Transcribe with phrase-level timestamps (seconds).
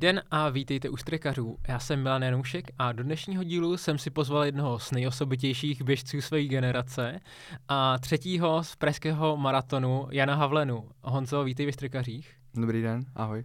[0.00, 1.56] Dobrý den a vítejte u Strekařů.
[1.68, 6.20] Já jsem Milan Janoušek a do dnešního dílu jsem si pozval jednoho z nejosobitějších běžců
[6.20, 7.20] své generace
[7.68, 10.88] a třetího z pražského maratonu Jana Havlenu.
[11.02, 12.34] Honzo, vítej ve Strekařích.
[12.54, 13.44] Dobrý den, ahoj.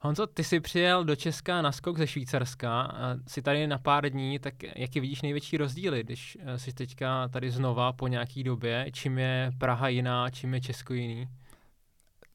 [0.00, 4.10] Honzo, ty jsi přijel do Česka na skok ze Švýcarska, a jsi tady na pár
[4.10, 8.86] dní, tak jaký vidíš největší rozdíly, když eh, jsi teďka tady znova po nějaký době,
[8.92, 11.28] čím je Praha jiná, čím je Česko jiný?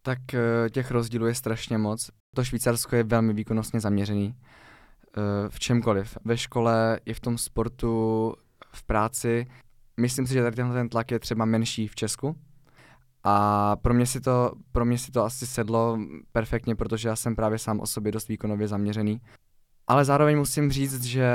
[0.02, 2.20] Tak eh, těch rozdílů je strašně moc.
[2.35, 6.17] To Švýcarsko je velmi výkonnostně zaměřený eh, v čemkoliv.
[6.26, 8.34] Ve škole, i v tom sportu,
[8.73, 9.48] v práci.
[9.98, 12.36] Myslím si, že tady tenhle ten tlak je třeba menší v Česku.
[13.23, 16.00] A pro mě, si to, pro mě si to asi sedlo
[16.31, 19.22] perfektně, protože já jsem právě sám o sobě dost výkonově zaměřený.
[19.88, 21.31] Ale zároveň musím říct, že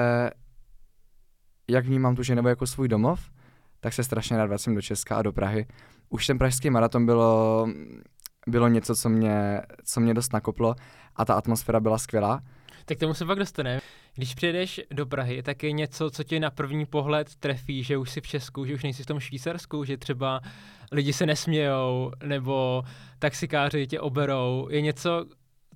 [1.71, 3.31] jak vnímám tu Ženevu jako svůj domov,
[3.81, 5.67] tak se strašně rád vracím do Česka a do Prahy.
[6.09, 7.67] Už ten pražský maraton bylo
[8.47, 10.75] bylo něco, co mě, co mě dost nakoplo
[11.17, 12.43] a ta atmosféra byla skvělá.
[12.85, 13.81] Tak tomu se pak dostane.
[14.15, 18.11] Když přijedeš do Prahy, tak je něco, co tě na první pohled trefí, že už
[18.11, 20.41] jsi v Česku, že už nejsi v tom Švýcarsku, že třeba
[20.93, 22.83] lidi se nesmějou, nebo
[23.19, 24.69] taxikáři tě oberou.
[24.71, 25.27] Je něco,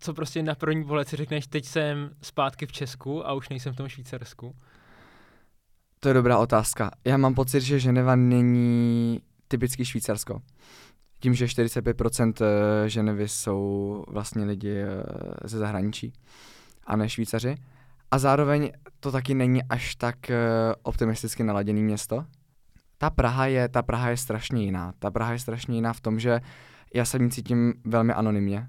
[0.00, 3.72] co prostě na první pohled si řekneš, teď jsem zpátky v Česku a už nejsem
[3.72, 4.54] v tom Švýcarsku?
[6.00, 6.90] To je dobrá otázka.
[7.04, 10.42] Já mám pocit, že Ženeva není typický Švýcarsko
[11.20, 15.02] tím, že 45% eh, Ženevy jsou vlastně lidi eh,
[15.44, 16.12] ze zahraničí
[16.86, 17.56] a ne Švýcaři.
[18.10, 20.38] A zároveň to taky není až tak eh,
[20.82, 22.24] optimisticky naladěné město.
[22.98, 24.92] Ta Praha je, ta Praha je strašně jiná.
[24.98, 26.40] Ta Praha je strašně jiná v tom, že
[26.94, 28.68] já se ní cítím velmi anonymně.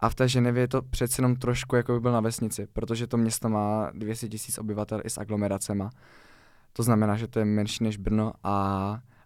[0.00, 3.06] A v té Ženevě je to přece jenom trošku, jako by byl na vesnici, protože
[3.06, 5.90] to město má 200 tisíc obyvatel i s aglomeracema.
[6.72, 8.52] To znamená, že to je menší než Brno a,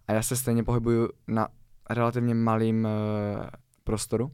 [0.07, 1.47] a já se stejně pohybuju na
[1.93, 3.45] relativně malým uh,
[3.83, 4.31] prostoru.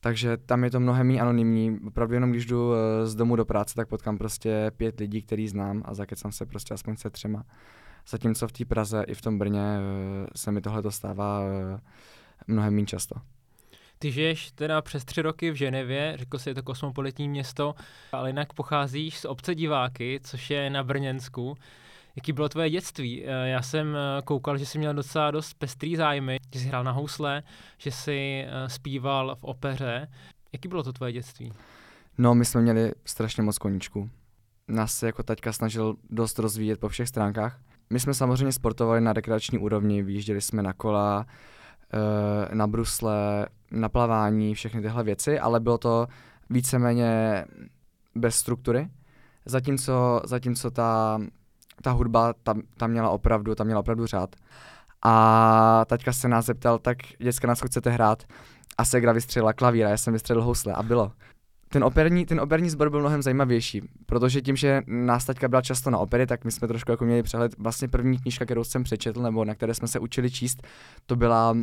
[0.00, 1.78] Takže tam je to mnohem méně anonymní.
[1.86, 5.48] Opravdu jenom když jdu uh, z domu do práce, tak potkám prostě pět lidí, který
[5.48, 7.44] znám a zakecám se prostě aspoň se třema.
[8.08, 11.42] Zatímco v té Praze i v tom Brně uh, se mi tohle dostává
[12.46, 13.14] mnohem méně často.
[13.98, 17.74] Ty žiješ teda přes tři roky v Ženevě, řekl jsi, je to kosmopolitní město,
[18.12, 21.56] ale jinak pocházíš z obce Diváky, což je na Brněnsku.
[22.16, 23.24] Jaký bylo tvoje dětství?
[23.24, 26.84] Eh, já jsem eh, koukal, že jsi měl docela dost pestrý zájmy, že jsi hrál
[26.84, 27.42] na housle,
[27.78, 30.08] že jsi eh, zpíval v opeře.
[30.52, 31.52] Jaký bylo to tvoje dětství?
[32.18, 34.10] No, my jsme měli strašně moc koníčků.
[34.68, 37.60] Nás se jako taťka snažil dost rozvíjet po všech stránkách.
[37.90, 41.26] My jsme samozřejmě sportovali na rekreační úrovni, vyjížděli jsme na kola,
[42.52, 46.06] na brusle, na plavání, všechny tyhle věci, ale bylo to
[46.50, 47.44] víceméně
[48.14, 48.88] bez struktury.
[49.46, 51.20] Zatímco, zatímco ta
[51.84, 54.36] ta hudba tam, tam měla opravdu, tam měla opravdu řád.
[55.04, 58.22] A taťka se nás zeptal, tak děcka, co chcete hrát?
[58.78, 61.12] A Segra vystřelila klavíra, já jsem vystřelil housle a bylo.
[61.68, 65.90] Ten operní, ten operní sbor byl mnohem zajímavější, protože tím, že nás taťka byla často
[65.90, 67.58] na opery, tak my jsme trošku jako měli přehled.
[67.58, 70.66] Vlastně první knížka, kterou jsem přečetl, nebo na které jsme se učili číst,
[71.06, 71.56] to byla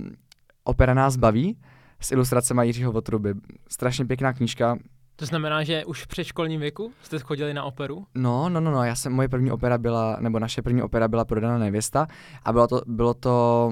[0.63, 1.57] Opera nás baví
[1.99, 3.33] s ilustracemi Jiřího Votruby.
[3.69, 4.77] Strašně pěkná knížka,
[5.16, 8.05] to znamená, že už v předškolním věku jste chodili na operu?
[8.16, 11.25] No, no, no, no, já jsem, moje první opera byla, nebo naše první opera byla
[11.25, 12.07] Prodaná nevěsta
[12.44, 13.71] a bylo to, bylo to,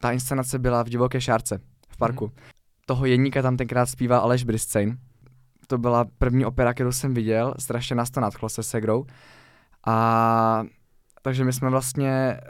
[0.00, 2.24] ta inscenace byla v Divoké šárce v parku.
[2.24, 2.32] Mm.
[2.86, 4.98] Toho jedníka tam tenkrát zpíval Aleš Briscein.
[5.66, 9.04] To byla první opera, kterou jsem viděl, strašně nás to nadchlo se Segrou.
[9.86, 10.64] A
[11.22, 12.40] takže my jsme vlastně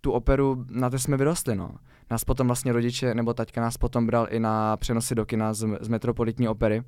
[0.00, 1.70] tu operu, na té jsme vyrostli, no.
[2.10, 5.66] Nás potom vlastně rodiče, nebo taťka nás potom bral i na přenosy do kina z,
[5.80, 6.82] z metropolitní opery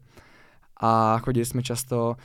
[0.80, 2.16] a chodili jsme často,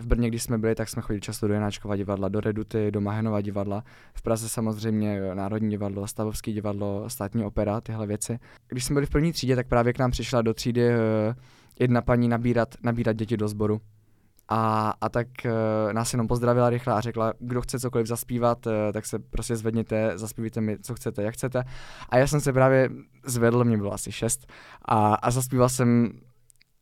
[0.00, 3.00] v Brně, když jsme byli, tak jsme chodili často do Janáčkova divadla, do Reduty, do
[3.00, 3.84] Mahenova divadla.
[4.14, 8.38] V Praze samozřejmě Národní divadlo, Stavovský divadlo, Státní opera, tyhle věci.
[8.68, 10.94] Když jsme byli v první třídě, tak právě k nám přišla do třídy uh,
[11.80, 13.80] jedna paní nabírat, nabírat děti do sboru.
[14.48, 18.72] A, a tak uh, nás jenom pozdravila rychle a řekla, kdo chce cokoliv zaspívat, uh,
[18.92, 21.64] tak se prostě zvedněte, zaspívejte mi, co chcete, jak chcete.
[22.08, 22.88] A já jsem se právě
[23.24, 24.52] zvedl, mě bylo asi šest,
[24.84, 26.12] a, a zaspíval jsem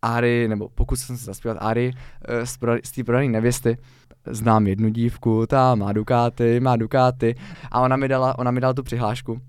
[0.03, 1.93] Ari, nebo pokud jsem se zaspívat Ari
[2.29, 2.59] eh, z,
[2.95, 3.79] té prodané nevěsty,
[4.27, 7.35] znám jednu dívku, ta má Dukáty, má Dukáty
[7.71, 9.41] a ona mi dala, ona mi dala tu přihlášku.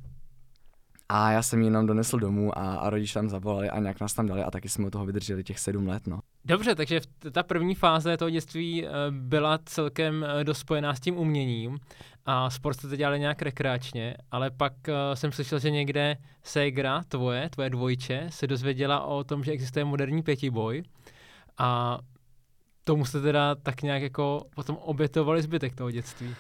[1.10, 4.14] A já jsem ji jenom donesl domů a, a rodiče tam zavolali a nějak nás
[4.14, 6.20] tam dali a taky jsme u toho vydrželi těch sedm let, no.
[6.46, 7.02] Dobře, takže
[7.32, 11.80] ta první fáze toho dětství eh, byla celkem eh, dospojená s tím uměním
[12.26, 17.50] a sport jste dělali nějak rekreačně, ale pak uh, jsem slyšel, že někde Segra, tvoje,
[17.50, 20.84] tvoje dvojče, se dozvěděla o tom, že existuje moderní pětiboj
[21.58, 22.00] a
[22.84, 26.36] tomu jste teda tak nějak jako potom obětovali zbytek toho dětství.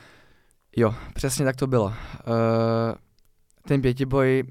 [0.77, 1.85] Jo, přesně tak to bylo.
[1.85, 1.93] Uh,
[3.67, 4.43] ten pětiboj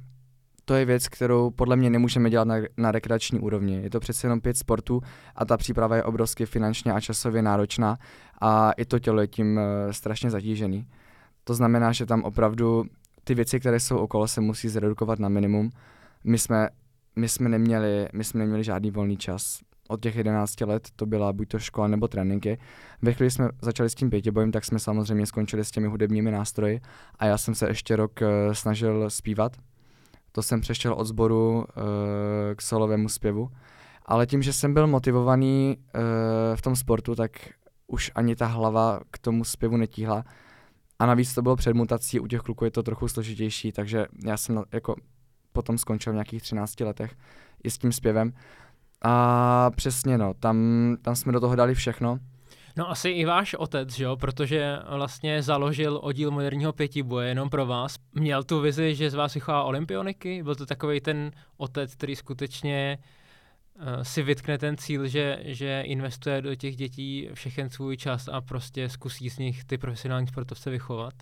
[0.64, 3.82] to je věc, kterou podle mě nemůžeme dělat na, na rekreační úrovni.
[3.82, 5.00] Je to přece jenom pět sportů
[5.34, 7.98] a ta příprava je obrovsky finančně a časově náročná
[8.40, 10.86] a i to tělo je tím uh, strašně zatížený.
[11.44, 12.84] To znamená, že tam opravdu
[13.24, 15.70] ty věci, které jsou okolo, se musí zredukovat na minimum.
[16.24, 16.68] My jsme,
[17.16, 19.60] my jsme, neměli, my jsme neměli žádný volný čas.
[19.88, 22.58] Od těch 11 let to byla buď to škola nebo tréninky.
[23.02, 26.80] Ve chvíli jsme začali s tím pětibojem, tak jsme samozřejmě skončili s těmi hudebními nástroji
[27.18, 29.56] a já jsem se ještě rok uh, snažil zpívat.
[30.32, 31.64] To jsem přešel od sboru uh,
[32.56, 33.50] k solovému zpěvu.
[34.06, 36.00] Ale tím, že jsem byl motivovaný uh,
[36.56, 37.30] v tom sportu, tak
[37.86, 40.24] už ani ta hlava k tomu zpěvu netíhla.
[40.98, 44.36] A navíc to bylo před mutací, u těch kluků je to trochu složitější, takže já
[44.36, 44.94] jsem jako
[45.52, 47.16] potom skončil v nějakých 13 letech
[47.64, 48.32] i s tím zpěvem.
[49.02, 50.56] A přesně no, tam,
[51.02, 52.18] tam jsme do toho dali všechno.
[52.76, 57.66] No asi i váš otec, že jo, protože vlastně založil oddíl moderního pětiboje jenom pro
[57.66, 57.96] vás.
[58.14, 60.42] Měl tu vizi, že z vás vychová olympioniky?
[60.42, 62.98] Byl to takový ten otec, který skutečně
[63.74, 68.40] uh, si vytkne ten cíl, že, že investuje do těch dětí všechen svůj čas a
[68.40, 71.14] prostě zkusí z nich ty profesionální sportovce vychovat?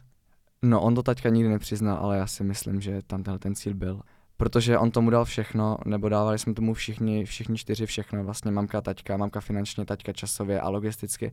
[0.63, 3.75] No on to taťka nikdy nepřiznal, ale já si myslím, že tam tenhle ten cíl
[3.75, 4.01] byl
[4.39, 8.81] protože on tomu dal všechno, nebo dávali jsme tomu všichni, všichni čtyři všechno, vlastně mamka,
[8.81, 11.33] taťka, mamka finančně, taťka časově a logisticky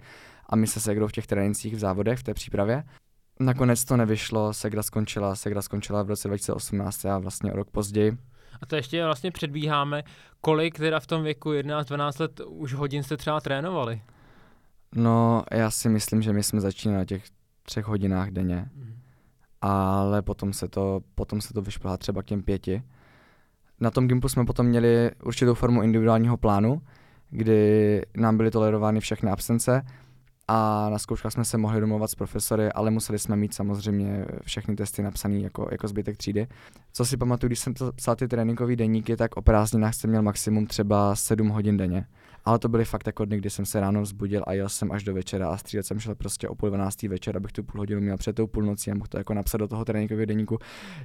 [0.50, 2.84] a my se Segrou v těch trénincích v závodech, v té přípravě.
[3.40, 8.18] Nakonec to nevyšlo, Segra skončila, Segra skončila v roce 2018 a vlastně o rok později.
[8.62, 10.04] A to ještě vlastně předbíháme,
[10.42, 14.02] kolik teda v tom věku 11-12 let už hodin jste třeba trénovali?
[14.96, 17.24] No, já si myslím, že my jsme začínali na těch
[17.63, 18.69] třech hodinách denně.
[18.75, 18.96] Mm
[19.68, 22.84] ale potom se to, potom se to vyšplhá třeba k těm pěti.
[23.80, 26.81] Na tom Gimpu jsme potom měli určitou formu individuálního plánu,
[27.30, 29.81] kdy nám byly tolerovány všechny absence
[30.48, 34.75] a na zkouškách jsme se mohli domluvat s profesory, ale museli jsme mít samozřejmě všechny
[34.75, 36.48] testy napsané jako, jako zbytek třídy.
[36.94, 40.68] Co si pamatuju, když jsem psal ty tréninkové deníky, tak o prázdninách jsem měl maximum
[40.68, 42.06] třeba 7 hodin denně.
[42.45, 45.03] Ale to byly fakt jako dny, kdy jsem se ráno vzbudil a jel jsem až
[45.03, 48.01] do večera a střílet jsem šel prostě o půl dvanáctý večer, abych tu půl hodinu
[48.01, 50.57] měl před tou půlnocí a mohl to jako napsat do toho tréninkového deníku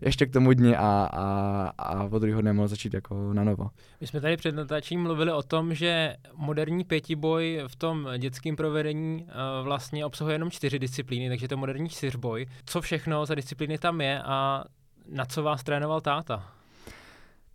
[0.02, 3.70] ještě k tomu dni a, a, a od druhého dne mohl začít jako na novo.
[4.00, 9.22] My jsme tady před natáčením mluvili o tom, že moderní pětiboj v tom dětském provedení
[9.22, 12.46] uh, vlastně obsahuje jenom čtyři disciplíny, takže to je moderní čtyřboj.
[12.64, 14.64] Co všechno za disciplíny tam je a
[15.12, 16.59] na co vás trénoval táta?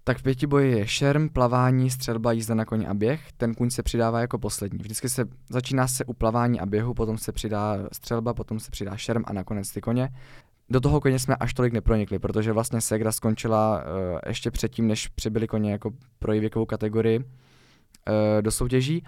[0.07, 3.31] Tak v pětiboji je šerm, plavání, střelba, jízda na koni a běh.
[3.37, 4.79] Ten kuň se přidává jako poslední.
[4.79, 8.97] Vždycky se začíná se u plavání a běhu, potom se přidá střelba, potom se přidá
[8.97, 10.09] šerm a nakonec ty koně.
[10.69, 15.07] Do toho koně jsme až tolik nepronikli, protože vlastně Segra skončila uh, ještě předtím, než
[15.07, 17.25] přibyli koně jako pro její věkovou kategorii uh,
[18.41, 19.03] do soutěží.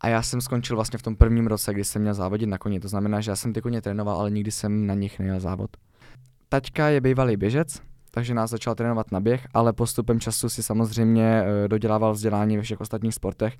[0.00, 2.80] A já jsem skončil vlastně v tom prvním roce, kdy jsem měl závodit na koni.
[2.80, 5.70] To znamená, že já jsem ty koně trénoval, ale nikdy jsem na nich nejel závod.
[6.48, 7.80] Taťka je bývalý běžec,
[8.14, 12.62] takže nás začal trénovat na běh, ale postupem času si samozřejmě uh, dodělával vzdělání ve
[12.62, 13.56] všech ostatních sportech.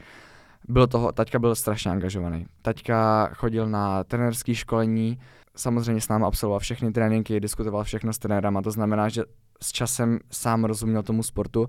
[0.68, 2.46] Bylo toho, taťka byl strašně angažovaný.
[2.62, 5.18] Taťka chodil na trenérské školení,
[5.56, 9.22] samozřejmě s námi absolvoval všechny tréninky, diskutoval všechno s trenérama, to znamená, že
[9.62, 11.68] s časem sám rozuměl tomu sportu.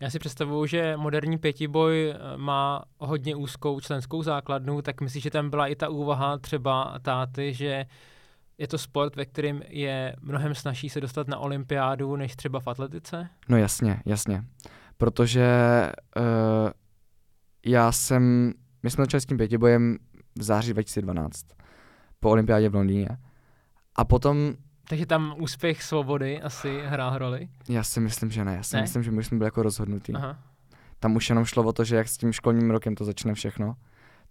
[0.00, 5.30] Já si představuju, že moderní pětiboj eh, má hodně úzkou členskou základnu, tak myslím, že
[5.30, 7.86] tam byla i ta úvaha třeba táty, že
[8.58, 12.68] je to sport, ve kterém je mnohem snažší se dostat na olympiádu, než třeba v
[12.68, 13.28] atletice?
[13.48, 14.44] No jasně, jasně.
[14.96, 15.46] Protože
[16.16, 16.70] uh,
[17.66, 19.98] já jsem, my jsme začali s tím pětibojem
[20.38, 21.46] v září 2012
[22.20, 23.08] po olympiádě v Londýně.
[23.96, 24.54] A potom
[24.88, 27.48] takže tam úspěch svobody asi hrál roli?
[27.68, 28.54] Já si myslím, že ne.
[28.56, 28.82] Já si ne?
[28.82, 30.12] myslím, že my jsme byli jako rozhodnutí.
[30.14, 30.38] Aha.
[30.98, 33.76] Tam už jenom šlo o to, že jak s tím školním rokem to začne všechno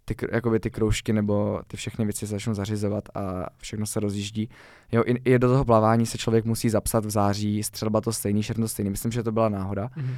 [0.04, 4.48] ty, jakoby ty kroužky nebo ty všechny věci začnou zařizovat a všechno se rozjíždí.
[4.92, 8.42] Jo, i, i do toho plavání se člověk musí zapsat v září, střelba to stejný,
[8.42, 8.90] všechno stejný.
[8.90, 9.86] Myslím, že to byla náhoda.
[9.86, 10.14] Mm-hmm.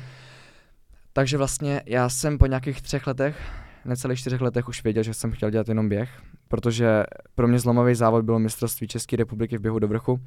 [1.12, 3.36] Takže vlastně já jsem po nějakých třech letech,
[3.84, 6.10] necelých čtyřech letech už věděl, že jsem chtěl dělat jenom běh,
[6.48, 10.20] protože pro mě zlomový závod bylo mistrovství České republiky v běhu do vrchu.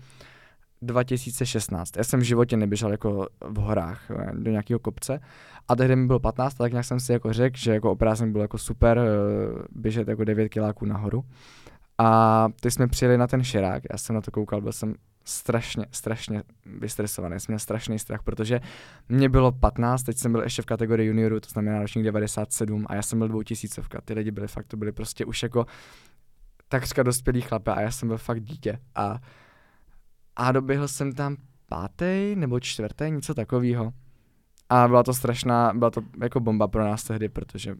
[0.82, 1.98] 2016.
[1.98, 5.20] Já jsem v životě neběžel jako v horách eh, do nějakého kopce.
[5.68, 8.44] A tehdy mi bylo 15, tak nějak jsem si jako řekl, že jako oprázek bylo
[8.44, 9.04] jako super eh,
[9.72, 11.24] běžet jako 9 kiláků nahoru.
[11.98, 14.96] A teď jsme přijeli na ten širák, já jsem na to koukal, byl jsem
[15.26, 16.44] strašně, strašně
[16.80, 18.60] vystresovaný, jsem měl strašný strach, protože
[19.10, 22.96] mě bylo 15, teď jsem byl ještě v kategorii juniorů, to znamená ročník 97 a
[22.96, 25.66] já jsem byl dvoutisícovka, ty lidi byli fakt, to byly prostě už jako
[26.70, 28.80] takřka dospělý chlape a já jsem byl fakt dítě.
[28.96, 29.20] A
[30.40, 33.94] a doběhl jsem tam pátý nebo čtvrtý, něco takového.
[34.70, 37.76] A byla to strašná, byla to jako bomba pro nás tehdy, protože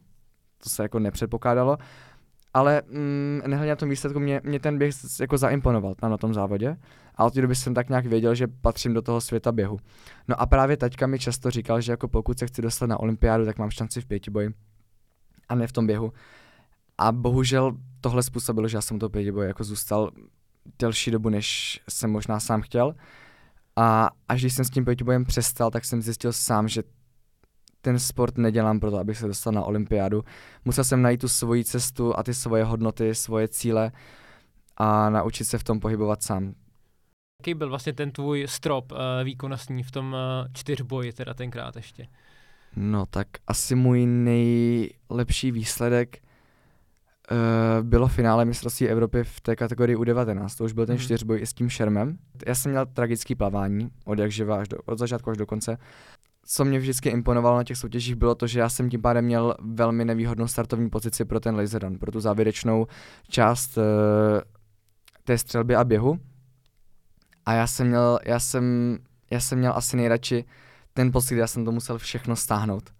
[0.62, 1.78] to se jako nepředpokládalo.
[2.54, 6.34] ale mm, nehledě na tom výsledku mě, mě ten běh jako zaimponoval tam na tom
[6.34, 6.76] závodě
[7.14, 9.78] a od té doby jsem tak nějak věděl, že patřím do toho světa běhu.
[10.28, 13.44] No a právě taťka mi často říkal, že jako pokud se chci dostat na olympiádu,
[13.44, 14.50] tak mám šanci v pětiboji
[15.48, 16.12] a ne v tom běhu.
[16.98, 20.10] A bohužel tohle způsobilo, že já jsem to pětiboji jako zůstal
[20.78, 22.94] delší dobu, než jsem možná sám chtěl.
[23.76, 26.82] A až když jsem s tím pětibojem přestal, tak jsem zjistil sám, že
[27.80, 30.24] ten sport nedělám proto, abych se dostal na olympiádu.
[30.64, 33.92] Musel jsem najít tu svoji cestu a ty svoje hodnoty, svoje cíle
[34.76, 36.54] a naučit se v tom pohybovat sám.
[37.40, 42.06] Jaký byl vlastně ten tvůj strop uh, výkonnostní v tom uh, čtyřboji teda tenkrát ještě?
[42.76, 46.22] No tak asi můj nejlepší výsledek
[47.82, 50.58] bylo finále mistrovství Evropy v té kategorii U19.
[50.58, 51.04] To už byl ten hmm.
[51.04, 52.18] čtyřboj i s tím šermem.
[52.46, 55.78] Já jsem měl tragický plavání od jak živa až do, od začátku až do konce
[56.52, 59.54] co mě vždycky imponovalo na těch soutěžích, bylo to, že já jsem tím pádem měl
[59.62, 62.86] velmi nevýhodnou startovní pozici pro ten laser run, pro tu závěrečnou
[63.28, 63.84] část uh,
[65.24, 66.18] té střelby a běhu.
[67.46, 68.98] A já jsem měl, já jsem,
[69.30, 70.44] já jsem měl asi nejradši
[70.92, 72.90] ten pocit, kdy já jsem to musel všechno stáhnout,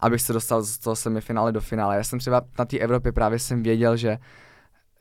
[0.00, 1.96] abych se dostal z toho semifinále do finále.
[1.96, 4.18] Já jsem třeba na té Evropě právě jsem věděl, že,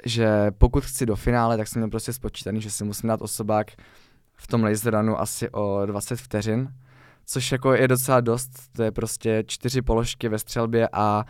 [0.06, 3.72] že pokud chci do finále, tak jsem měl prostě spočítaný, že si musím dát osobák
[4.36, 6.70] v tom laser runu asi o 20 vteřin,
[7.26, 11.26] což jako je docela dost, to je prostě čtyři položky ve střelbě a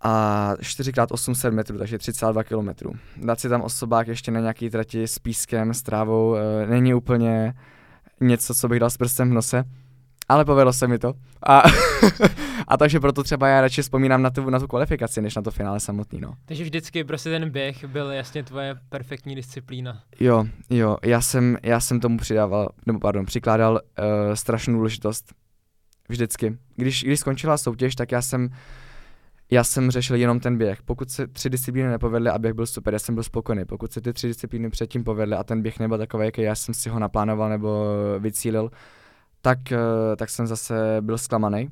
[0.00, 2.98] a 4x800 metrů, takže 3,2 km.
[3.26, 7.54] Dát si tam osobák ještě na nějaký trati s pískem, s trávou, e, není úplně
[8.20, 9.64] něco, co bych dal s prstem v nose,
[10.28, 11.14] ale povedlo se mi to.
[11.46, 11.62] A,
[12.68, 15.50] a takže proto třeba já radši vzpomínám na tu, na tu kvalifikaci, než na to
[15.50, 16.20] finále samotný.
[16.20, 16.34] No.
[16.44, 20.02] Takže vždycky prostě ten běh byl jasně tvoje perfektní disciplína.
[20.20, 25.32] Jo, jo, já jsem, já jsem tomu přidával, nebo pardon, přikládal uh, strašnou důležitost.
[26.08, 26.58] Vždycky.
[26.76, 28.48] Když, když skončila soutěž, tak já jsem
[29.50, 30.82] já jsem řešil jenom ten běh.
[30.82, 33.64] Pokud se tři disciplíny nepovedly a běh byl super, já jsem byl spokojený.
[33.64, 36.74] Pokud se ty tři disciplíny předtím povedly a ten běh nebyl takový, jaký já jsem
[36.74, 37.84] si ho naplánoval nebo
[38.18, 38.70] vycílil,
[39.42, 41.68] tak, eh, tak jsem zase byl zklamaný.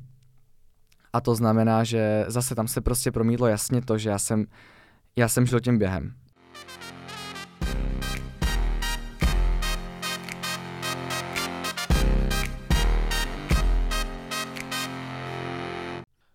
[1.13, 4.45] A to znamená, že zase tam se prostě promítlo jasně to, že já jsem,
[5.15, 6.13] já jsem žil tím během.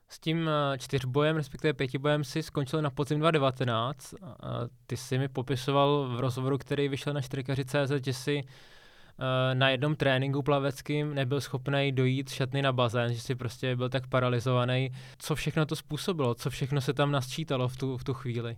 [0.09, 4.15] S tím eh, čtyřbojem, respektive pětibojem si skončil na podzim 2019.
[4.87, 8.43] Ty jsi mi popisoval v rozhovoru, který vyšel na 4CZ, že Eh,
[9.55, 14.07] na jednom tréninku plaveckým nebyl schopný dojít šatny na bazén, že si prostě byl tak
[14.07, 14.91] paralizovaný.
[15.19, 16.35] Co všechno to způsobilo?
[16.35, 18.57] Co všechno se tam nasčítalo v tu, v tu chvíli?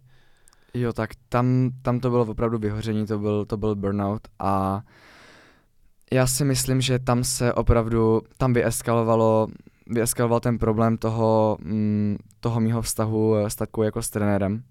[0.75, 4.82] Jo, tak tam, tam to bylo opravdu vyhoření, to byl, to byl burnout a
[6.12, 9.49] já si myslím, že tam se opravdu, tam vyeskalovalo,
[9.87, 14.62] vyeskaloval ten problém toho, mm, toho mýho vztahu s tatkou jako s trenérem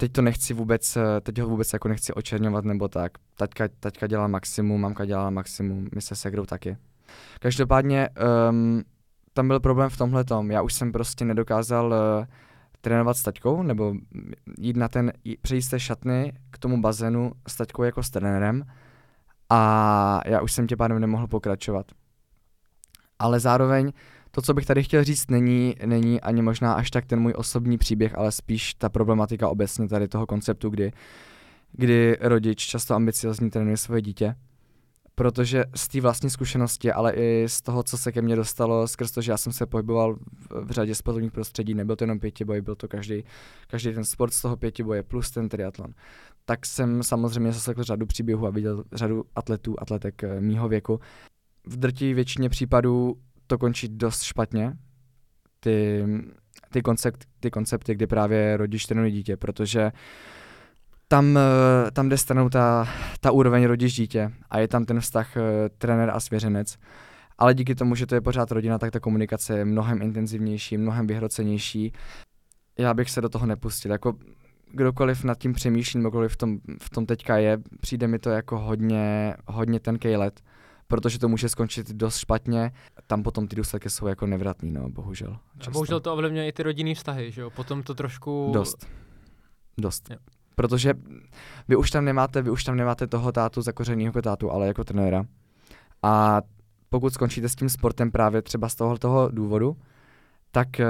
[0.00, 3.12] teď to nechci vůbec, eh, teď ho vůbec jako nechci očerňovat nebo tak.
[3.36, 6.76] Taťka, taťka dělá maximum, mamka dělá maximum, my se segrou taky.
[7.40, 8.08] Každopádně
[8.50, 8.82] um,
[9.32, 10.50] tam byl problém v tomhle tom.
[10.50, 12.26] Já už jsem prostě nedokázal uh,
[12.80, 13.94] trénovat s taťkou, nebo
[14.58, 18.64] jít na ten, přejít z té šatny k tomu bazénu s taťkou jako s trenérem
[19.50, 21.86] a já už jsem tě pádem nemohl pokračovat.
[23.18, 23.92] Ale zároveň
[24.30, 27.78] to, co bych tady chtěl říct, není, není ani možná až tak ten můj osobní
[27.78, 30.92] příběh, ale spíš ta problematika obecně tady toho konceptu, kdy,
[31.72, 34.34] kdy rodič často ambiciozní trénuje svoje dítě.
[35.14, 39.10] Protože z té vlastní zkušenosti, ale i z toho, co se ke mně dostalo, skrz
[39.10, 42.60] to, že já jsem se pohyboval v, v řadě sportovních prostředí, nebyl to jenom pětiboj,
[42.60, 43.24] byl to každý,
[43.66, 45.94] každý ten sport z toho pětiboje plus ten triatlon,
[46.44, 51.00] tak jsem samozřejmě zasekl řadu příběhů a viděl řadu atletů, atletek eh, mýho věku.
[51.66, 53.16] V drtí většině případů
[53.50, 54.72] to končí dost špatně,
[55.60, 56.06] ty,
[56.72, 59.92] ty, koncept, ty koncepty, kdy právě rodič trénuje dítě, protože
[61.08, 62.88] tam, eh, tam jde stranou ta,
[63.20, 65.40] ta úroveň rodič-dítě a je tam ten vztah eh,
[65.78, 66.76] trenér a svěřenec.
[67.38, 71.06] Ale díky tomu, že to je pořád rodina, tak ta komunikace je mnohem intenzivnější, mnohem
[71.06, 71.92] vyhrocenější.
[72.78, 73.92] Já bych se do toho nepustil.
[73.92, 74.14] Jako
[74.72, 78.58] kdokoliv nad tím přemýšlí, kdokoliv v tom, v tom teďka je, přijde mi to jako
[78.58, 80.40] hodně, hodně tenkej let
[80.90, 82.72] protože to může skončit dost špatně.
[83.06, 85.36] Tam potom ty důsledky jsou jako nevratný, no, bohužel.
[85.66, 87.50] A bohužel to ovlivňuje i ty rodinný vztahy, že jo?
[87.50, 88.50] Potom to trošku...
[88.54, 88.86] Dost.
[89.78, 90.10] Dost.
[90.10, 90.16] Jo.
[90.54, 90.94] Protože
[91.68, 94.84] vy už tam nemáte, vy už tam nemáte toho tátu zakořeného jako tátu, ale jako
[94.84, 95.24] trenéra.
[96.02, 96.42] A
[96.88, 99.76] pokud skončíte s tím sportem právě třeba z toho, toho důvodu,
[100.50, 100.86] tak e,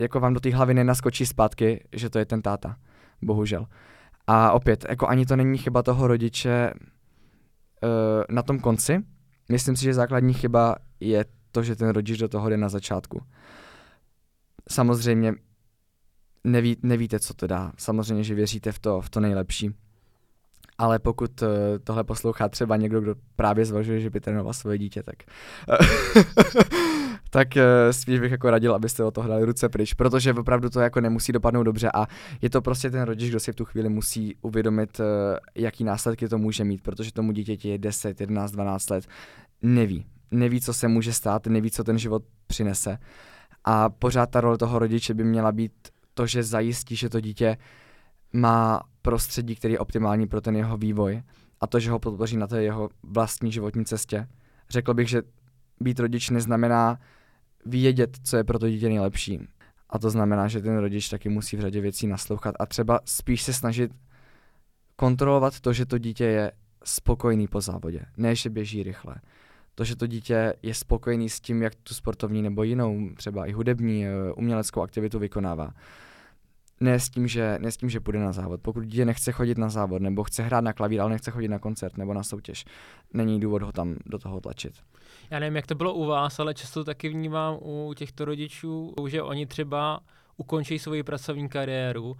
[0.00, 2.76] jako vám do té hlavy nenaskočí zpátky, že to je ten táta.
[3.22, 3.66] Bohužel.
[4.26, 6.72] A opět, jako ani to není chyba toho rodiče,
[8.30, 9.04] na tom konci,
[9.48, 13.22] myslím si, že základní chyba je to, že ten rodič do toho jde na začátku.
[14.68, 15.34] Samozřejmě
[16.44, 17.72] neví, nevíte, co to dá.
[17.78, 19.74] Samozřejmě, že věříte v to, v to nejlepší.
[20.78, 21.48] Ale pokud uh,
[21.84, 25.16] tohle poslouchá třeba někdo, kdo právě zvažuje, že by trénoval svoje dítě, tak,
[27.30, 30.80] tak uh, spíš bych jako radil, abyste o toho dali ruce pryč, protože opravdu to
[30.80, 32.06] jako nemusí dopadnout dobře a
[32.42, 35.00] je to prostě ten rodič, kdo si v tu chvíli musí uvědomit,
[35.54, 39.06] jaký následky to může mít, protože tomu dítěti je 10, 11, 12 let,
[39.62, 40.06] neví.
[40.30, 42.98] Neví, co se může stát, neví, co ten život přinese.
[43.64, 45.72] A pořád ta role toho rodiče by měla být
[46.14, 47.56] to, že zajistí, že to dítě
[48.32, 51.22] má prostředí, který je optimální pro ten jeho vývoj
[51.60, 54.28] a to, že ho podpoří na té jeho vlastní životní cestě.
[54.70, 55.22] Řekl bych, že
[55.80, 56.98] být rodič neznamená
[57.66, 59.40] vědět, co je pro to dítě nejlepší.
[59.90, 63.42] A to znamená, že ten rodič taky musí v řadě věcí naslouchat a třeba spíš
[63.42, 63.92] se snažit
[64.96, 66.52] kontrolovat to, že to dítě je
[66.84, 69.14] spokojený po závodě, ne že běží rychle.
[69.74, 73.52] To, že to dítě je spokojený s tím, jak tu sportovní nebo jinou, třeba i
[73.52, 75.70] hudební, eh, uměleckou aktivitu vykonává
[76.80, 78.60] ne s tím, že, ne s tím, že půjde na závod.
[78.62, 81.58] Pokud dítě nechce chodit na závod, nebo chce hrát na klavír, ale nechce chodit na
[81.58, 82.64] koncert nebo na soutěž,
[83.14, 84.74] není důvod ho tam do toho tlačit.
[85.30, 89.22] Já nevím, jak to bylo u vás, ale často taky vnímám u těchto rodičů, že
[89.22, 90.00] oni třeba
[90.36, 92.16] ukončí svoji pracovní kariéru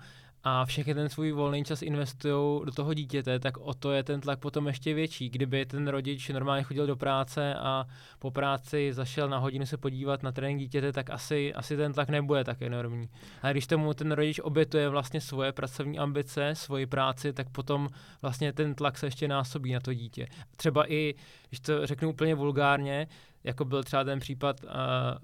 [0.48, 4.20] a všechny ten svůj volný čas investují do toho dítěte, tak o to je ten
[4.20, 5.30] tlak potom ještě větší.
[5.30, 7.84] Kdyby ten rodič normálně chodil do práce a
[8.18, 12.08] po práci zašel na hodinu se podívat na trénink dítěte, tak asi, asi ten tlak
[12.08, 13.08] nebude tak enormní.
[13.42, 17.88] A když tomu ten rodič obětuje vlastně svoje pracovní ambice, svoji práci, tak potom
[18.22, 20.26] vlastně ten tlak se ještě násobí na to dítě.
[20.56, 21.14] Třeba i,
[21.48, 23.06] když to řeknu úplně vulgárně,
[23.46, 24.70] jako byl třeba ten případ uh,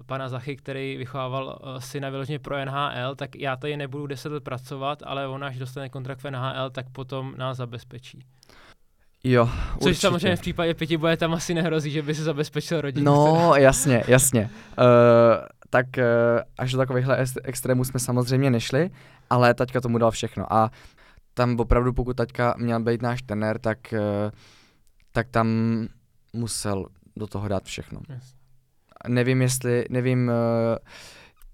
[0.05, 4.43] pana Zachy, který vychovával uh, syna vyloženě pro NHL, tak já tady nebudu 10 let
[4.43, 8.19] pracovat, ale on až dostane kontrakt v NHL, tak potom nás zabezpečí.
[9.23, 10.01] Jo, Což určitě.
[10.01, 13.05] samozřejmě v případě pěti boje tam asi nehrozí, že by se zabezpečil rodinu.
[13.05, 14.49] No, jasně, jasně.
[14.77, 14.85] Uh,
[15.69, 16.03] tak uh,
[16.57, 18.89] až do takovýchhle extrémů jsme samozřejmě nešli,
[19.29, 20.53] ale taťka tomu dal všechno.
[20.53, 20.71] A
[21.33, 24.31] tam opravdu, pokud taťka měl být náš trenér, tak, uh,
[25.11, 25.47] tak tam
[26.33, 27.99] musel do toho dát všechno.
[28.09, 28.33] Yes.
[29.07, 30.77] Nevím, jestli, nevím, uh,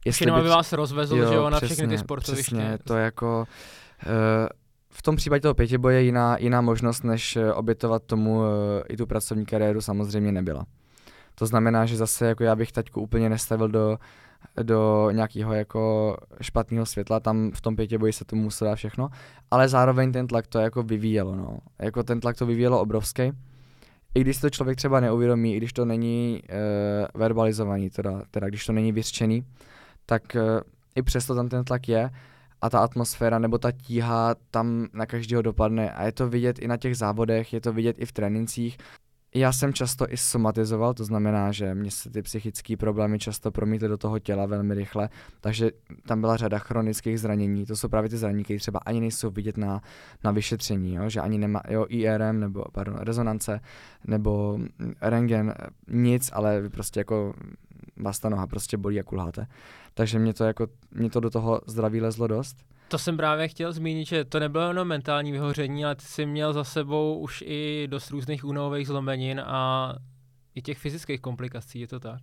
[0.05, 0.39] jestli Všechno, by...
[0.39, 2.55] aby vás rozvezl, jo, že jo, na přesně, všechny ty sportoviště.
[2.55, 3.47] Přesně, to jako,
[4.05, 4.47] uh,
[4.91, 8.45] v tom případě toho pětiboje jiná, jiná možnost, než eh, obětovat tomu uh,
[8.89, 10.65] i tu pracovní kariéru samozřejmě nebyla.
[11.35, 13.97] To znamená, že zase jako já bych taťku úplně nestavil do,
[14.63, 19.09] do nějakého jako špatného světla, tam v tom pětiboji se tomu muselo dát všechno,
[19.51, 21.57] ale zároveň ten tlak to jako vyvíjelo, no.
[21.79, 23.31] Jako ten tlak to vyvíjelo obrovský
[24.15, 28.65] i když to člověk třeba neuvědomí, i když to není uh, verbalizovaný, teda, teda když
[28.65, 29.45] to není vyřčený,
[30.05, 30.41] tak uh,
[30.95, 32.09] i přesto tam ten tlak je
[32.61, 35.91] a ta atmosféra nebo ta tíha tam na každého dopadne.
[35.91, 38.77] A je to vidět i na těch závodech, je to vidět i v trénincích
[39.35, 43.87] já jsem často i somatizoval, to znamená, že mě se ty psychické problémy často promítly
[43.87, 45.09] do toho těla velmi rychle,
[45.41, 45.71] takže
[46.07, 47.65] tam byla řada chronických zranění.
[47.65, 49.81] To jsou právě ty zranění, které třeba ani nejsou vidět na,
[50.23, 51.09] na vyšetření, jo?
[51.09, 53.59] že ani nemá jo, IRM nebo pardon, rezonance
[54.07, 54.59] nebo
[55.01, 55.53] rengen,
[55.87, 57.33] nic, ale prostě jako
[57.97, 59.47] vás ta noha prostě bolí a kulháte.
[59.93, 62.65] Takže mě to, jako, mě to do toho zdraví lezlo dost.
[62.89, 66.53] To jsem právě chtěl zmínit, že to nebylo jenom mentální vyhoření, ale ty jsi měl
[66.53, 69.93] za sebou už i dost různých únových zlomenin a
[70.55, 72.19] i těch fyzických komplikací, je to tak?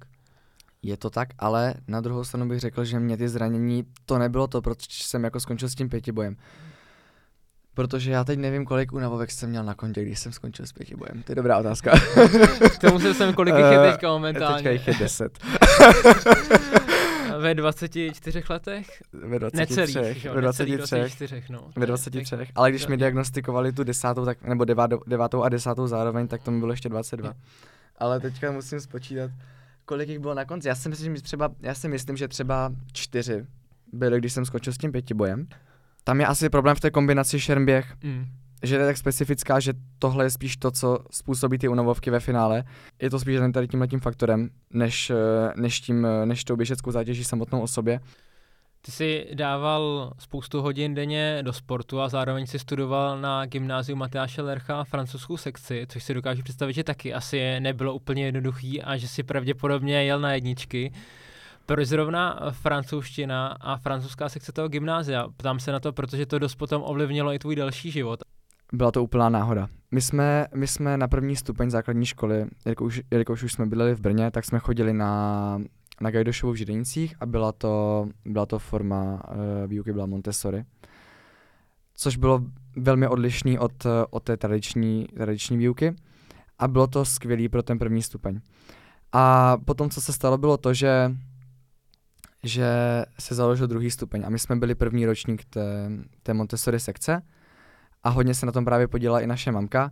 [0.83, 4.47] Je to tak, ale na druhou stranu bych řekl, že mě ty zranění, to nebylo
[4.47, 6.37] to, proč jsem jako skončil s tím pětibojem.
[7.75, 11.23] Protože já teď nevím, kolik únavovek jsem měl na kontě, když jsem skončil s pětibojem.
[11.23, 11.99] To je dobrá otázka.
[12.75, 14.57] K tomu jsem kolik jich je teďka momentálně.
[14.57, 15.39] Teďka jich je deset.
[17.39, 19.03] ve 24 letech?
[19.13, 19.81] Ve 23.
[19.81, 20.97] Necelých, ve 23.
[20.97, 21.71] 24, no.
[21.77, 22.37] Ve 23.
[22.37, 26.43] Tak, Ale když mi diagnostikovali tu desátou, tak, nebo devátou, devátou a desátou zároveň, tak
[26.43, 27.35] to mi bylo ještě 22.
[27.99, 29.31] Ale teďka musím spočítat,
[29.85, 30.69] kolik jich bylo na konci.
[30.69, 33.47] Já si myslím, že třeba, já si myslím, že třeba čtyři
[33.93, 35.47] byly, když jsem skočil s tím pětibojem.
[36.05, 37.95] Tam je asi problém v té kombinaci šermběh.
[38.03, 38.27] Mm
[38.67, 42.65] že je tak specifická, že tohle je spíš to, co způsobí ty unavovky ve finále.
[43.03, 45.15] Je to spíš tady tímhle tím faktorem, než, eh,
[45.57, 48.01] než, tím, eh, než tou běžeckou zátěží samotnou o sobě.
[48.87, 54.43] Ty jsi dával spoustu hodin denně do sportu a zároveň si studoval na gymnáziu Matyáše
[54.43, 59.09] Lercha francouzskou sekci, což si dokážu představit, že taky asi nebylo úplně jednoduchý a že
[59.09, 60.93] si pravděpodobně jel na jedničky.
[61.67, 65.29] Proč zrovna francouzština a francouzská sekce toho gymnázia?
[65.37, 68.21] Ptám se na to, protože to dost potom ovlivnilo i tvůj další život
[68.73, 69.69] byla to úplná náhoda.
[69.91, 74.01] My jsme, my jsme na první stupeň základní školy, jelikož, jelikož už jsme bydleli v
[74.01, 75.59] Brně, tak jsme chodili na,
[76.01, 80.65] na Gajdošovu v Židenicích a byla to, byla to forma uh, výuky, byla Montessori.
[81.95, 82.43] Což bylo
[82.77, 85.97] velmi odlišný od, od té tradiční, tradiční výuky
[86.59, 88.41] a bylo to skvělý pro ten první stupeň.
[89.13, 91.17] A potom, co se stalo, bylo to, že
[92.43, 92.69] že
[93.19, 95.91] se založil druhý stupeň a my jsme byli první ročník té,
[96.23, 97.23] té Montessori sekce
[98.07, 99.91] a hodně se na tom právě podělala i naše mamka,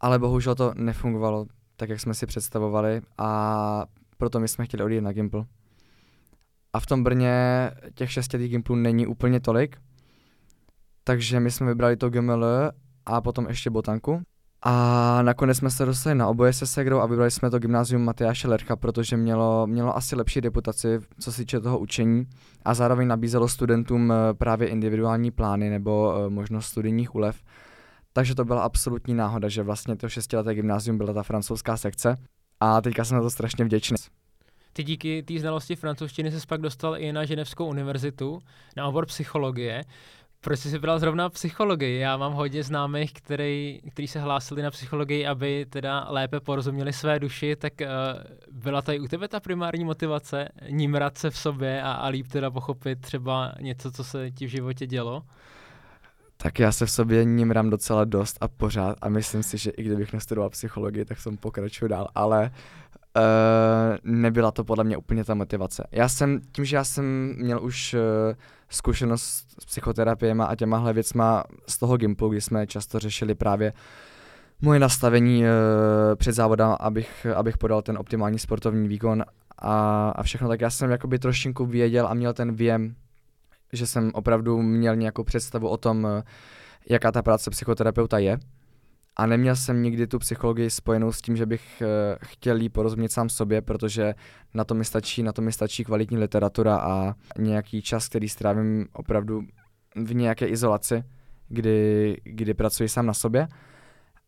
[0.00, 1.46] ale bohužel to nefungovalo
[1.76, 5.44] tak, jak jsme si představovali a proto my jsme chtěli odjít na Gimple.
[6.72, 9.76] A v tom Brně těch šestětých Gimplů není úplně tolik,
[11.04, 12.44] takže my jsme vybrali to GML
[13.06, 14.22] a potom ještě botanku.
[14.62, 18.48] A nakonec jsme se dostali na oboje se Segrou a vybrali jsme to gymnázium Matyáše
[18.48, 22.26] Lercha, protože mělo, mělo asi lepší reputaci, co se týče toho učení
[22.64, 27.42] a zároveň nabízelo studentům eh, právě individuální plány nebo uh, možnost studijních úlev.
[28.12, 32.16] Takže to byla absolutní náhoda, že vlastně to šestileté gymnázium byla ta francouzská sekce
[32.60, 33.96] a teďka jsem na to strašně vděčný.
[34.72, 38.38] Ty díky té znalosti francouzštiny se pak dostal i na Ženevskou univerzitu
[38.76, 39.84] na obor psychologie.
[40.40, 41.98] Proč jsi vybral zrovna psychologii?
[41.98, 47.18] Já mám hodně známých, který, který se hlásili na psychologii, aby teda lépe porozuměli své
[47.18, 47.88] duši, tak uh,
[48.52, 52.50] byla i u tebe ta primární motivace, nímrat se v sobě a, a líp teda
[52.50, 55.22] pochopit třeba něco, co se ti v životě dělo?
[56.36, 59.82] Tak já se v sobě nímrám docela dost a pořád a myslím si, že i
[59.82, 62.50] kdybych nestudoval psychologii, tak jsem pokračuju dál, ale
[63.16, 63.22] uh,
[64.02, 65.86] nebyla to podle mě úplně ta motivace.
[65.92, 68.00] Já jsem, tím, že já jsem měl už uh,
[68.68, 73.72] zkušenost s psychoterapiemi a těmahle věcma z toho Gimplu, kdy jsme často řešili právě
[74.60, 75.48] moje nastavení uh,
[76.14, 79.24] před závodem, abych, abych podal ten optimální sportovní výkon
[79.58, 82.94] a, a všechno, tak já jsem jakoby trošinku věděl a měl ten věm,
[83.72, 86.22] že jsem opravdu měl nějakou představu o tom, uh,
[86.90, 88.38] jaká ta práce psychoterapeuta je.
[89.18, 91.88] A neměl jsem nikdy tu psychologii spojenou s tím, že bych uh,
[92.24, 94.14] chtěl jí porozumět sám sobě, protože
[94.54, 98.86] na to mi stačí, na to mi stačí kvalitní literatura a nějaký čas, který strávím
[98.92, 99.42] opravdu
[100.04, 101.04] v nějaké izolaci,
[101.48, 103.48] kdy, kdy pracuji sám na sobě.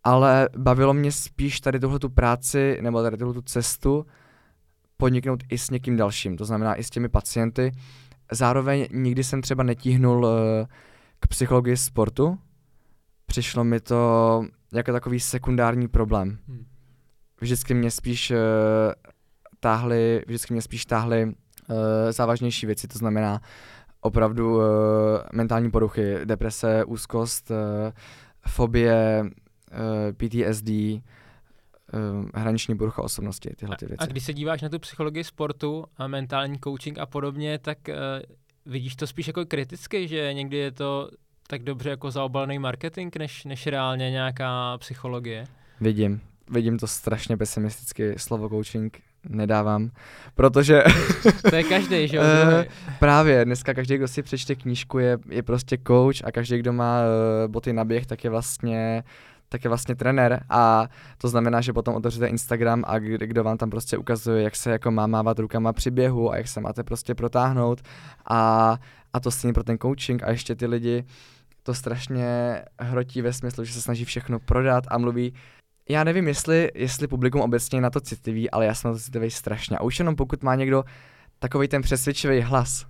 [0.05, 4.07] Ale bavilo mě spíš tady tuhle tu práci nebo tady tuhle tu cestu
[4.97, 7.73] podniknout i s někým dalším, to znamená i s těmi pacienty.
[8.33, 10.33] Zároveň nikdy jsem třeba netíhnul uh,
[11.21, 12.39] k psychologii sportu.
[13.31, 16.39] Přišlo mi to jako takový sekundární problém.
[16.49, 16.67] Hmm.
[17.41, 18.37] Vždycky mě spíš uh,
[19.61, 21.33] táhly, vždycky mě spíš táhly uh,
[22.11, 23.41] závažnější věci, to znamená
[24.01, 24.63] opravdu uh,
[25.33, 27.57] mentální poruchy, deprese, úzkost, uh,
[28.49, 31.01] fobie, uh, PTSD, uh,
[32.35, 33.99] hraniční porucha osobnosti, tyhle ty věci.
[33.99, 37.79] A, a když se díváš na tu psychologii sportu a mentální coaching a podobně, tak
[37.89, 37.95] uh,
[38.67, 41.11] vidíš to spíš jako kriticky, že někdy je to
[41.51, 45.45] tak dobře jako zaobalený marketing, než, než reálně nějaká psychologie?
[45.81, 46.21] Vidím.
[46.51, 49.91] Vidím to strašně pesimisticky, slovo coaching nedávám,
[50.35, 50.83] protože...
[51.51, 52.23] to je každý, že jo?
[52.23, 52.65] uh,
[52.99, 57.01] právě, dneska každý, kdo si přečte knížku, je, je prostě coach a každý, kdo má
[57.01, 59.03] uh, boty na běh, tak je vlastně
[59.53, 63.71] tak je vlastně trenér a to znamená, že potom otevřete Instagram a kdo, vám tam
[63.71, 67.15] prostě ukazuje, jak se jako má mávat rukama při běhu a jak se máte prostě
[67.15, 67.83] protáhnout
[68.27, 68.77] a,
[69.13, 71.05] a to stejně pro ten coaching a ještě ty lidi
[71.63, 75.33] to strašně hrotí ve smyslu, že se snaží všechno prodat a mluví
[75.91, 79.03] já nevím, jestli, jestli publikum obecně je na to citlivý, ale já jsem na to
[79.03, 79.79] citlivý strašně.
[79.79, 80.85] A už jenom pokud má někdo
[81.39, 82.87] takový ten přesvědčivý hlas,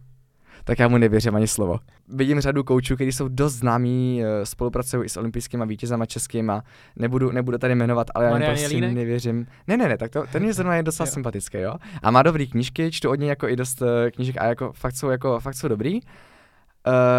[0.64, 1.78] tak já mu nevěřím ani slovo.
[2.08, 6.62] Vidím řadu koučů, kteří jsou dost známí, eh, spolupracují i s olympijskými vítězama českýma,
[6.96, 8.92] nebudu, nebudu tady jmenovat, ale já jim prostě Jelínek?
[8.92, 9.46] nevěřím.
[9.68, 11.74] Ne, ne, ne, tak to, ten je zrovna je docela sympatický, jo.
[12.02, 14.96] A má dobrý knížky, čtu od něj jako i dost uh, knížek a jako fakt
[14.96, 16.00] jsou, jako, fakt jsou dobrý.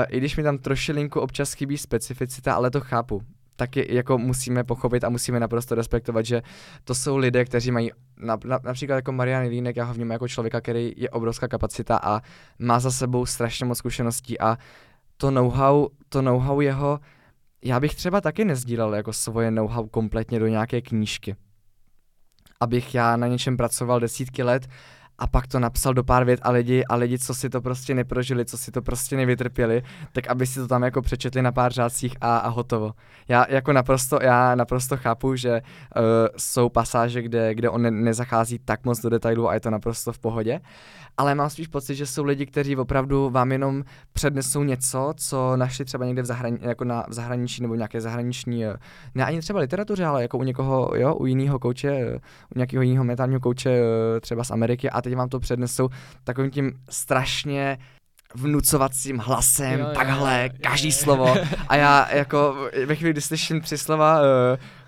[0.10, 3.22] I když mi tam trošilinku občas chybí specificita, ale to chápu
[3.56, 6.42] taky jako musíme pochopit a musíme naprosto respektovat, že
[6.84, 10.28] to jsou lidé, kteří mají na, na, například jako Marian Línek, já ho vnímám jako
[10.28, 12.22] člověka, který je obrovská kapacita a
[12.60, 14.58] má za sebou strašně moc zkušeností a
[15.18, 17.00] to know-how, to know-how jeho,
[17.64, 21.36] já bych třeba taky nezdílel jako svoje know-how kompletně do nějaké knížky.
[22.60, 24.68] Abych já na něčem pracoval desítky let
[25.20, 27.96] a pak to napsal do pár vět a lidi, a lidi, co si to prostě
[27.96, 31.72] neprožili, co si to prostě nevytrpěli, tak aby si to tam jako přečetli na pár
[31.72, 32.92] řádcích a, a hotovo.
[33.28, 36.04] Já jako naprosto, já naprosto chápu, že uh,
[36.38, 40.14] jsou pasáže, kde, kde on ne, nezachází tak moc do detailů a je to naprosto
[40.14, 40.60] v pohodě,
[41.18, 45.86] ale mám spíš pocit, že jsou lidi, kteří opravdu vám jenom přednesou něco, co našli
[45.86, 48.78] třeba někde v, zahrani- jako na, v zahraničí nebo nějaké zahraniční, eh,
[49.16, 52.16] ne ani třeba literatuře, ale jako u někoho, jo, u jiného kouče, eh,
[52.56, 53.82] u nějakého jiného mentálního kouče
[54.22, 55.90] třeba z Ameriky a teď vám to přednesou
[56.24, 57.78] takovým tím strašně
[58.36, 61.36] vnucovacím hlasem, jo, takhle, jo, jo, každý jo, slovo.
[61.68, 64.26] A já jako ve chvíli, kdy slyším tři slova uh,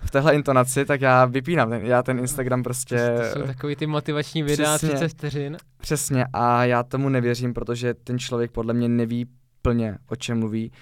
[0.04, 2.96] v téhle intonaci, tak já vypínám, ten, já ten Instagram prostě...
[2.96, 5.56] To jsou takový ty motivační videa, přesně, 30 vteřin.
[5.80, 9.26] Přesně a já tomu nevěřím, protože ten člověk podle mě neví
[9.62, 10.72] plně, o čem mluví.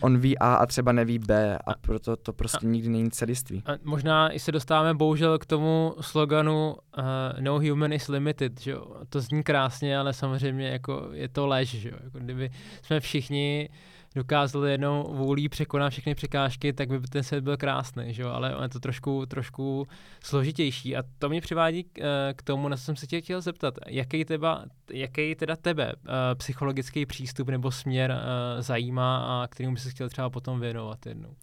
[0.00, 3.62] On ví A a třeba neví B a proto to prostě a, nikdy není celiství.
[3.66, 7.04] A možná i se dostáváme bohužel k tomu sloganu uh,
[7.40, 8.86] No human is limited, že jo?
[9.08, 11.96] To zní krásně, ale samozřejmě jako je to lež, že jo?
[12.04, 12.50] Jako kdyby
[12.82, 18.14] jsme všichni uh, dokázali jednou vůlí překonat všechny překážky, tak by ten svět byl krásný,
[18.14, 18.28] že jo?
[18.28, 19.86] ale je to trošku, trošku
[20.24, 20.96] složitější.
[20.96, 23.74] A to mě přivádí k, eh, k tomu, na co jsem se tě chtěl zeptat.
[23.86, 29.80] Jaký, teba, jaký teda tebe uh, psychologický přístup nebo směr uh, zajímá a kterým by
[29.80, 31.34] se chtěl třeba potom věnovat jednou?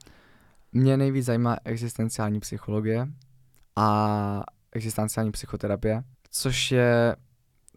[0.72, 3.08] Mě nejvíc zajímá existenciální psychologie
[3.76, 7.16] a existenciální psychoterapie, což je,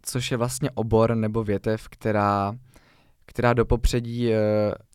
[0.03, 2.55] což je vlastně obor nebo větev, která
[3.27, 4.31] která do popředí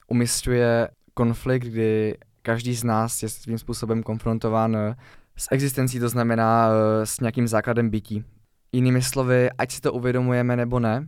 [0.10, 4.93] umistuje konflikt, kdy každý z nás je svým způsobem konfrontován uh,
[5.38, 8.24] s existencí, to znamená uh, s nějakým základem bytí.
[8.72, 11.08] Jinými slovy, ať si to uvědomujeme nebo ne,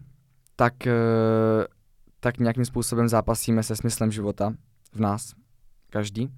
[0.56, 1.64] tak, uh,
[2.20, 4.54] tak nějakým způsobem zápasíme se smyslem života
[4.94, 5.34] v nás,
[5.90, 6.34] každý.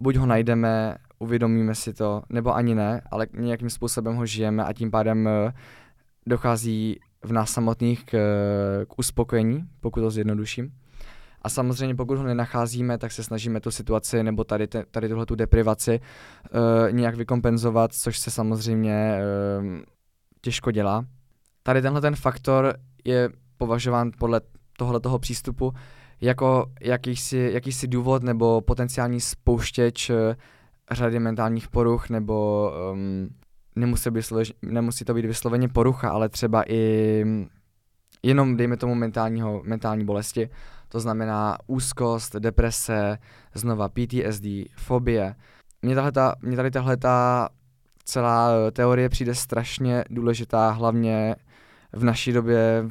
[0.00, 4.72] Buď ho najdeme, uvědomíme si to, nebo ani ne, ale nějakým způsobem ho žijeme a
[4.72, 5.28] tím pádem
[6.26, 8.10] dochází v nás samotných k,
[8.88, 10.72] k uspokojení, pokud to zjednoduším.
[11.42, 15.26] A samozřejmě pokud ho nenacházíme, tak se snažíme tu situaci nebo tady, te, tady tuhle
[15.26, 19.18] tu deprivaci uh, nějak vykompenzovat, což se samozřejmě
[19.60, 19.78] uh,
[20.40, 21.04] těžko dělá.
[21.62, 22.74] Tady tenhle ten faktor
[23.04, 24.40] je považován podle
[24.78, 25.72] tohoto přístupu
[26.20, 30.16] jako jakýsi, jakýsi důvod nebo potenciální spouštěč uh,
[30.90, 33.28] řady mentálních poruch nebo um,
[33.76, 34.24] nemusí, být
[34.62, 37.24] nemusí to být vysloveně porucha, ale třeba i
[38.22, 40.50] jenom, dejme tomu, mentálního, mentální bolesti.
[40.88, 43.18] To znamená úzkost, deprese,
[43.54, 44.44] znova PTSD,
[44.76, 45.34] fobie.
[45.82, 47.48] Mně, tahleta, mně tady tahle ta
[48.04, 51.36] celá eh, teorie přijde strašně důležitá, hlavně
[51.92, 52.84] v naší době,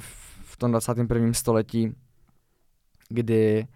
[0.44, 1.34] v tom 21.
[1.34, 1.96] století,
[3.10, 3.68] kdy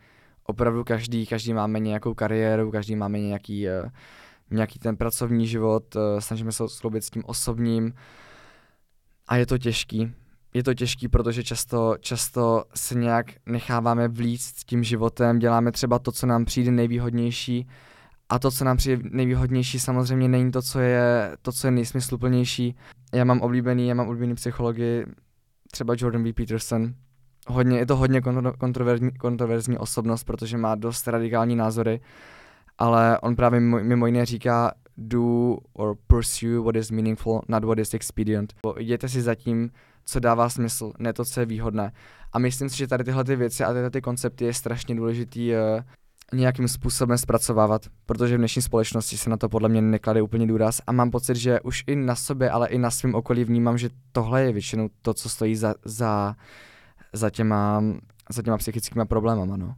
[0.44, 3.90] opravdu každý, každý máme nějakou kariéru, každý máme nějaký uh,
[4.52, 7.94] nějaký ten pracovní život, eh, snažíme se skloubit s tím osobním
[9.28, 10.14] a je to těžký.
[10.56, 16.12] Je to těžký, protože často, často se nějak necháváme vlíct tím životem, děláme třeba to,
[16.12, 17.68] co nám přijde nejvýhodnější
[18.30, 22.76] a to, co nám přijde nejvýhodnější, samozřejmě není to, co je, to, co je nejsmysluplnější.
[23.14, 25.06] Já mám oblíbený, já mám oblíbený psychologii,
[25.72, 26.34] třeba Jordan B.
[26.34, 26.94] Peterson.
[27.48, 28.22] Hodně, je to hodně
[28.58, 32.02] kontroverzní, kontroverzní osobnost, protože má dost radikální názory
[32.78, 37.94] ale on právě mimo jiné říká do or pursue what is meaningful, not what is
[37.94, 38.54] expedient.
[38.78, 39.72] Jděte si za tím,
[40.06, 41.92] co dává smysl, ne to, co je výhodné.
[42.34, 45.52] A myslím si, že tady tyhle ty věci a tyhle ty koncepty je strašně důležitý
[45.52, 45.58] uh,
[46.34, 50.82] nějakým způsobem zpracovávat, protože v dnešní společnosti se na to podle mě neklade úplně důraz
[50.88, 53.90] a mám pocit, že už i na sobě, ale i na svém okolí vnímám, že
[54.12, 56.36] tohle je většinou to, co stojí za, za,
[57.14, 57.84] za, těma,
[58.30, 59.58] za těma psychickými problémama.
[59.58, 59.76] No.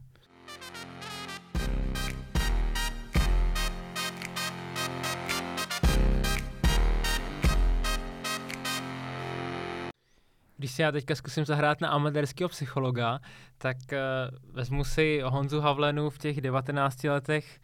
[10.58, 13.20] Když si já teďka zkusím zahrát na amatérského psychologa,
[13.58, 17.60] tak uh, vezmu si Honzu Havlenu v těch 19 letech,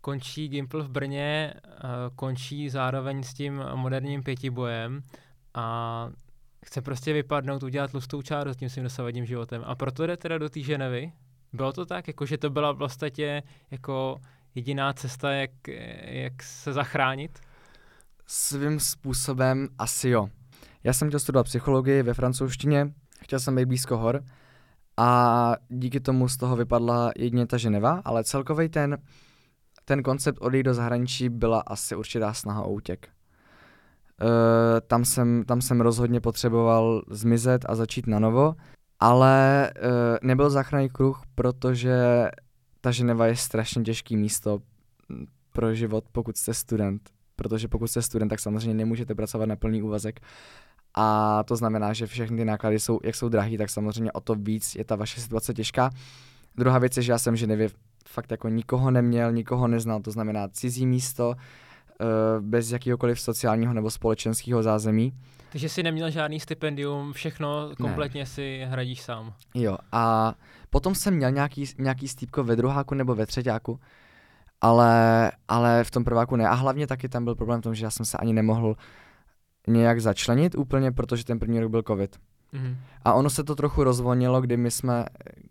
[0.00, 1.70] končí Gimpl v Brně, uh,
[2.16, 5.02] končí zároveň s tím moderním pětibojem
[5.54, 6.08] a
[6.66, 9.62] chce prostě vypadnout, udělat tlustou čáru s tím svým dosavadním životem.
[9.66, 11.12] A proto jde teda do té Ženevy.
[11.52, 14.20] Bylo to tak, jako že to byla vlastně jako
[14.54, 15.50] jediná cesta, jak,
[16.04, 17.40] jak se zachránit?
[18.26, 20.28] Svým způsobem asi jo.
[20.86, 24.24] Já jsem chtěl studovat psychologii ve francouzštině, chtěl jsem být blízko hor
[24.96, 28.98] a díky tomu z toho vypadla jedině ta Ženeva, ale celkový ten,
[29.84, 33.08] ten koncept odejít do zahraničí byla asi určitá snaha o útěk.
[33.08, 34.28] Uh,
[34.86, 38.54] tam, jsem, tam jsem rozhodně potřeboval zmizet a začít na novo,
[39.00, 39.88] ale uh,
[40.22, 42.28] nebyl záchranný kruh, protože
[42.80, 44.58] ta Ženeva je strašně těžký místo
[45.52, 47.10] pro život, pokud jste student.
[47.36, 50.20] Protože pokud jste student, tak samozřejmě nemůžete pracovat na plný úvazek
[50.96, 54.34] a to znamená, že všechny ty náklady jsou, jak jsou drahý, tak samozřejmě o to
[54.34, 55.90] víc je ta vaše situace těžká.
[56.56, 57.68] Druhá věc je, že já jsem v Ženevě
[58.08, 61.34] fakt jako nikoho neměl, nikoho neznal, to znamená cizí místo,
[62.00, 62.04] eh,
[62.40, 65.12] bez jakýhokoliv sociálního nebo společenského zázemí.
[65.52, 68.26] Takže jsi neměl žádný stipendium, všechno kompletně ne.
[68.26, 69.32] si hradíš sám.
[69.54, 70.34] Jo, a
[70.70, 73.80] potom jsem měl nějaký, nějaký stýpko ve druháku nebo ve třetíku,
[74.60, 76.48] ale, ale v tom prváku ne.
[76.48, 78.76] A hlavně taky tam byl problém v tom, že já jsem se ani nemohl
[79.66, 82.16] nějak začlenit úplně, protože ten první rok byl covid.
[82.54, 82.76] Mm-hmm.
[83.04, 85.04] A ono se to trochu rozvolnilo, kdy my jsme,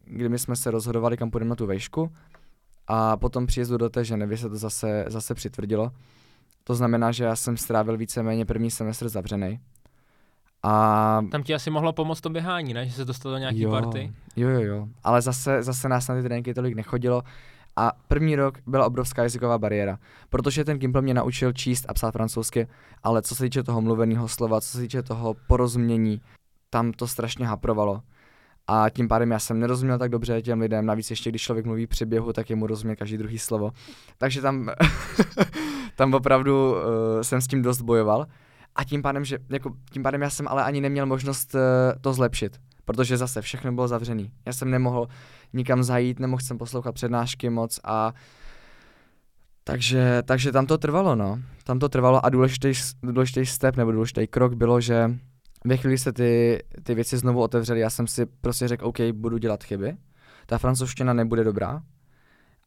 [0.05, 2.11] kdy my jsme se rozhodovali, kam půjdeme na tu vejšku.
[2.87, 5.91] A potom příjezdu do té Ženevy se to zase, zase přitvrdilo.
[6.63, 9.59] To znamená, že já jsem strávil víceméně první semestr zavřený.
[10.63, 12.85] A Tam ti asi mohlo pomoct to běhání, ne?
[12.85, 14.13] Že se dostal do nějaký jo, party.
[14.35, 14.87] Jo, jo, jo.
[15.03, 17.23] Ale zase, zase nás na ty tréninky tolik nechodilo.
[17.75, 19.97] A první rok byla obrovská jazyková bariéra,
[20.29, 22.67] protože ten Gimpl mě naučil číst a psát francouzsky,
[23.03, 26.21] ale co se týče toho mluveného slova, co se týče toho porozumění,
[26.69, 28.01] tam to strašně haprovalo.
[28.67, 31.87] A tím pádem já jsem nerozuměl tak dobře těm lidem, navíc ještě když člověk mluví
[31.87, 33.71] při běhu, tak je mu rozumět každý druhý slovo.
[34.17, 34.69] Takže tam,
[35.95, 36.77] tam opravdu uh,
[37.21, 38.25] jsem s tím dost bojoval.
[38.75, 41.61] A tím pádem, že, jako, tím pádem já jsem ale ani neměl možnost uh,
[42.01, 44.31] to zlepšit, protože zase všechno bylo zavřený.
[44.45, 45.07] Já jsem nemohl
[45.53, 48.13] nikam zajít, nemohl jsem poslouchat přednášky moc a
[49.63, 51.39] takže, takže tam to trvalo, no.
[51.63, 55.11] Tam to trvalo a důležitý, důležitý step nebo důležitý krok bylo, že
[55.65, 59.37] ve chvíli se ty, ty věci znovu otevřely, já jsem si prostě řekl, OK, budu
[59.37, 59.97] dělat chyby,
[60.45, 61.81] ta francouzština nebude dobrá,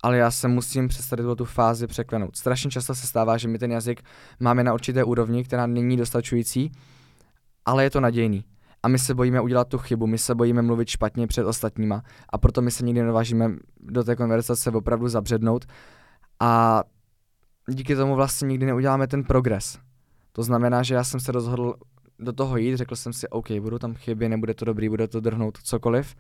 [0.03, 2.37] ale já se musím přestat tu fázi překlenout.
[2.37, 4.03] Strašně často se stává, že my ten jazyk
[4.41, 6.73] máme na určité úrovni, která není dostačující,
[7.65, 8.45] ale je to nadějný.
[8.83, 12.03] A my se bojíme udělat tu chybu, my se bojíme mluvit špatně před ostatníma.
[12.29, 15.65] A proto my se nikdy nevážíme do té konverzace opravdu zabřednout.
[16.41, 16.83] A
[17.69, 19.79] díky tomu vlastně nikdy neuděláme ten progres.
[20.33, 21.75] To znamená, že já jsem se rozhodl
[22.19, 25.21] do toho jít, řekl jsem si, OK, budu tam chyby, nebude to dobrý, bude to
[25.21, 26.15] drhnout cokoliv,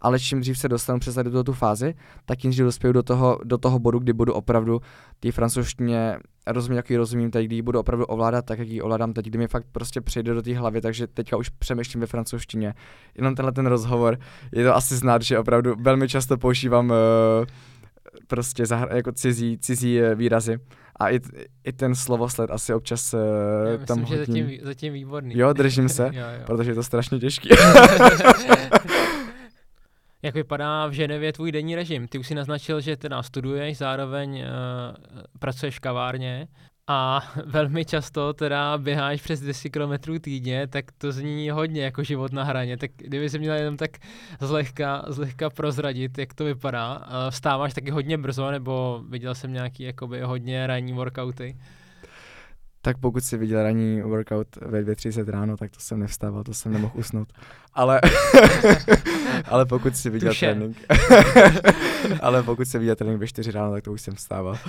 [0.00, 3.38] ale čím dřív se dostanu přes do tu fázi, tak tím dřív dospěju do toho,
[3.44, 4.80] do toho bodu, kdy budu opravdu
[5.20, 9.12] té francouzštině rozumět, jaký rozumím teď, kdy ji budu opravdu ovládat tak, jak ji ovládám
[9.12, 12.74] teď, kdy mi fakt prostě přejde do té hlavy, takže teďka už přemýšlím ve francouzštině.
[13.14, 14.18] Jenom tenhle ten rozhovor,
[14.52, 16.96] je to asi znát, že opravdu velmi často používám uh,
[18.26, 20.58] prostě zahr- jako cizí, cizí uh, výrazy.
[21.00, 21.20] A i,
[21.64, 23.20] i ten slovosled asi občas uh,
[23.64, 24.44] Já myslím, tam že hodím.
[24.46, 25.38] zatím, zatím výborný.
[25.38, 26.44] Jo, držím se, jo, jo.
[26.46, 27.48] protože je to strašně těžký.
[30.22, 32.08] Jak vypadá v Ženevě tvůj denní režim?
[32.08, 36.48] Ty už si naznačil, že teda studuješ, zároveň uh, pracuješ v kavárně
[36.86, 42.32] a velmi často teda běháš přes 10 km týdně, tak to zní hodně jako život
[42.32, 42.76] na hraně.
[42.76, 43.90] Tak kdyby si měl jenom tak
[44.40, 46.98] zlehka, zlehka prozradit, jak to vypadá.
[46.98, 51.56] Uh, vstáváš taky hodně brzo, nebo viděl jsem nějaký jakoby hodně ranní workouty?
[52.82, 56.72] Tak pokud si viděl ranní workout ve 2.30 ráno, tak to jsem nevstával, to jsem
[56.72, 57.32] nemohl usnout.
[57.74, 58.00] Ale,
[59.44, 60.46] ale pokud si viděl Tuše.
[60.46, 60.76] trénink,
[62.20, 64.58] ale pokud si viděl trénink ve 4 ráno, tak to už jsem vstával.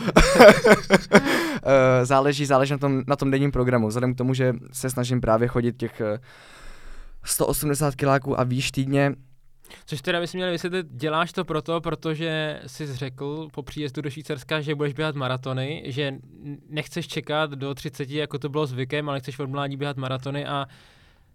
[1.64, 5.22] Eh, záleží, záleží na tom, na tom denním programu, vzhledem k tomu, že se snažím
[5.22, 6.20] právě chodit těch eh,
[7.24, 9.14] 180 kiláků a výš týdně,
[9.86, 14.62] Což teda bychom měli vysvětlit, děláš to proto, protože jsi řekl po příjezdu do Švýcarska,
[14.62, 16.14] že budeš běhat maratony, že
[16.70, 20.66] nechceš čekat do 30, jako to bylo zvykem, ale chceš od mládí běhat maratony a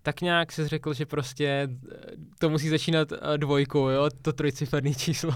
[0.02, 1.96] tak nějak jsi řekl, že prostě eh,
[2.38, 5.34] to musí začínat eh, dvojkou, jo, to trojciferný číslo.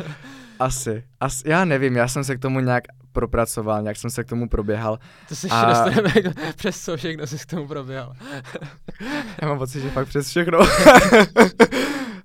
[0.58, 4.28] asi, asi, já nevím, já jsem se k tomu nějak propracoval, nějak jsem se k
[4.28, 4.98] tomu proběhal.
[5.28, 8.12] To se A- dostaneme, jako, přes co všechno jsi k tomu proběhl.
[9.42, 10.58] Já mám pocit, že fakt přes všechno.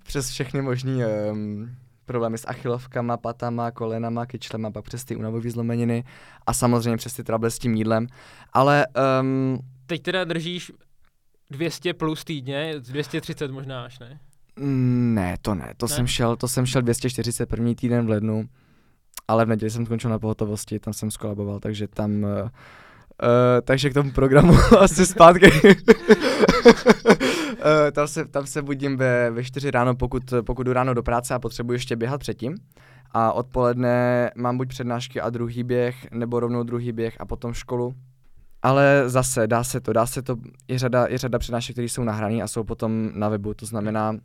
[0.08, 1.70] Přes všechny možný um,
[2.06, 6.04] problémy s achilovkama, patama, kolenama, kyčlema, pak přes ty únavové zlomeniny
[6.48, 8.08] a samozřejmě přes ty trable s tím jídlem.
[8.54, 8.88] Ale
[9.22, 10.72] um, Teď teda držíš
[11.50, 14.20] 200 plus týdně, 230 možná až, ne?
[15.14, 15.96] ne, to ne, to Ne?
[15.96, 18.50] jsem šel, to jsem šel 240 první týden v lednu,
[19.28, 22.50] ale v neděli jsem skončil na pohotovosti, tam jsem skolaboval, takže tam uh, uh,
[23.64, 25.52] takže k tomu programu asi zpátky.
[27.68, 31.04] uh, tam, se, tam se budím ve, ve 4 ráno, pokud, pokud jdu ráno do
[31.04, 32.56] práce a potřebuji ještě běhat předtím.
[33.12, 37.94] A odpoledne mám buď přednášky a druhý běh, nebo rovnou druhý běh a potom školu.
[38.62, 40.36] Ale zase, dá se to, dá se to,
[40.68, 44.16] je řada, je řada přednášek, které jsou nahrané a jsou potom na webu, to znamená,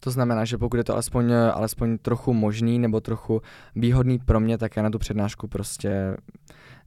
[0.00, 3.42] to znamená, že pokud je to alespoň, alespoň trochu možný nebo trochu
[3.76, 6.16] výhodný pro mě, tak já na tu přednášku prostě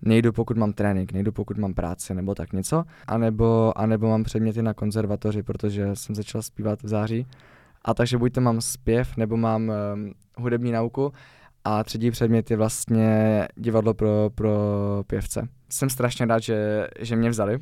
[0.05, 4.61] nejdu, pokud mám trénink, nejdu, pokud mám práci nebo tak něco, anebo, anebo mám předměty
[4.61, 7.27] na konzervatoři, protože jsem začal zpívat v září.
[7.85, 11.13] A takže buď to mám zpěv, nebo mám um, hudební nauku
[11.63, 14.51] a třetí předmět je vlastně divadlo pro, pro
[15.07, 15.47] pěvce.
[15.69, 17.59] Jsem strašně rád, že, že mě vzali.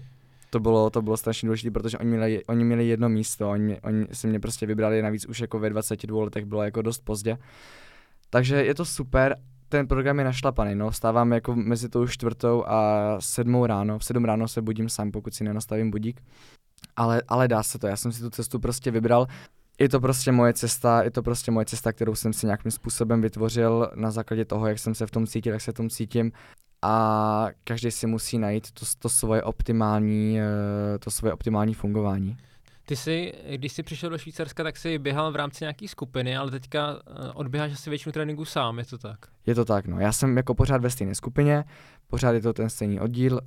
[0.50, 4.08] To bylo, to bylo strašně důležité, protože oni měli, oni měli jedno místo, oni, oni
[4.12, 7.38] si mě prostě vybrali, navíc už jako ve 22 letech bylo jako dost pozdě.
[8.30, 9.36] Takže je to super,
[9.78, 14.26] ten program je našlapaný, no, stávám jako mezi tou čtvrtou a sedmou ráno, v sedm
[14.26, 16.22] ráno se budím sám, pokud si nenastavím budík,
[16.96, 19.28] ale, ale dá se to, já jsem si tu cestu prostě vybral,
[19.80, 23.22] je to prostě moje cesta, je to prostě moje cesta, kterou jsem si nějakým způsobem
[23.22, 26.32] vytvořil na základě toho, jak jsem se v tom cítil, jak se v tom cítím.
[26.82, 32.38] A každý si musí najít to, to svoje optimální, eh, to svoje optimální fungování.
[32.86, 36.52] Ty jsi, když jsi přišel do Švýcarska, tak jsi běhal v rámci nějaký skupiny, ale
[36.52, 39.20] teďka eh, odběháš asi většinu tréninku sám, je to tak?
[39.46, 40.00] Je to tak, no.
[40.00, 41.64] Já jsem jako pořád ve stejné skupině,
[42.08, 43.40] pořád je to ten stejný oddíl,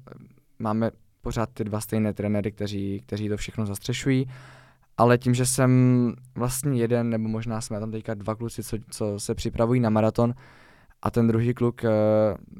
[0.58, 4.26] máme pořád ty dva stejné trenéry, kteří, kteří to všechno zastřešují.
[4.98, 9.20] Ale tím, že jsem vlastně jeden, nebo možná jsme tam teďka dva kluci, co, co
[9.20, 10.34] se připravují na maraton,
[11.02, 11.90] a ten druhý kluk uh,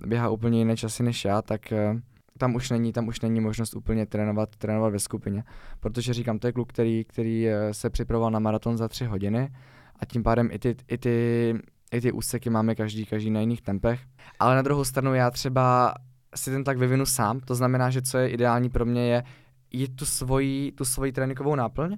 [0.08, 2.00] běhá úplně jiné časy než já, tak uh,
[2.38, 5.44] tam už není, tam už není možnost úplně trénovat, trénovat ve skupině.
[5.80, 9.52] Protože říkám, to je kluk, který, který uh, se připravoval na maraton za tři hodiny
[10.00, 11.54] a tím pádem i ty, i ty,
[11.92, 14.00] i ty úseky máme každý, každý na jiných tempech.
[14.38, 15.94] Ale na druhou stranu já třeba
[16.34, 19.24] si ten tak vyvinu sám, to znamená, že co je ideální pro mě je
[19.72, 21.96] jít tu svoji, tu svoji tréninkovou náplň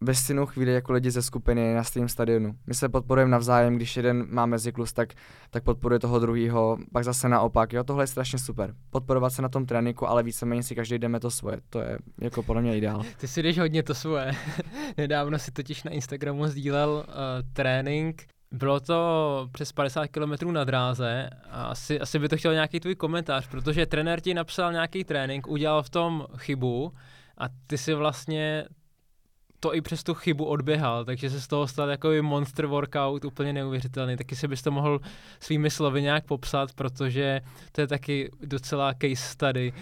[0.00, 2.54] ve stejnou chvíli jako lidi ze skupiny na stejném stadionu.
[2.66, 5.08] My se podporujeme navzájem, když jeden má meziklus, tak,
[5.50, 7.72] tak podporuje toho druhého, pak zase naopak.
[7.72, 8.74] Jo, tohle je strašně super.
[8.90, 11.60] Podporovat se na tom tréninku, ale víceméně si každý jdeme to svoje.
[11.70, 13.02] To je jako podle mě ideál.
[13.16, 14.32] Ty si jdeš hodně to svoje.
[14.96, 17.14] Nedávno si totiž na Instagramu sdílel uh,
[17.52, 18.22] trénink
[18.52, 22.94] bylo to přes 50 km na dráze a asi, asi by to chtěl nějaký tvůj
[22.94, 26.92] komentář, protože trenér ti napsal nějaký trénink, udělal v tom chybu
[27.38, 28.64] a ty si vlastně
[29.60, 33.52] to i přes tu chybu odběhal, takže se z toho stal jako monster workout úplně
[33.52, 34.16] neuvěřitelný.
[34.16, 35.00] Taky si bys to mohl
[35.40, 37.40] svými slovy nějak popsat, protože
[37.72, 39.72] to je taky docela case study.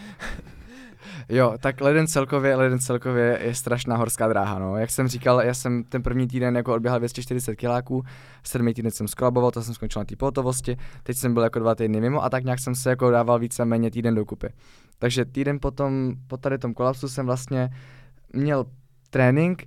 [1.28, 4.76] Jo, tak leden celkově, leden celkově je strašná horská dráha, no.
[4.76, 8.02] Jak jsem říkal, já jsem ten první týden jako odběhal 240 kiláků,
[8.42, 11.74] sedmý týden jsem skolaboval, to jsem skončil na té pohotovosti, teď jsem byl jako dva
[11.74, 14.48] týdny mimo a tak nějak jsem se jako dával více méně týden dokupy.
[14.98, 17.68] Takže týden potom, po tady tom kolapsu jsem vlastně
[18.32, 18.64] měl
[19.16, 19.62] trénink,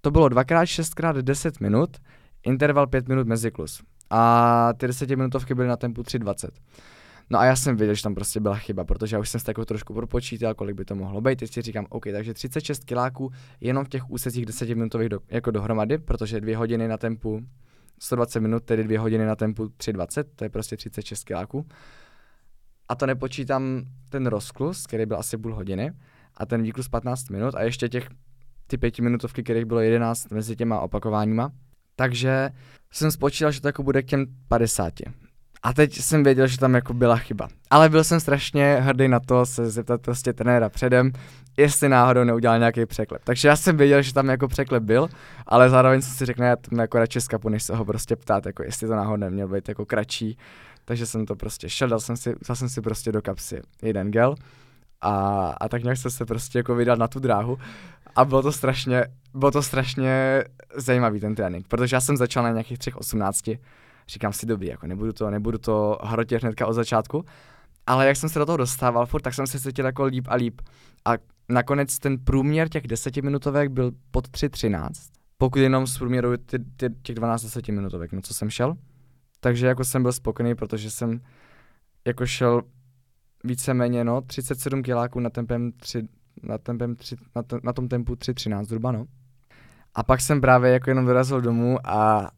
[0.00, 1.96] to bylo 2x6x10 minut,
[2.42, 3.82] interval 5 minut meziklus.
[4.10, 6.48] A ty 10 minutovky byly na tempu 3.20.
[7.30, 9.50] No a já jsem věděl, že tam prostě byla chyba, protože já už jsem si
[9.50, 11.38] jako trošku propočítal, kolik by to mohlo být.
[11.38, 13.30] Teď si říkám, OK, takže 36 kiláků
[13.60, 17.40] jenom v těch úsecích 10 minutových do, jako dohromady, protože dvě hodiny na tempu
[17.98, 21.66] 120 minut, tedy dvě hodiny na tempu 3.20, to je prostě 36 kiláků.
[22.88, 25.92] A to nepočítám ten rozklus, který byl asi půl hodiny,
[26.36, 28.08] a ten výklus 15 minut a ještě těch
[28.68, 31.50] ty pětiminutovky, kterých bylo 11 mezi těma opakováníma.
[31.96, 32.50] Takže
[32.92, 34.92] jsem spočítal, že to jako bude k těm 50.
[35.62, 37.48] A teď jsem věděl, že tam jako byla chyba.
[37.70, 41.12] Ale byl jsem strašně hrdý na to se zeptat prostě trenéra předem,
[41.56, 43.24] jestli náhodou neudělal nějaký překlep.
[43.24, 45.08] Takže já jsem věděl, že tam jako překlep byl,
[45.46, 48.46] ale zároveň jsem si řekl, já tam jako radši skapu, než se ho prostě ptát,
[48.46, 50.38] jako jestli to náhodou neměl být jako kratší.
[50.84, 54.10] Takže jsem to prostě šel, dal jsem si, dal jsem si prostě do kapsy jeden
[54.10, 54.34] gel
[55.00, 55.10] a,
[55.60, 57.58] a tak nějak jsem se prostě jako vydal na tu dráhu
[58.18, 59.04] a bylo to strašně,
[59.34, 60.44] bylo to strašně
[60.76, 63.58] zajímavý ten trénink, protože já jsem začal na nějakých třech osmnácti,
[64.08, 67.24] říkám si dobrý, jako nebudu to, nebudu to hrotit hnedka od začátku,
[67.86, 70.34] ale jak jsem se do toho dostával furt, tak jsem se cítil jako líp a
[70.34, 70.60] líp.
[71.04, 71.10] A
[71.48, 74.90] nakonec ten průměr těch desetiminutovek byl pod 3.13,
[75.38, 78.74] pokud jenom z průměru ty, ty, těch 12 desetiminutovek, no co jsem šel.
[79.40, 81.20] Takže jako jsem byl spokojený, protože jsem
[82.06, 82.62] jako šel
[83.44, 86.08] víceméně no, 37 kiláků na tempem 3,
[86.42, 89.04] na, tempem 3, na, to, na tom tempu 3.13 zhruba, no.
[89.94, 92.30] A pak jsem právě jako jenom dorazil domů a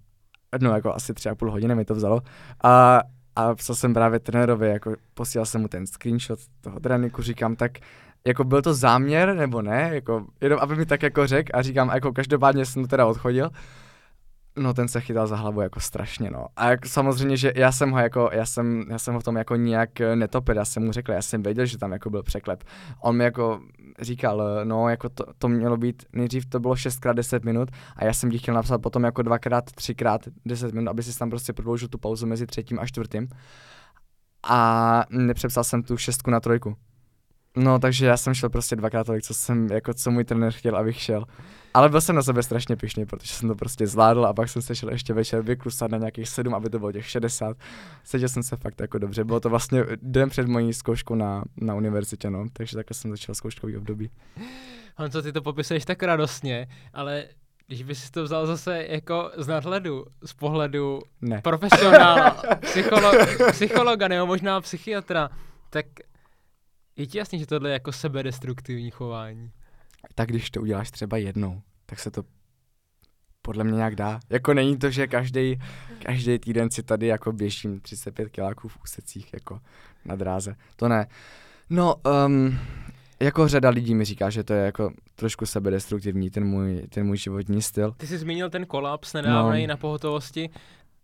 [0.61, 2.21] no jako asi tři a půl hodiny mi to vzalo.
[2.65, 3.01] A,
[3.37, 7.73] a psal jsem právě trenérovi, jako posílal jsem mu ten screenshot toho tréninku, říkám tak,
[8.27, 11.91] jako byl to záměr nebo ne, jako jenom aby mi tak jako řekl a říkám,
[11.95, 13.51] jako každopádně jsem to teda odchodil
[14.57, 16.47] No ten se chytal za hlavu jako strašně, no.
[16.57, 19.37] A jak, samozřejmě, že já jsem ho jako, já jsem, já jsem ho v tom
[19.37, 22.23] jako nijak eh, netopil, já jsem mu řekl, já jsem věděl, že tam jako byl
[22.23, 22.65] překlep.
[23.01, 23.61] On mi jako
[24.01, 28.13] říkal, eh, no jako to, to mělo být, nejdřív to bylo 6x10 minut a já
[28.13, 31.89] jsem ti chtěl napsat potom jako 2x, 3x 10 minut, aby si tam prostě prodloužil
[31.89, 33.29] tu pauzu mezi třetím a čtvrtým.
[34.43, 36.77] A nepřepsal jsem tu šestku na trojku.
[37.57, 40.77] No, takže já jsem šel prostě dvakrát tolik, co jsem, jako co můj trenér chtěl,
[40.77, 41.25] abych šel.
[41.75, 44.63] Ale byl jsem na sebe strašně pišný, protože jsem to prostě zvládl a pak jsem
[44.63, 47.57] se šel ještě večer vyklusat na nějakých sedm, aby to bylo těch 60.
[48.05, 49.25] Cítil jsem se fakt jako dobře.
[49.25, 52.47] Bylo to vlastně den před mojí zkouškou na, na univerzitě, no.
[52.53, 54.11] Takže takhle jsem začal zkouškový období.
[54.97, 57.25] Honzo, ty to popisuješ tak radostně, ale
[57.67, 61.41] když bys si to vzal zase jako z nadhledu, z pohledu ne.
[61.43, 65.31] profesionála, psycholo- psychologa nebo možná psychiatra,
[65.71, 65.87] tak
[66.97, 69.53] je ti jasný, že tohle je jako sebedestruktivní chování?
[70.15, 72.23] Tak když to uděláš třeba jednou, tak se to
[73.43, 74.21] podle mě nějak dá.
[74.31, 75.61] Jako není to, že každý
[76.05, 79.61] každý týden si tady jako běžím 35 kiláků v úsecích jako
[80.05, 80.55] na dráze.
[80.77, 81.07] To ne.
[81.71, 81.95] No,
[82.27, 82.59] um,
[83.21, 87.17] jako řada lidí mi říká, že to je jako trošku sebedestruktivní, ten můj, ten můj
[87.17, 87.95] životní styl.
[87.97, 89.69] Ty jsi zmínil ten kolaps nedávnej no.
[89.69, 90.51] na pohotovosti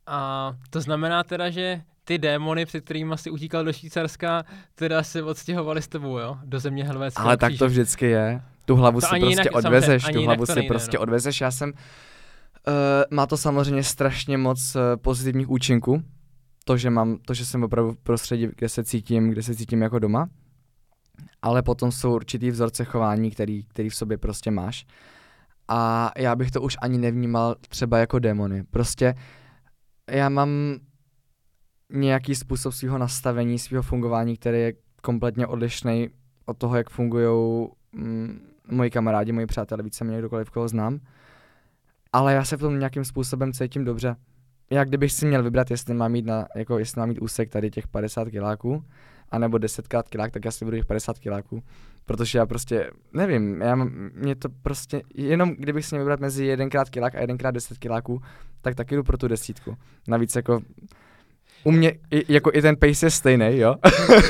[0.07, 4.45] a to znamená teda, že ty démony, před kterými si utíkal do Švýcarska,
[4.75, 6.39] teda se odstěhovali s tebou, jo?
[6.45, 7.23] Do země Helvétské.
[7.23, 8.43] Ale tak to vždycky je.
[8.67, 11.01] Tu hlavu to si prostě jinak, odvezeš, tu hlavu si nejde, prostě no.
[11.03, 11.41] odvezeš.
[11.41, 12.75] Já jsem, uh,
[13.11, 16.03] má to samozřejmě strašně moc uh, pozitivních účinků,
[16.65, 19.83] to, že mám, to, že jsem opravdu v prostředí, kde se cítím, kde se cítím
[19.83, 20.29] jako doma.
[21.43, 24.87] ale potom jsou určitý vzorce chování, který, který v sobě prostě máš.
[25.69, 28.65] A já bych to už ani nevnímal třeba jako démony.
[28.65, 29.15] Prostě
[30.11, 30.51] já mám
[31.93, 36.09] nějaký způsob svého nastavení, svého fungování, který je kompletně odlišný
[36.47, 38.41] od toho, jak fungují mm,
[38.71, 41.01] moji kamarádi, moji přátelé, víceméně kdokoliv, koho znám.
[42.13, 44.17] Ale já se v tom nějakým způsobem cítím dobře.
[44.71, 47.71] Já kdybych si měl vybrat, jestli mám mít, na, jako jestli mám mít úsek tady
[47.71, 48.85] těch 50 kiláků,
[49.31, 51.63] anebo 10 krát kilák, tak já si budu těch 50 kiláků.
[52.05, 53.75] Protože já prostě, nevím, já,
[54.15, 58.23] mě to prostě, jenom kdybych si měl vybrat mezi jedenkrát kilák a jedenkrát 10 kiláků,
[58.61, 59.77] tak taky jdu pro tu desítku.
[60.09, 60.61] Navíc jako
[61.65, 63.75] u mě i, jako i ten pace je stejný, jo?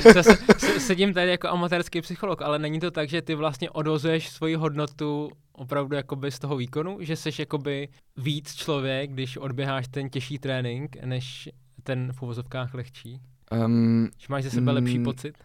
[0.79, 5.31] Sedím tady jako amatérský psycholog, ale není to tak, že ty vlastně odvozuješ svoji hodnotu
[5.53, 10.97] opravdu jakoby z toho výkonu, že jsi jakoby víc člověk, když odběháš ten těžší trénink,
[11.05, 11.49] než
[11.83, 13.20] ten v uvozovkách lehčí?
[13.64, 15.39] Um, že máš ze sebe lepší mm, pocit?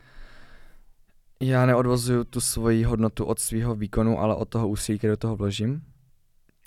[1.40, 5.36] Já neodvozuju tu svoji hodnotu od svého výkonu, ale od toho úsilí, které do toho
[5.36, 5.82] vložím.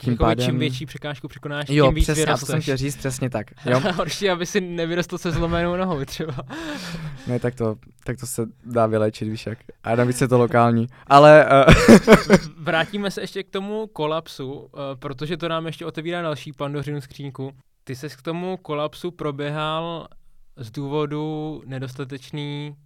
[0.01, 0.47] Tím jako pádem...
[0.47, 2.41] čím větší překážku překonáš, jo, tím víc přesně, vyrosteš.
[2.41, 3.47] to jsem chtěl říct přesně tak.
[3.67, 3.81] Jo?
[3.95, 6.35] Horší, aby si nevyrostl se zlomenou nohou třeba.
[7.27, 9.59] ne, tak to, tak to se dá vylečit, víš jak.
[9.85, 10.87] A navíc je to lokální.
[11.07, 11.47] Ale...
[11.69, 12.37] Uh...
[12.59, 14.69] Vrátíme se ještě k tomu kolapsu, uh,
[14.99, 17.53] protože to nám ještě otevírá další pandořinu skřínku.
[17.85, 20.09] Ty ses k tomu kolapsu proběhal
[20.57, 22.77] z důvodu nedostatečný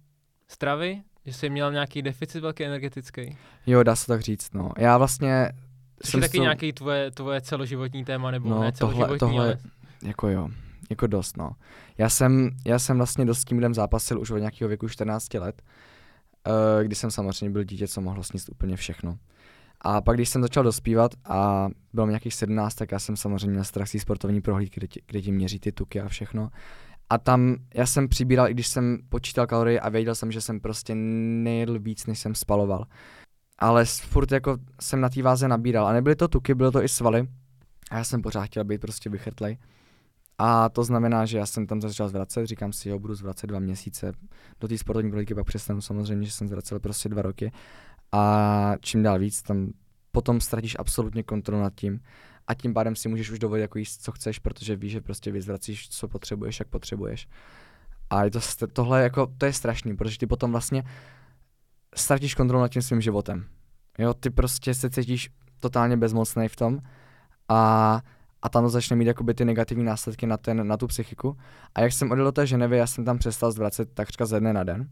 [0.47, 1.01] stravy?
[1.25, 3.37] Že jsi měl nějaký deficit velký energetický?
[3.67, 4.71] Jo, dá se tak říct, no.
[4.77, 5.51] Já vlastně
[6.03, 6.43] Což je taky to...
[6.43, 9.57] nějaký tvoje, tvoje celoživotní téma, nebo no, ne celoživotní, tohle, tohle, ale...
[10.03, 10.49] jako jo,
[10.89, 11.51] jako dost, no.
[11.97, 15.61] Já jsem, já jsem vlastně dost s tím zápasil už od nějakého věku 14 let,
[16.47, 19.17] uh, kdy jsem samozřejmě byl dítě, co mohlo sníst úplně všechno.
[19.81, 23.47] A pak, když jsem začal dospívat a bylo mi nějakých 17, tak já jsem samozřejmě
[23.47, 26.49] měl strach sportovní prohlídky, kde ti, kde ti měří ty tuky a všechno.
[27.09, 30.59] A tam já jsem přibíral, i když jsem počítal kalorie a věděl jsem, že jsem
[30.59, 32.85] prostě nejedl víc, než jsem spaloval
[33.59, 35.87] ale furt jako jsem na té váze nabíral.
[35.87, 37.27] A nebyly to tuky, bylo to i svaly.
[37.91, 39.57] A já jsem pořád chtěl být prostě vychrtlej.
[40.37, 43.59] A to znamená, že já jsem tam začal zvracet, říkám si, jo, budu zvracet dva
[43.59, 44.11] měsíce.
[44.59, 47.51] Do té sportovní prohlídky pak přestanu samozřejmě, že jsem zvracel prostě dva roky.
[48.11, 49.71] A čím dál víc, tam
[50.11, 51.99] potom ztratíš absolutně kontrolu nad tím.
[52.47, 55.31] A tím pádem si můžeš už dovolit jako jíst, co chceš, protože víš, že prostě
[55.31, 57.27] vyzvracíš, co potřebuješ, jak potřebuješ.
[58.09, 58.39] A je to,
[58.73, 60.83] tohle jako, to je strašný, protože ty potom vlastně
[61.95, 63.45] ztratíš kontrolu nad tím svým životem.
[63.97, 65.29] Jo, ty prostě se cítíš
[65.59, 66.79] totálně bezmocný v tom
[67.49, 68.01] a,
[68.41, 71.37] a tam to začne mít jakoby ty negativní následky na, ten, na tu psychiku.
[71.75, 74.53] A jak jsem odjel do té Ženevy, já jsem tam přestal zvracet takřka ze dne
[74.53, 74.89] na den,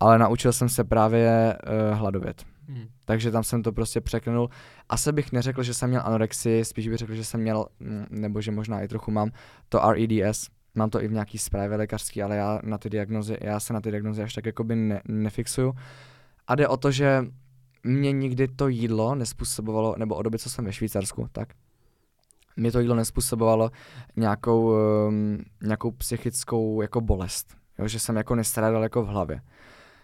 [0.00, 1.56] ale naučil jsem se právě
[1.90, 2.44] uh, hladovět.
[2.68, 2.84] Hmm.
[3.04, 4.50] Takže tam jsem to prostě překlenul.
[4.88, 8.40] Asi bych neřekl, že jsem měl anorexii, spíš bych řekl, že jsem měl, mm, nebo
[8.40, 9.30] že možná i trochu mám,
[9.68, 10.48] to REDS.
[10.74, 13.80] Mám to i v nějaký zprávě lékařský, ale já na ty diagnozy, já se na
[13.80, 15.74] ty diagnozy až tak jakoby ne, nefixuju.
[16.50, 17.24] A jde o to, že
[17.84, 21.48] mě nikdy to jídlo nespůsobovalo, nebo od doby, co jsem ve Švýcarsku, tak
[22.56, 23.70] mě to jídlo nespůsobovalo
[24.16, 24.74] nějakou,
[25.08, 29.40] um, nějakou psychickou jako bolest, jo, že jsem jako nestrádal jako v hlavě.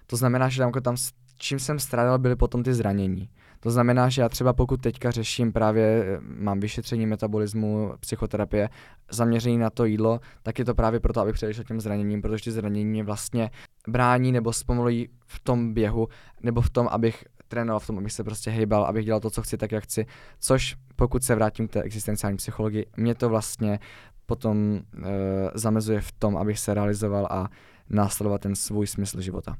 [0.06, 0.96] To znamená, že tam, tam
[1.36, 3.28] čím jsem strádal, byly potom ty zranění.
[3.60, 8.68] To znamená, že já třeba pokud teďka řeším právě, eh, mám vyšetření metabolismu, psychoterapie,
[9.10, 12.50] zaměření na to jídlo, tak je to právě proto, abych předešel těm zraněním, protože ty
[12.50, 13.50] zranění mě vlastně
[13.88, 16.08] brání nebo zpomalují v tom běhu,
[16.42, 19.42] nebo v tom, abych trénoval, v tom, abych se prostě hejbal, abych dělal to, co
[19.42, 20.06] chci, tak jak chci.
[20.38, 23.78] Což, pokud se vrátím k té existenciální psychologii, mě to vlastně
[24.26, 25.10] potom e,
[25.54, 27.48] zamezuje v tom, abych se realizoval a
[27.90, 29.56] následovat ten svůj smysl života.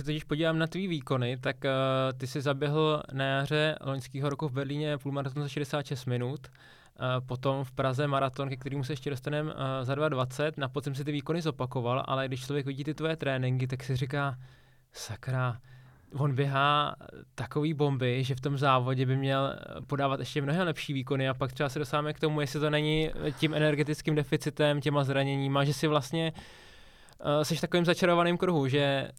[0.00, 4.48] Se totiž podívám na tvý výkony, tak uh, ty jsi zaběhl na jaře loňského roku
[4.48, 9.10] v Berlíně půlmaraton za 66 minut, uh, potom v Praze maraton, ke kterému se ještě
[9.10, 12.94] dostaneme uh, za 2.20, na podzim si ty výkony zopakoval, ale když člověk vidí ty
[12.94, 14.36] tvoje tréninky, tak si říká,
[14.92, 15.58] sakra,
[16.18, 16.96] on běhá
[17.34, 21.28] takový bomby, že v tom závodě by měl podávat ještě mnohem lepší výkony.
[21.28, 25.64] A pak třeba se dostáváme k tomu, jestli to není tím energetickým deficitem, těma zraněníma,
[25.64, 26.32] že si vlastně
[27.38, 29.10] uh, v takovým začarovaným kruhu, že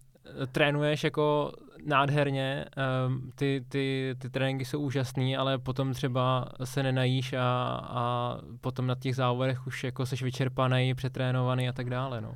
[0.51, 1.51] trénuješ jako
[1.85, 2.65] nádherně,
[3.07, 7.43] um, ty, ty, ty tréninky jsou úžasný, ale potom třeba se nenajíš a,
[7.83, 12.35] a potom na těch závodech už jako seš vyčerpaný, přetrénovaný a tak dále, no.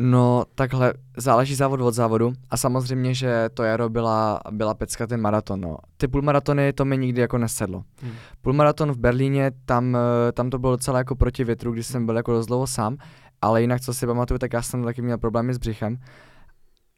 [0.00, 5.20] No, takhle, záleží závod od závodu a samozřejmě, že to jaro byla, byla pecka ten
[5.20, 5.76] maraton, no.
[5.96, 7.84] Ty půlmaratony to mi nikdy jako nesedlo.
[8.02, 8.12] Hmm.
[8.42, 12.16] Půlmaraton v Berlíně, tam, eh, tam to bylo docela jako proti větru, když jsem byl
[12.16, 12.96] jako dost dlouho sám,
[13.42, 15.98] ale jinak, co si pamatuju, tak já jsem taky měl problémy s břichem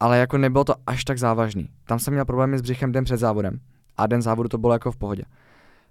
[0.00, 1.68] ale jako nebylo to až tak závažný.
[1.84, 3.60] Tam jsem měl problémy s břichem den před závodem
[3.96, 5.22] a den závodu to bylo jako v pohodě.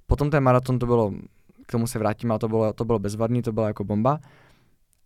[0.07, 1.11] Potom ten maraton to bylo,
[1.67, 4.19] k tomu se vrátím, ale to bylo, to bylo bezvadný, to byla jako bomba.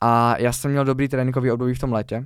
[0.01, 2.25] A já jsem měl dobrý tréninkový období v tom létě,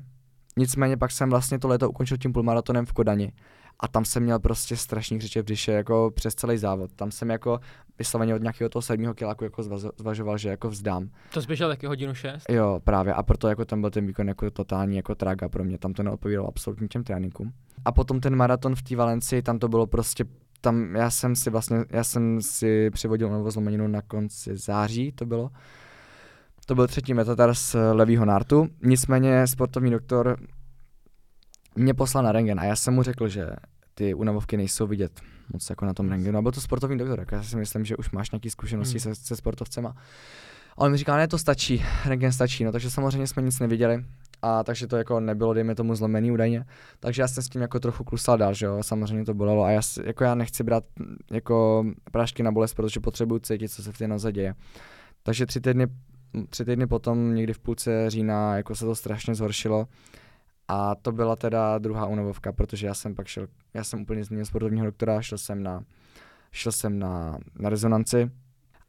[0.57, 3.31] nicméně pak jsem vlastně to léto ukončil tím půlmaratonem v Kodani
[3.79, 6.91] a tam jsem měl prostě strašný křiče v dyše jako přes celý závod.
[6.95, 7.59] Tam jsem jako
[7.99, 9.63] vysloveně od nějakého toho sedmého kiláku jako
[9.97, 11.09] zvažoval, že jako vzdám.
[11.33, 12.49] To zběžel taky hodinu šest?
[12.49, 15.77] Jo, právě a proto jako tam byl ten výkon jako totální jako traga pro mě,
[15.77, 17.53] tam to neodpovídalo absolutně těm tréninkům.
[17.85, 20.25] A potom ten maraton v té Valencii, tam to bylo prostě
[20.61, 25.25] tam já jsem si vlastně, já jsem si přivodil novou zlomeninu na konci září, to
[25.25, 25.49] bylo.
[26.65, 30.37] To byl třetí metatar z levýho nártu, nicméně sportovní doktor
[31.77, 33.49] mě poslal na rengen a já jsem mu řekl, že
[33.93, 35.21] ty unavovky nejsou vidět
[35.53, 36.37] moc jako na tom rengenu.
[36.39, 39.15] A byl to sportovní doktor, já si myslím, že už máš nějaké zkušenosti hmm.
[39.15, 39.95] se, se sportovcema.
[40.77, 44.05] A on mi říká, ne, to stačí, rengen stačí, no takže samozřejmě jsme nic neviděli
[44.41, 46.65] a takže to jako nebylo, dejme tomu, zlomený údajně.
[46.99, 49.71] Takže já jsem s tím jako trochu klusal dál, že jo, samozřejmě to bolelo a
[49.71, 50.83] já, jako já nechci brát
[51.31, 54.55] jako prášky na bolest, protože potřebuji cítit, co se v té noze děje.
[55.23, 55.87] Takže tři týdny,
[56.49, 59.87] tři týdny potom, někdy v půlce října, jako se to strašně zhoršilo
[60.67, 64.45] a to byla teda druhá unavovka, protože já jsem pak šel, já jsem úplně změnil
[64.45, 65.83] sportovního doktora, šel jsem na,
[66.51, 68.31] šel jsem na, na rezonanci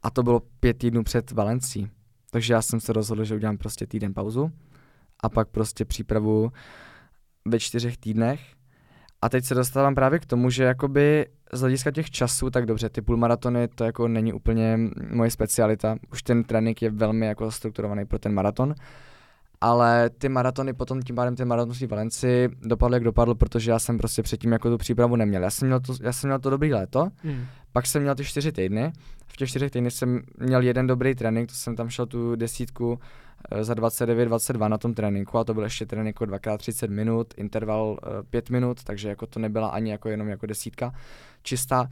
[0.03, 1.91] a to bylo pět týdnů před Valencí.
[2.31, 4.53] Takže já jsem se rozhodl, že udělám prostě týden pauzu
[5.21, 6.53] a pak prostě přípravu
[7.45, 8.41] ve čtyřech týdnech.
[9.23, 12.89] A teď se dostávám právě k tomu, že jakoby z hlediska těch časů, tak dobře,
[12.89, 14.79] ty půlmaratony, to jako není úplně
[15.11, 15.97] moje specialita.
[16.13, 18.75] Už ten trénink je velmi jako strukturovaný pro ten maraton
[19.61, 23.79] ale ty maratony potom tím pádem ty maraton v Valenci dopadly jak dopadl, protože já
[23.79, 25.43] jsem prostě předtím jako tu přípravu neměl.
[25.43, 27.47] Já jsem měl to, já jsem měl to dobrý léto, hmm.
[27.73, 28.93] pak jsem měl ty čtyři týdny,
[29.27, 33.01] v těch čtyřech týdnech jsem měl jeden dobrý trénink, to jsem tam šel tu desítku
[33.53, 37.99] eh, za 29-22 na tom tréninku a to byl ještě trénink jako 2x30 minut, interval
[38.31, 40.93] 5 eh, minut, takže jako to nebyla ani jako jenom jako desítka
[41.43, 41.89] čistá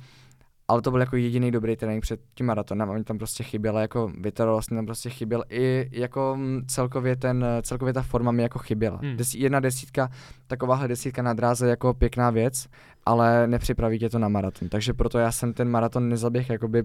[0.69, 3.81] ale to byl jako jediný dobrý trénink před tím maratonem a mi tam prostě chyběla
[3.81, 8.59] jako vytrvalost, tam prostě chyběl i jako mm, celkově ten, celkově ta forma mi jako
[8.59, 8.99] chyběla.
[9.03, 9.17] Hmm.
[9.17, 10.11] Des, jedna desítka,
[10.47, 12.69] takováhle desítka na dráze jako pěkná věc,
[13.07, 16.85] ale nepřipraví tě to na maraton, takže proto já jsem ten maraton nezaběh jakoby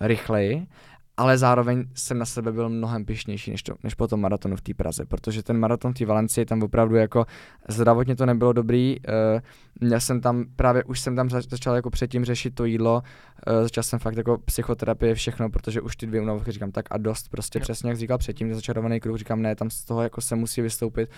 [0.00, 0.66] rychleji,
[1.18, 4.60] ale zároveň jsem na sebe byl mnohem pišnější než, to, než po tom maratonu v
[4.60, 7.26] té Praze, protože ten maraton v té Valencii tam opravdu jako
[7.68, 9.40] zdravotně to nebylo dobrý, uh,
[9.80, 13.02] měl jsem tam, právě už jsem tam začal jako předtím řešit to jídlo,
[13.46, 16.98] uh, začal jsem fakt jako psychoterapie, všechno, protože už ty dvě únavky říkám tak a
[16.98, 17.62] dost, prostě no.
[17.62, 21.10] přesně jak říkal předtím, začarovaný kruh, říkám ne, tam z toho jako se musí vystoupit,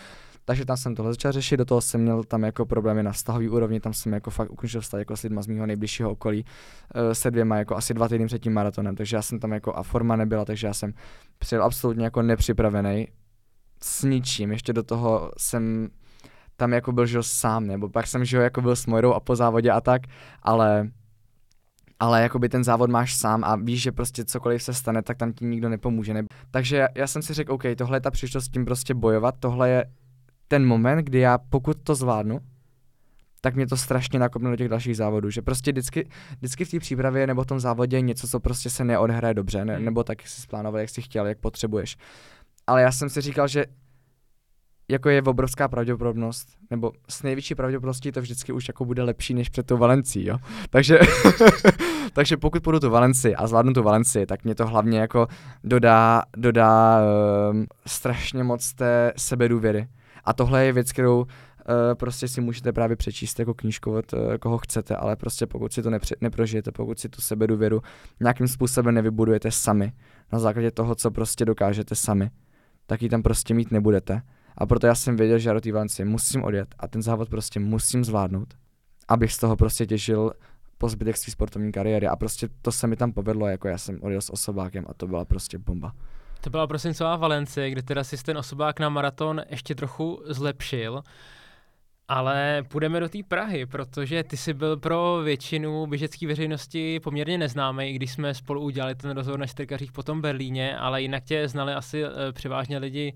[0.45, 3.49] takže tam jsem tohle začal řešit, do toho jsem měl tam jako problémy na vztahový
[3.49, 7.12] úrovni, tam jsem jako fakt ukončil vztah jako s lidma z mého nejbližšího okolí, uh,
[7.12, 9.82] se dvěma jako asi dva týdny před tím maratonem, takže já jsem tam jako a
[9.82, 10.93] forma nebyla, takže já jsem
[11.38, 13.09] přijel absolutně jako nepřipravený
[13.82, 15.88] s ničím, ještě do toho jsem
[16.57, 19.36] tam jako byl, že sám, nebo pak jsem, že jako byl s Mojrou a po
[19.36, 20.03] závodě a tak,
[20.43, 20.91] ale
[22.01, 25.32] ale jakoby ten závod máš sám a víš, že prostě cokoliv se stane, tak tam
[25.32, 26.14] ti nikdo nepomůže.
[26.14, 26.22] Ne?
[26.51, 29.34] Takže já, já jsem si řekl, OK, tohle je ta příležitost s tím prostě bojovat,
[29.41, 29.84] tohle je
[30.51, 32.40] ten moment, kdy já pokud to zvládnu,
[33.40, 36.78] tak mě to strašně nakopne do těch dalších závodů, že prostě vždycky, vždycky v té
[36.78, 39.84] přípravě nebo v tom závodě je něco, co prostě se neodhraje dobře, ne, hmm.
[39.84, 41.96] nebo tak, jak jsi splánoval, jak jsi chtěl, jak potřebuješ.
[42.66, 43.64] Ale já jsem si říkal, že
[44.88, 49.48] jako je obrovská pravděpodobnost, nebo s největší pravděpodobností to vždycky už jako bude lepší než
[49.48, 50.38] před tou Valencí, jo.
[50.70, 50.98] Takže,
[52.12, 55.26] takže pokud půjdu tu Valenci a zvládnu tu Valenci, tak mě to hlavně jako
[55.64, 57.01] dodá, dodá
[57.51, 59.88] um, strašně moc té sebedůvěry.
[60.25, 61.27] A tohle je věc, kterou uh,
[61.95, 65.83] prostě si můžete právě přečíst jako knížku od uh, koho chcete, ale prostě pokud si
[65.83, 67.83] to nepře- neprožijete, pokud si tu sebedůvěru
[68.21, 69.93] nějakým způsobem nevybudujete sami,
[70.33, 72.31] na základě toho, co prostě dokážete sami,
[72.87, 74.23] tak ji tam prostě mít nebudete.
[74.59, 78.05] A proto já jsem věděl, že té Valencie musím odjet a ten závod prostě musím
[78.05, 78.55] zvládnout,
[79.09, 80.33] abych z toho prostě těžil
[80.79, 82.07] po zbytek své sportovní kariéry.
[82.07, 85.07] A prostě to se mi tam povedlo, jako já jsem odjel s osobákem a to
[85.07, 85.93] byla prostě bomba.
[86.41, 91.03] To byla prosincová Valencie, kde teda si ten osobák na maraton ještě trochu zlepšil.
[92.09, 97.93] Ale půjdeme do té Prahy, protože ty jsi byl pro většinu běžecké veřejnosti poměrně neznámý,
[97.93, 101.72] když jsme spolu udělali ten rozhovor na čtyřkařích po tom Berlíně, ale jinak tě znali
[101.72, 103.14] asi e, převážně lidi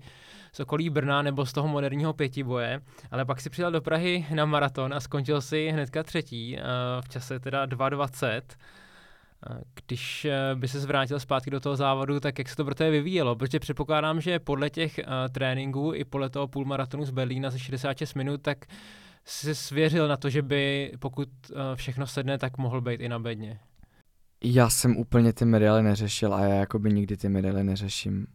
[0.53, 2.81] z okolí Brna nebo z toho moderního pětiboje.
[3.11, 6.61] Ale pak si přijel do Prahy na maraton a skončil si hnedka třetí e,
[7.01, 8.41] v čase teda 2.20.
[9.85, 12.89] Když eh, by se zvrátil zpátky do toho závodu, tak jak se to pro tebe
[12.91, 13.35] vyvíjelo?
[13.35, 18.13] Protože předpokládám, že podle těch uh, tréninků i podle toho půlmaratonu z Berlína za 66
[18.13, 18.65] minut, tak
[19.25, 23.19] si svěřil na to, že by pokud uh, všechno sedne, tak mohl být i na
[23.19, 23.59] bedně.
[24.43, 28.27] Já jsem úplně ty medaily neřešil a já jakoby nikdy ty medaily neřeším.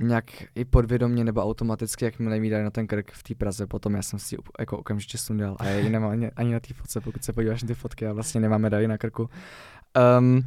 [0.00, 3.94] Nějak i podvědomně nebo automaticky, jak mi dali na ten krk v té Praze, potom
[3.94, 7.00] já jsem si jako okamžitě sundal a já ji nemám ani, ani na té fotce,
[7.00, 9.30] pokud se podíváš na ty fotky, já vlastně nemám medaily na krku.
[10.18, 10.42] Um,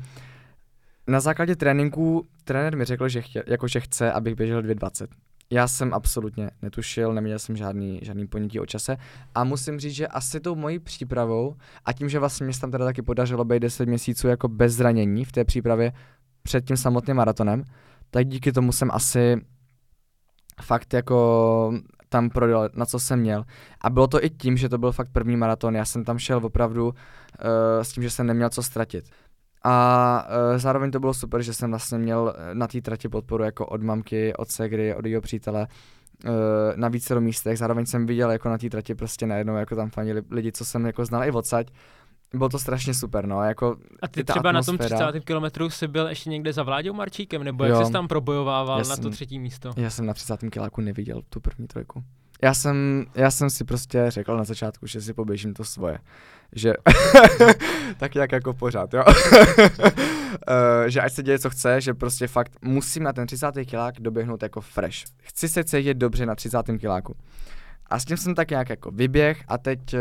[1.07, 5.07] na základě tréninku trenér mi řekl, že, chtě, jako, že chce, abych běžel 2.20.
[5.51, 8.97] Já jsem absolutně netušil, neměl jsem žádný, žádný ponětí o čase
[9.35, 12.85] a musím říct, že asi tou mojí přípravou a tím, že vlastně mě tam teda
[12.85, 15.93] taky podařilo být 10 měsíců jako bez zranění v té přípravě
[16.43, 17.63] před tím samotným maratonem,
[18.11, 19.41] tak díky tomu jsem asi
[20.61, 21.73] fakt jako
[22.09, 23.43] tam prodal, na co jsem měl.
[23.81, 25.75] A bylo to i tím, že to byl fakt první maraton.
[25.75, 26.93] Já jsem tam šel opravdu uh,
[27.81, 29.09] s tím, že jsem neměl co ztratit.
[29.63, 33.65] A uh, zároveň to bylo super, že jsem vlastně měl na té trati podporu jako
[33.65, 35.67] od mamky, od segry, od jeho přítele
[36.25, 36.31] uh,
[36.75, 37.57] na více místech.
[37.57, 40.85] Zároveň jsem viděl jako na té trati prostě najednou jako tam fanili lidi, co jsem
[40.85, 41.67] jako znal i odsaď.
[42.33, 44.97] Bylo to strašně super, no, jako A ty třeba atmosféra.
[44.99, 45.25] na tom 30.
[45.25, 48.97] kilometru jsi byl ještě někde za Vláďou Marčíkem, nebo jak jsi tam probojovával já na
[48.97, 49.71] to třetí místo?
[49.77, 50.39] Já jsem na 30.
[50.49, 52.03] kiláku neviděl tu první trojku.
[52.43, 55.99] Já jsem, já jsem si prostě řekl na začátku, že si poběžím to svoje.
[56.55, 56.73] Že,
[57.97, 59.03] tak jak jako pořád, jo.
[59.05, 59.13] uh,
[60.87, 63.51] že ať se děje, co chce, že prostě fakt musím na ten 30.
[63.65, 64.97] kilák doběhnout jako fresh.
[65.23, 66.57] Chci se cítit dobře na 30.
[66.79, 67.15] kiláku.
[67.87, 69.99] A s tím jsem tak nějak jako vyběh a teď uh,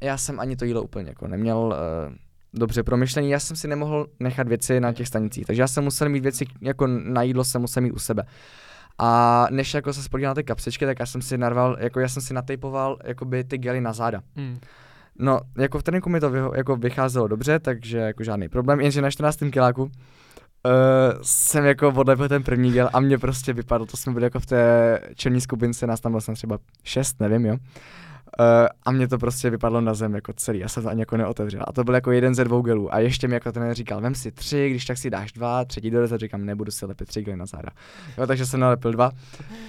[0.00, 2.14] já jsem ani to jídlo úplně jako neměl uh,
[2.54, 6.08] dobře promyšlený, já jsem si nemohl nechat věci na těch stanicích, takže já jsem musel
[6.08, 8.24] mít věci, jako na jídlo jsem musel mít u sebe.
[8.98, 12.08] A než jako se spodíval na ty kapsičky, tak já jsem si narval, jako já
[12.08, 14.20] jsem si natejpoval jakoby ty gely na záda.
[14.36, 14.58] Hmm.
[15.18, 19.02] No, jako v tréninku mi to vy, jako vycházelo dobře, takže jako žádný problém, jenže
[19.02, 19.38] na 14.
[19.50, 19.90] kiláku uh,
[21.22, 24.46] jsem jako odlepil ten první gel a mě prostě vypadlo, to jsme byli jako v
[24.46, 27.56] té černí skupince, nás tam bylo třeba šest, nevím, jo.
[28.40, 28.46] Uh,
[28.82, 31.64] a mě to prostě vypadlo na zem jako celý, já jsem to ani jako neotevřel.
[31.68, 32.94] A to byl jako jeden ze dvou gelů.
[32.94, 35.90] A ještě mi jako ten říkal, vem si tři, když tak si dáš dva, třetí
[35.90, 37.68] doraz říkám, nebudu si lepit tři gely na záda.
[38.18, 39.10] Jo, takže jsem nalepil dva.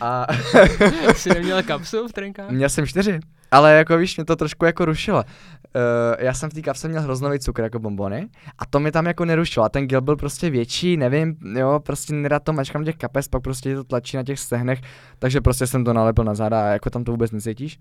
[0.01, 0.27] A...
[1.15, 2.49] Jsi neměl kapsu v trenkách?
[2.49, 3.19] Měl jsem čtyři.
[3.51, 5.17] Ale jako víš, mě to trošku jako rušilo.
[5.17, 5.81] Uh,
[6.19, 9.25] já jsem v té kapse měl hroznový cukr jako bombony a to mi tam jako
[9.25, 9.65] nerušilo.
[9.65, 13.43] A ten gel byl prostě větší, nevím, jo, prostě nedá to mačkám těch kapes, pak
[13.43, 14.81] prostě to tlačí na těch stehnech,
[15.19, 17.79] takže prostě jsem to nalepil na záda a jako tam to vůbec necítíš.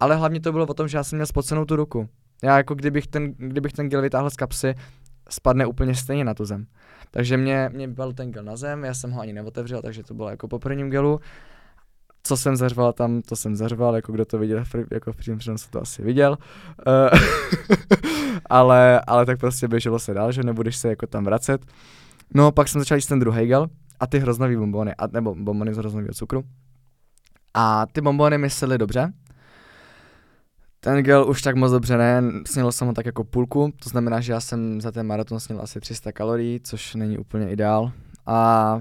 [0.00, 2.08] Ale hlavně to bylo o tom, že já jsem měl spocenou tu ruku.
[2.42, 4.74] Já jako kdybych ten, kdybych ten gel vytáhl z kapsy,
[5.28, 6.66] spadne úplně stejně na tu zem.
[7.10, 10.14] Takže mě, mě vypadl ten gel na zem, já jsem ho ani neotevřel, takže to
[10.14, 11.20] bylo jako po prvním gelu
[12.26, 15.66] co jsem zařval tam, to jsem zařval, jako kdo to viděl, jako v přímém přenosu
[15.70, 16.38] to asi viděl.
[16.86, 17.18] Uh,
[18.46, 21.66] ale, ale tak prostě běželo se dál, že nebudeš se jako tam vracet.
[22.34, 23.66] No pak jsem začal jíst ten druhý gel
[24.00, 26.44] a ty hroznový bombony, a, nebo bombony z hroznového cukru.
[27.54, 29.12] A ty bombony myslely dobře.
[30.80, 34.20] Ten gel už tak moc dobře ne, sněl jsem ho tak jako půlku, to znamená,
[34.20, 37.92] že já jsem za ten maraton sněl asi 300 kalorií, což není úplně ideál.
[38.26, 38.80] A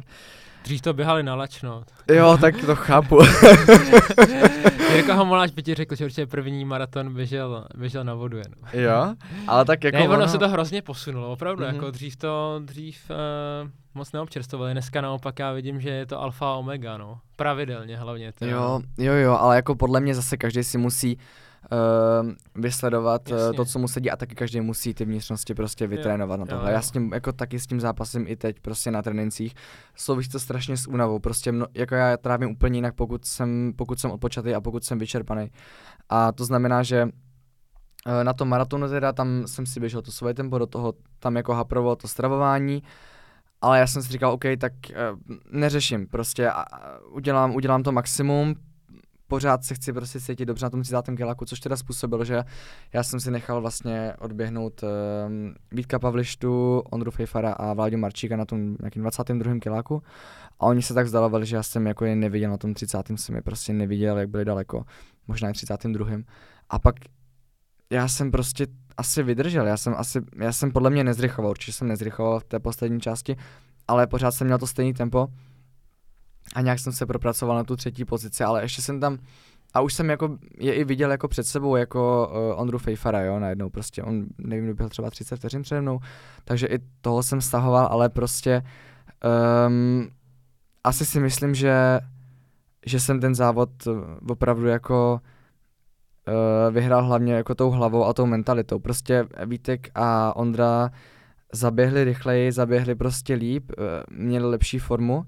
[0.65, 1.83] Dřív to běhali na lačno.
[2.13, 3.19] Jo, tak to chápu.
[4.95, 8.55] Jirka Homoláš by ti řekl, že určitě první maraton běžel, běžel na vodu jen.
[8.73, 9.15] Jo,
[9.47, 11.73] ale tak jako ne, ono, ono se to hrozně posunulo, opravdu, mm-hmm.
[11.73, 16.45] jako dřív to, dřív uh, moc neobčerstovali, dneska naopak já vidím, že je to alfa
[16.45, 18.31] a omega, no, pravidelně hlavně.
[18.31, 21.21] To, jo, jo, jo, ale jako podle mě zase každý si musí uh,
[22.55, 26.45] vysledovat uh, to, co mu sedí a taky každý musí ty vnitřnosti prostě vytrénovat jo,
[26.45, 26.63] na tohle.
[26.63, 26.75] Jo, jo.
[26.75, 29.55] Já s tím jako taky s tím zápasem i teď prostě na trénincích.
[29.95, 33.99] Souvisí to strašně s únavou, prostě mno, jako já trávím úplně jinak, pokud jsem, pokud
[33.99, 35.51] jsem odpočatý a pokud jsem vyčerpaný.
[36.09, 40.33] A to znamená, že uh, na tom maratonu teda tam jsem si běžel to svoje
[40.33, 42.83] tempo, do toho tam jako haprovo to stravování,
[43.61, 45.19] ale já jsem si říkal, OK, tak uh,
[45.51, 48.55] neřeším, prostě uh, udělám, udělám to maximum,
[49.27, 51.01] pořád se chci prostě cítit dobře na tom 30.
[51.17, 52.43] kiláku, což teda způsobilo, že
[52.93, 58.45] já jsem si nechal vlastně odběhnout um, Vítka Pavlištu, Ondru Fejfara a Vláďu Marčíka na
[58.45, 59.59] tom nějakým 22.
[59.59, 60.03] kiláku
[60.59, 62.97] a oni se tak vzdalovali, že já jsem jako je neviděl na tom 30.
[63.15, 64.85] jsem je prostě neviděl, jak byli daleko,
[65.27, 66.07] možná i 32.
[66.69, 66.95] A pak
[67.89, 68.67] já jsem prostě
[68.97, 72.59] asi vydržel, já jsem asi, já jsem podle mě nezrychoval, určitě jsem nezrychoval v té
[72.59, 73.35] poslední části,
[73.87, 75.27] ale pořád jsem měl to stejné tempo
[76.53, 79.17] a nějak jsem se propracoval na tu třetí pozici, ale ještě jsem tam
[79.73, 83.39] a už jsem jako je i viděl jako před sebou jako uh, Ondru Fejfara, jo,
[83.39, 85.99] najednou prostě, on nevím, byl třeba 30 vteřin přede mnou,
[86.43, 88.63] takže i toho jsem stahoval, ale prostě
[89.67, 90.09] um,
[90.83, 91.99] asi si myslím, že
[92.85, 93.69] že jsem ten závod
[94.29, 95.21] opravdu jako
[96.27, 98.79] uh, vyhrál hlavně jako tou hlavou a tou mentalitou.
[98.79, 100.91] Prostě Vítek a Ondra
[101.53, 103.83] zaběhli rychleji, zaběhli prostě líp, uh,
[104.17, 105.25] měli lepší formu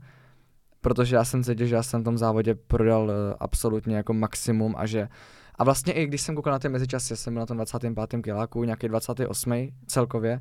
[0.88, 4.76] protože já jsem cítil, že já jsem v tom závodě prodal uh, absolutně jako maximum
[4.78, 5.08] a že
[5.56, 8.22] a vlastně i když jsem koukal na ty mezičasy, jsem byl na tom 25.
[8.22, 9.70] kiláku, nějaký 28.
[9.88, 10.40] celkově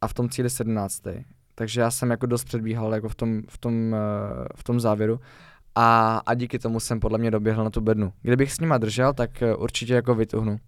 [0.00, 1.02] a v tom cíli 17.
[1.54, 5.20] Takže já jsem jako dost předbíhal jako v tom, v tom, uh, v tom závěru
[5.74, 8.12] a, a díky tomu jsem podle mě doběhl na tu bednu.
[8.22, 10.58] Kdybych s nima držel, tak uh, určitě jako vytuhnu.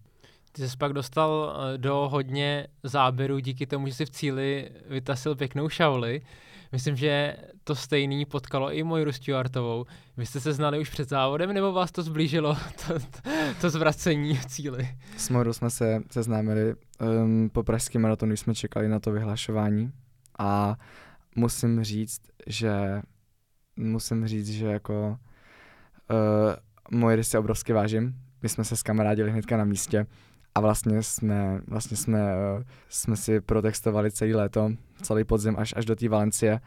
[0.57, 5.35] Ty jsi pak dostal eh, do hodně záběrů díky tomu, že si v cíli vytasil
[5.35, 6.23] pěknou šauli.
[6.73, 9.87] Myslím, že to stejný potkalo i moji Stewartovou.
[10.17, 13.31] Vy jste se znali už před závodem, nebo vás to zblížilo, to, to,
[13.61, 14.89] to zvracení v cíli?
[15.17, 19.93] S Moirou jsme se seznámili um, po pražském maratonu, jsme čekali na to vyhlašování
[20.39, 20.77] a
[21.37, 23.03] musím říct, že
[23.77, 25.19] musím říct, že jako
[26.11, 28.15] uh, Moiry si obrovsky vážím.
[28.43, 30.07] My jsme se s kamarádili hnedka na místě
[30.55, 34.71] a vlastně jsme, vlastně jsme, uh, jsme si protextovali celý léto,
[35.03, 36.61] celý podzim až, až do té Valencie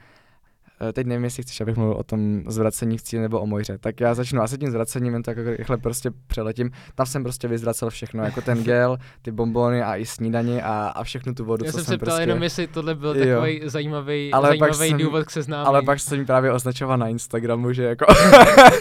[0.81, 3.77] Eh, teď nevím, jestli chceš, abych mluvil o tom zvracení v cíli nebo o Mojře.
[3.77, 6.71] Tak já začnu asi tím zvracením, jen tak jako rychle prostě přeletím.
[6.95, 11.03] Tam jsem prostě vyzvracel všechno, jako ten gel, ty bombony a i snídaní a, a
[11.03, 11.65] všechnu tu vodu.
[11.65, 12.21] Já co jsem se ptal prostě...
[12.21, 13.35] jenom, jestli tohle byl jo.
[13.35, 15.67] takový zajímavý, ale zajímavý jsem, důvod k seznámení.
[15.67, 18.05] Ale pak jsem právě označoval na Instagramu, že jako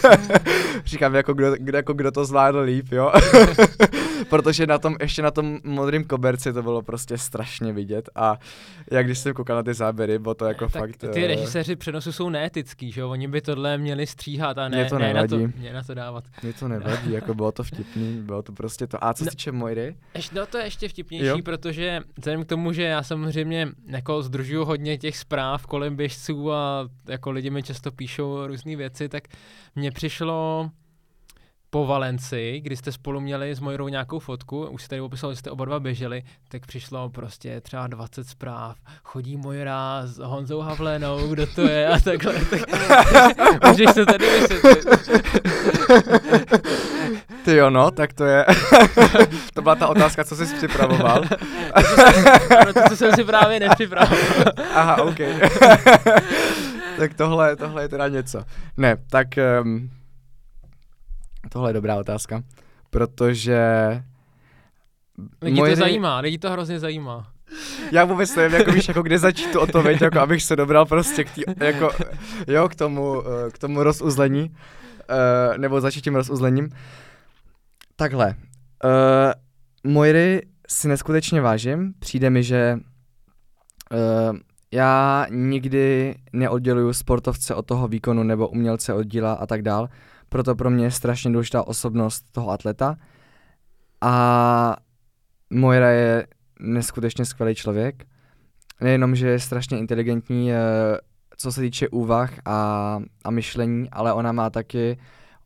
[0.85, 3.11] říkám, jako kdo, kdo, jako kdo to zvládl líp, jo.
[4.29, 8.39] Protože na tom, ještě na tom modrém koberci to bylo prostě strašně vidět a
[8.91, 10.97] jak když jsem koukal na ty záběry, bylo to jako tak fakt...
[10.97, 11.13] Ty uh...
[11.27, 13.09] režiséři přenosu jsou neetický, že jo?
[13.09, 15.93] Oni by tohle měli stříhat a ne, Mě to ne na, to, ne na to
[15.93, 16.23] dávat.
[16.43, 19.03] Mě to nevadí, jako bylo to vtipný, bylo to prostě to.
[19.03, 19.31] A co se No.
[19.31, 19.95] týče Moiry?
[20.15, 21.37] Ještě, no to je ještě vtipnější, jo.
[21.45, 26.89] protože vzhledem k tomu, že já samozřejmě jako združuju hodně těch zpráv kolem běžců a
[27.07, 29.23] jako lidi mi často píšou různé věci, tak
[29.75, 30.69] mně přišlo
[31.77, 35.35] po Valenci, kdy jste spolu měli s Mojrou nějakou fotku, už se tady opisal, že
[35.35, 38.77] jste oba dva běželi, tak přišlo prostě třeba 20 zpráv.
[39.03, 42.33] Chodí Mojra s Honzou Havlénou, kdo to je a takhle.
[42.45, 42.59] Tak,
[43.67, 44.85] můžeš to tady vysvětlit.
[47.45, 48.45] Ty jo, no, tak to je.
[49.53, 51.23] to byla ta otázka, co jsi připravoval.
[52.55, 54.17] Ano, to, co jsem si právě nepřipravil.
[54.73, 55.19] Aha, OK.
[56.97, 58.43] tak tohle, tohle je teda něco.
[58.77, 59.27] Ne, tak
[59.61, 59.89] um,
[61.49, 62.43] tohle je dobrá otázka,
[62.89, 63.61] protože
[65.41, 67.27] Lidi Moje- to zajímá, lidi to hrozně zajímá.
[67.91, 71.23] já vůbec nevím, jako víš, jako kde začít tu odpověď, jako abych se dobral prostě
[71.23, 71.89] k, tý, jako,
[72.47, 76.69] jo, k tomu, eh, k tomu rozuzlení, uh, nebo začít tím rozuzlením.
[77.95, 78.35] Takhle,
[78.83, 82.79] uh, Moiry si neskutečně vážím, přijde mi, že
[83.91, 84.37] uh,
[84.71, 89.89] já nikdy neodděluju sportovce od toho výkonu nebo umělce od díla a tak dál,
[90.29, 92.97] proto pro mě je strašně důležitá osobnost toho atleta
[94.01, 94.75] a
[95.49, 96.27] Moira je
[96.59, 98.05] neskutečně skvělý člověk.
[98.81, 100.57] Nejenom, že je strašně inteligentní, eh,
[101.37, 104.97] co se týče úvah a, a myšlení, ale ona má taky,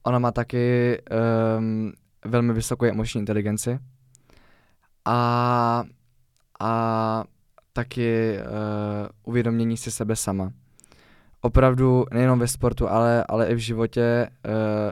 [0.03, 0.97] ona má taky
[1.57, 1.93] um,
[2.25, 3.79] velmi vysokou emoční inteligenci.
[5.05, 5.84] A,
[6.59, 7.23] a
[7.73, 10.51] taky uh, uvědomění si sebe sama.
[11.42, 14.92] Opravdu nejenom ve sportu, ale, ale i v životě uh,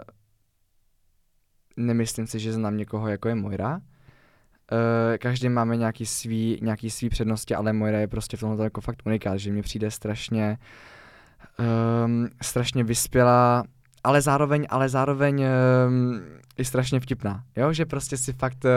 [1.77, 3.71] nemyslím si, že znám někoho, jako je Moira.
[3.71, 3.79] Uh,
[5.17, 9.01] každý máme nějaký svý, nějaký svý přednosti, ale Moira je prostě v tomhle jako fakt
[9.05, 10.57] unikát, že mi přijde strašně
[12.05, 13.63] um, strašně vyspělá,
[14.03, 15.45] ale zároveň, ale zároveň
[15.87, 16.21] um,
[16.57, 18.71] i strašně vtipná, jo, že prostě si fakt uh,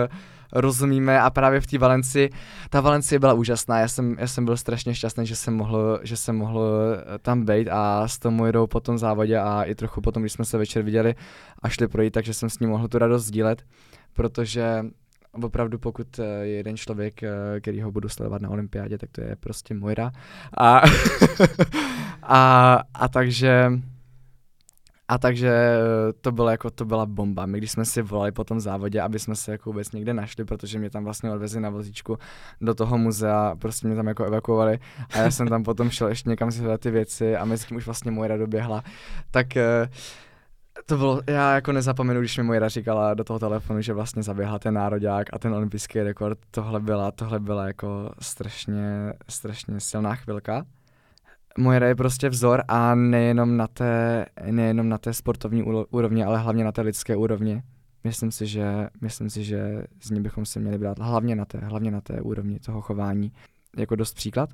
[0.53, 2.31] rozumíme a právě v té Valenci,
[2.71, 6.17] ta Valencie byla úžasná, já jsem, já jsem byl strašně šťastný, že jsem mohl, že
[6.17, 6.71] jsem mohl
[7.15, 10.33] eh, tam být a s tou Moirou po tom závodě a i trochu potom, když
[10.33, 11.15] jsme se večer viděli
[11.63, 13.63] a šli projít, takže jsem s ním mohl tu radost sdílet,
[14.13, 14.85] protože
[15.43, 17.31] opravdu pokud eh, je jeden člověk, eh,
[17.61, 20.13] který ho budu sledovat na olympiádě, tak to je prostě Moira.
[20.59, 20.83] A,
[22.23, 23.73] a, a takže
[25.13, 27.47] a takže eh, to bylo jako, to byla bomba.
[27.47, 30.45] My když jsme si volali po tom závodě, aby jsme se jako vůbec někde našli,
[30.45, 32.19] protože mě tam vlastně odvezli na vozíčku
[32.61, 34.79] do toho muzea, prostě mě tam jako evakuovali
[35.15, 37.77] a já jsem tam potom šel ještě někam si hledat ty věci a mezi tím
[37.77, 38.83] už vlastně Moira doběhla.
[39.31, 39.89] Tak eh,
[40.87, 44.59] to bylo, já jako nezapomenu, když mi Mojra říkala do toho telefonu, že vlastně zaběhla
[44.59, 50.65] ten nároďák a ten olympijský rekord, tohle byla, tohle byla jako strašně, strašně silná chvilka.
[51.59, 56.65] Mojra je prostě vzor a nejenom na té, nejenom na té sportovní úrovni, ale hlavně
[56.65, 57.63] na té lidské úrovni.
[58.05, 61.59] Myslím si, že, myslím si, že z ní bychom se měli brát hlavně na té,
[61.59, 63.33] hlavně na té úrovni toho chování
[63.77, 64.51] jako dost příklad.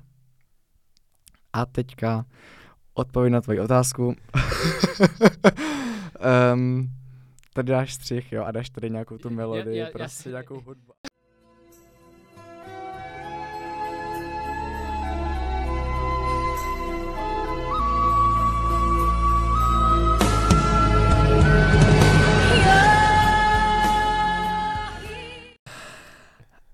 [1.53, 2.25] A teďka
[2.93, 4.15] odpověď na tvoji otázku.
[6.53, 6.89] um,
[7.53, 10.93] tady dáš střih, jo, a dáš tady nějakou tu melodii, já- já- prostě nějakou hudbu.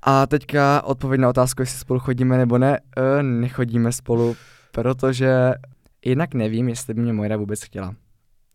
[0.08, 2.80] A teďka odpověď na otázku, jestli spolu chodíme nebo ne.
[2.97, 4.36] E, nechodíme spolu,
[4.72, 5.53] protože
[6.06, 7.95] jednak nevím, jestli by mě Mojra vůbec chtěla.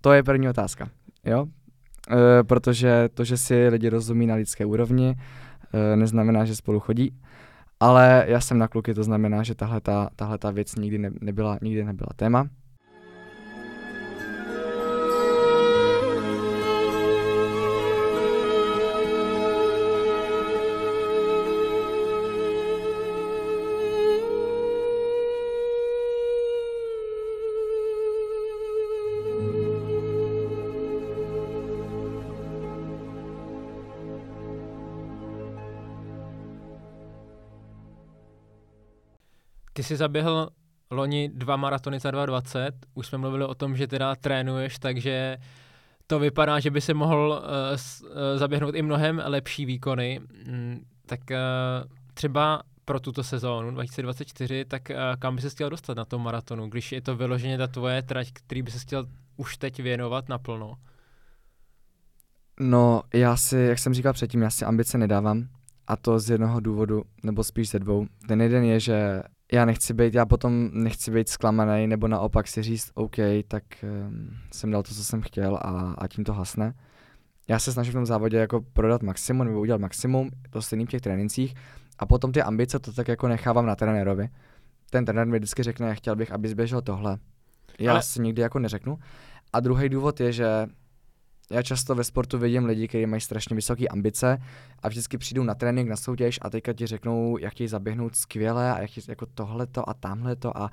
[0.00, 0.88] To je první otázka,
[1.24, 1.46] jo?
[2.10, 5.16] E, protože to, že si lidi rozumí na lidské úrovni,
[5.74, 7.16] uh, neznamená, že spolu chodí.
[7.80, 11.84] Ale já jsem na kluky, to znamená, že tahle ta věc nikdy ne, nebyla, nikdy
[11.84, 12.48] nebyla téma.
[39.90, 40.48] Jsi zaběhl
[40.90, 45.38] loni dva maratony za 2.20, už jsme mluvili o tom, že teda trénuješ, takže
[46.06, 50.20] to vypadá, že by se mohl uh, s, uh, zaběhnout i mnohem lepší výkony.
[50.46, 51.36] Mm, tak uh,
[52.14, 56.68] třeba pro tuto sezónu 2024, tak uh, kam by se chtěl dostat na tom maratonu,
[56.68, 60.74] když je to vyloženě ta tvoje trať, který by se chtěl už teď věnovat naplno?
[62.60, 65.48] No, já si, jak jsem říkal předtím, já si ambice nedávám.
[65.86, 68.06] A to z jednoho důvodu, nebo spíš ze dvou.
[68.28, 69.22] Ten jeden je, že
[69.52, 73.16] já nechci být, já potom nechci být zklamaný, nebo naopak si říct, OK,
[73.48, 76.74] tak um, jsem dal to, co jsem chtěl a, a tím to hasne.
[77.48, 80.88] Já se snažím v tom závodě jako prodat maximum nebo udělat maximum, to stejný v
[80.88, 81.54] těch trénincích
[81.98, 84.28] a potom ty ambice to tak jako nechávám na trenérovi.
[84.90, 87.18] Ten trenér mi vždycky řekne, chtěl bych, aby zběžel tohle.
[87.78, 88.02] Já Ale...
[88.02, 88.98] si nikdy jako neřeknu.
[89.52, 90.66] A druhý důvod je, že
[91.50, 94.38] já často ve sportu vidím lidi, kteří mají strašně vysoké ambice
[94.82, 98.72] a vždycky přijdou na trénink, na soutěž a teďka ti řeknou, jak chtějí zaběhnout skvěle
[98.72, 100.70] a jak jako tohleto a tamhleto a,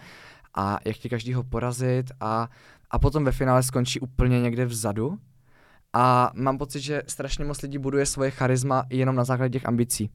[0.56, 2.50] a jak chtějí každýho porazit a,
[2.92, 5.18] a potom ve finále skončí úplně někde vzadu.
[5.94, 10.10] A mám pocit, že strašně moc lidí buduje svoje charisma jenom na základě těch ambicí.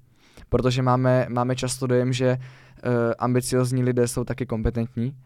[0.48, 5.16] Protože máme, máme často dojem, že uh, ambiciozní lidé jsou taky kompetentní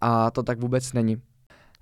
[0.00, 1.22] a to tak vůbec není.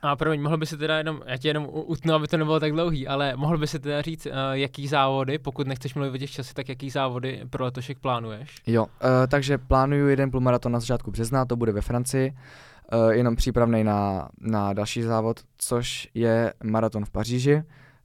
[0.03, 2.73] A promiň, mohl by si teda jenom, já ti jenom utnu, aby to nebylo tak
[2.73, 6.31] dlouhý, ale mohl by si teda říct, uh, jaký závody, pokud nechceš mluvit o těch
[6.31, 8.57] časy, tak jaký závody pro letošek plánuješ?
[8.67, 8.91] Jo, uh,
[9.29, 14.29] takže plánuju jeden půlmaraton na začátku března, to bude ve Francii, uh, jenom přípravný na,
[14.41, 17.63] na další závod, což je maraton v Paříži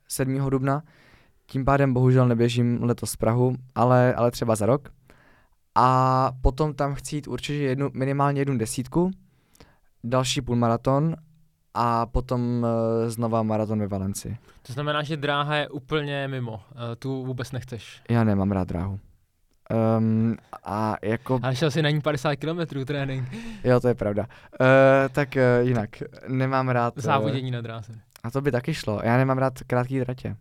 [0.07, 0.49] 7.
[0.49, 0.83] dubna.
[1.45, 4.89] Tím pádem bohužel neběžím letos z Prahu, ale, ale třeba za rok.
[5.75, 9.11] A potom tam chci jít určitě jednu, minimálně jednu desítku,
[10.03, 11.15] další půlmaraton
[11.73, 14.37] a potom uh, znova maraton ve Valencii.
[14.61, 16.53] To znamená, že dráha je úplně mimo.
[16.53, 16.59] Uh,
[16.99, 18.01] tu vůbec nechceš.
[18.09, 18.99] Já nemám rád dráhu.
[19.97, 21.39] Um, a jako...
[21.43, 23.29] Ale šel jsi na ní 50 km trénink.
[23.63, 24.27] Jo, to je pravda.
[24.61, 24.67] Uh,
[25.11, 25.89] tak uh, jinak,
[26.27, 26.93] nemám rád...
[26.97, 27.93] Závodění na dráze.
[28.23, 29.01] A to by taky šlo.
[29.03, 30.35] Já nemám rád krátké tratě.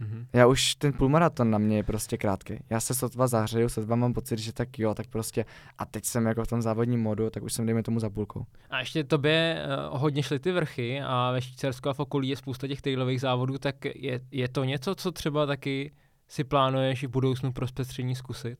[0.00, 0.26] Mm-hmm.
[0.32, 2.54] Já už ten půlmaraton na mě je prostě krátký.
[2.70, 5.44] Já se sotva zahřeju, sotva mám pocit, že tak jo, tak prostě
[5.78, 8.46] a teď jsem jako v tom závodním modu, tak už jsem dejme tomu za půlkou.
[8.70, 12.36] A ještě tobě uh, hodně šly ty vrchy a ve Švýcarsku a v okolí je
[12.36, 15.92] spousta těch trailových závodů, tak je, je to něco, co třeba taky
[16.28, 18.58] si plánuješ i v budoucnu pro zpestření zkusit?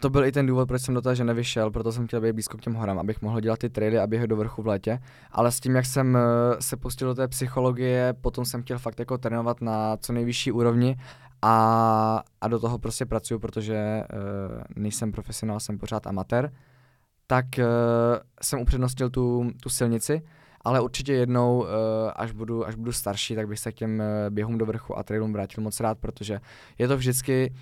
[0.00, 2.58] To byl i ten důvod, proč jsem do toho nevyšel, proto jsem chtěl být blízko
[2.58, 4.98] k těm horám, abych mohl dělat ty traily a běhat do vrchu v létě.
[5.32, 6.20] Ale s tím, jak jsem uh,
[6.60, 10.96] se pustil do té psychologie, potom jsem chtěl fakt jako trénovat na co nejvyšší úrovni
[11.42, 16.52] a, a do toho prostě pracuju, protože uh, nejsem profesionál, jsem pořád amatér,
[17.26, 17.64] tak uh,
[18.42, 20.22] jsem upřednostnil tu, tu silnici,
[20.64, 21.66] ale určitě jednou, uh,
[22.16, 25.32] až, budu, až budu starší, tak bych se k těm běhům do vrchu a trailům
[25.32, 26.40] vrátil moc rád, protože
[26.78, 27.52] je to vždycky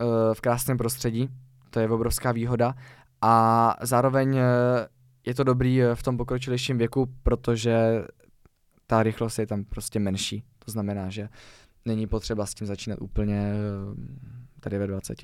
[0.00, 1.28] uh, v krásném prostředí,
[1.72, 2.74] to je obrovská výhoda
[3.22, 4.42] a zároveň eh,
[5.26, 8.04] je to dobrý eh, v tom pokročilejším věku, protože
[8.86, 10.44] ta rychlost je tam prostě menší.
[10.64, 11.28] To znamená, že
[11.84, 15.18] není potřeba s tím začínat úplně eh, tady ve 20.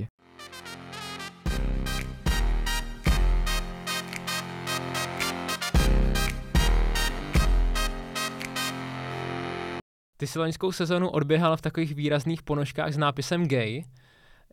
[10.17, 13.85] Ty si loňskou sezonu odběhal v takových výrazných ponožkách s nápisem gay.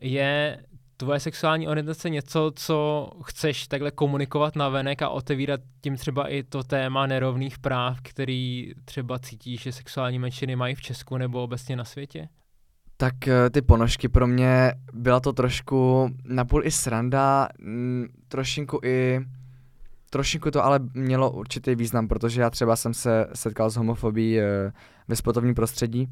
[0.00, 0.62] Je
[0.96, 6.42] tvoje sexuální orientace něco, co chceš takhle komunikovat na venek a otevírat tím třeba i
[6.42, 11.76] to téma nerovných práv, který třeba cítíš, že sexuální menšiny mají v Česku nebo obecně
[11.76, 12.28] na světě?
[12.96, 17.48] Tak eh, ty ponožky pro mě byla to trošku napůl i sranda,
[18.28, 19.20] trošinku i
[20.10, 24.72] trošinku to ale mělo určitý význam, protože já třeba jsem se setkal s homofobií eh,
[25.08, 26.08] ve sportovním prostředí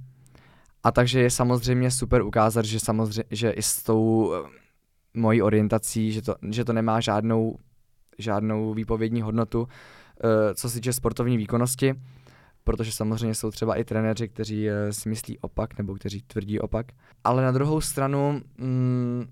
[0.84, 4.63] a takže je samozřejmě super ukázat, že samozřejmě, že i s tou eh,
[5.14, 7.58] mojí orientací, že to, že to nemá žádnou,
[8.18, 9.68] žádnou výpovědní hodnotu, uh,
[10.54, 11.94] co se týče sportovní výkonnosti,
[12.64, 16.86] protože samozřejmě jsou třeba i trenéři, kteří uh, si myslí opak nebo kteří tvrdí opak.
[17.24, 19.26] Ale na druhou stranu, mm,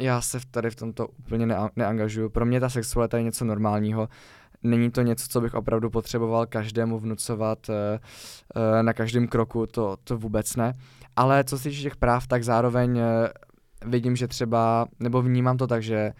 [0.00, 2.30] já se tady v tomto úplně ne- neangažuju.
[2.30, 4.08] Pro mě ta sexualita je něco normálního.
[4.62, 7.74] Není to něco, co bych opravdu potřeboval každému vnucovat uh,
[8.82, 10.74] na každém kroku, to, to vůbec ne.
[11.16, 13.00] Ale co se týče těch práv, tak zároveň
[13.84, 16.12] vidím, že třeba, nebo vnímám to tak, že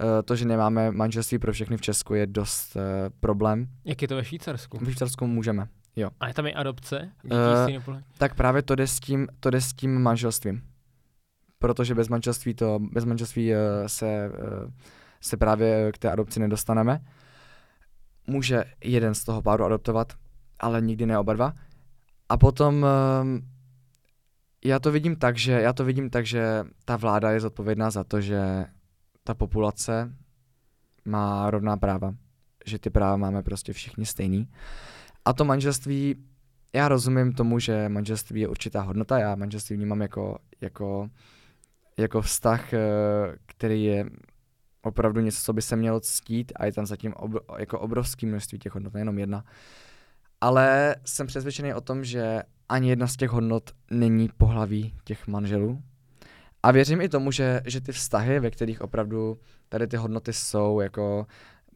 [0.00, 2.82] uh, to, že nemáme manželství pro všechny v Česku je dost uh,
[3.20, 3.68] problém.
[3.84, 4.78] Jak je to ve Švýcarsku?
[4.78, 6.10] V Švýcarsku můžeme, jo.
[6.20, 7.10] A je tam i adopce?
[7.86, 10.62] Uh, tak právě to jde s tím, to jde s tím manželstvím.
[11.58, 14.70] Protože bez manželství to, bez manželství uh, se, uh,
[15.20, 17.00] se právě k té adopci nedostaneme.
[18.26, 20.12] Může jeden z toho páru adoptovat,
[20.60, 21.52] ale nikdy ne oba dva.
[22.28, 22.88] A potom uh,
[24.64, 28.04] já to vidím tak, že já to vidím tak, že ta vláda je zodpovědná za
[28.04, 28.64] to, že
[29.24, 30.12] ta populace
[31.04, 32.14] má rovná práva,
[32.66, 34.48] že ty práva máme prostě všichni stejný.
[35.24, 36.16] A to manželství,
[36.74, 41.10] já rozumím tomu, že manželství je určitá hodnota, já manželství vnímám jako, jako,
[41.98, 42.78] jako vztah, eh,
[43.46, 44.06] který je
[44.82, 48.58] opravdu něco, co by se mělo ctít a je tam zatím obro, jako obrovské množství
[48.58, 49.44] těch hodnot, nejenom jedna.
[50.40, 55.82] Ale jsem přesvědčený o tom, že ani jedna z těch hodnot není pohlaví těch manželů.
[56.62, 59.38] A věřím i tomu, že, že ty vztahy, ve kterých opravdu
[59.68, 61.26] tady ty hodnoty jsou, jako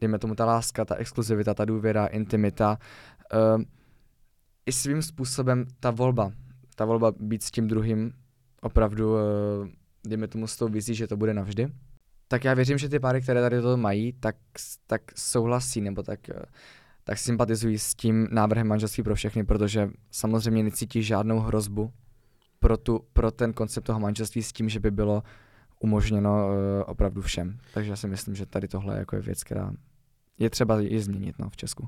[0.01, 2.77] dejme tomu ta láska, ta exkluzivita, ta důvěra, intimita,
[3.33, 3.61] uh,
[4.65, 6.31] i svým způsobem ta volba,
[6.75, 8.13] ta volba být s tím druhým
[8.61, 9.19] opravdu, uh,
[10.07, 11.67] dejme tomu s tou vizí, že to bude navždy,
[12.27, 14.35] tak já věřím, že ty páry, které tady to mají, tak,
[14.87, 16.41] tak souhlasí, nebo tak uh,
[17.11, 21.91] tak sympatizují s tím návrhem manželství pro všechny, protože samozřejmě necítí žádnou hrozbu
[22.59, 25.23] pro, tu, pro ten koncept toho manželství s tím, že by bylo
[25.79, 26.53] umožněno uh,
[26.85, 27.59] opravdu všem.
[27.73, 29.71] Takže já si myslím, že tady tohle jako je věc, která
[30.39, 31.87] je třeba i změnit no, v Česku.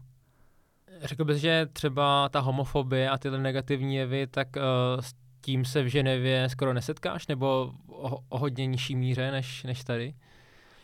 [1.02, 5.84] Řekl bys, že třeba ta homofobie a tyhle negativní jevy, tak uh, s tím se
[5.84, 10.14] v Ženevě skoro nesetkáš, nebo o, o hodně nižší míře než, než tady?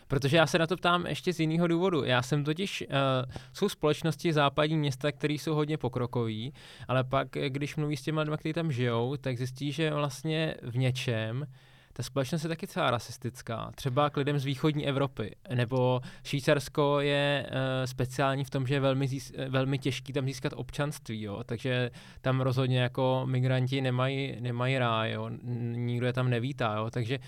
[0.09, 2.03] Protože já se na to ptám ještě z jiného důvodu.
[2.03, 6.53] Já jsem totiž, uh, jsou společnosti západní města, které jsou hodně pokrokový,
[6.87, 10.77] ale pak, když mluví s těma lidmi, kteří tam žijou, tak zjistí, že vlastně v
[10.77, 11.45] něčem
[11.93, 13.71] ta společnost je taky celá rasistická.
[13.75, 15.35] Třeba k lidem z východní Evropy.
[15.55, 17.55] Nebo Švýcarsko je uh,
[17.85, 21.21] speciální v tom, že je velmi, zís, velmi těžký tam získat občanství.
[21.21, 21.43] Jo?
[21.45, 21.91] Takže
[22.21, 25.11] tam rozhodně jako migranti nemají, nemají ráj.
[25.11, 25.29] Jo?
[25.73, 26.75] Nikdo je tam nevítá.
[26.75, 26.89] Jo?
[26.89, 27.19] Takže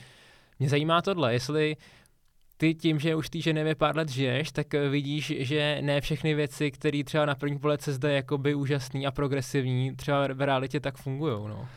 [0.59, 1.83] mě zajímá tohle, jestli uh,
[2.61, 6.33] ty tím, že už ty Ženevě pár let žiješ, tak eh, vidíš, že ne všechny
[6.33, 10.79] věci, které třeba na první pohled se zdají jakoby úžasný a progresivní, třeba v realitě
[10.79, 11.47] tak fungují.
[11.47, 11.67] No.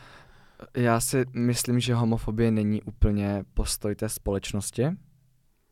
[0.77, 4.87] Já si myslím, že homofobie není úplně postoj té společnosti,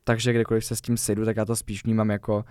[0.04, 2.44] takže kdekoliv se s tím sejdu, tak já to spíš vnímám jako,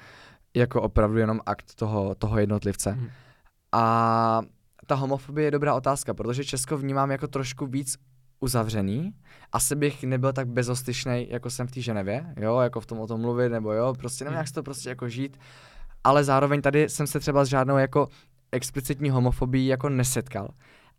[0.54, 2.92] jako opravdu jenom akt toho, toho jednotlivce.
[2.92, 3.10] Hmm.
[3.72, 4.42] A
[4.86, 7.98] ta homofobie je dobrá otázka, protože Česko vnímám jako trošku víc
[8.44, 9.14] uzavřený.
[9.52, 13.08] Asi bych nebyl tak bezostyšný, jako jsem v té Ženevě, jo, jako v tom o
[13.08, 15.38] tom mluvit, nebo jo, prostě nevím, jak se to prostě jako žít.
[16.04, 18.08] Ale zároveň tady jsem se třeba s žádnou jako
[18.52, 20.48] explicitní homofobií jako nesetkal.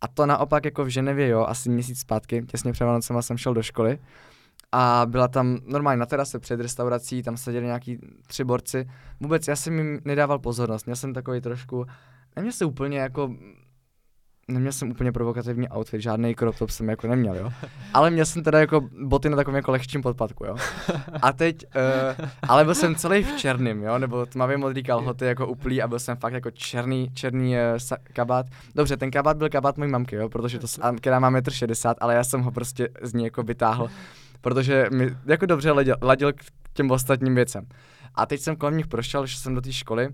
[0.00, 3.54] A to naopak jako v Ženevě, jo, asi měsíc zpátky, těsně před Vánocema jsem šel
[3.54, 3.98] do školy
[4.72, 8.88] a byla tam normálně na terase před restaurací, tam seděli nějaký tři borci.
[9.20, 11.86] Vůbec já jsem jim nedával pozornost, měl jsem takový trošku,
[12.36, 13.34] neměl jsem úplně jako
[14.48, 17.52] neměl jsem úplně provokativní outfit, žádný crop top jsem jako neměl, jo.
[17.94, 20.56] Ale měl jsem teda jako boty na takovém jako lehčím podpadku, jo.
[21.22, 21.64] A teď,
[22.18, 25.88] uh, ale byl jsem celý v černým, jo, nebo tmavě modrý kalhoty jako uplý a
[25.88, 28.46] byl jsem fakt jako černý, černý uh, kabát.
[28.74, 30.66] Dobře, ten kabát byl kabát mojí mamky, jo, protože to,
[30.96, 33.88] která má 1,60 m, ale já jsem ho prostě z ní jako vytáhl,
[34.40, 37.66] protože mi jako dobře ladil, ladil k těm ostatním věcem.
[38.14, 40.08] A teď jsem kolem nich prošel, že jsem do té školy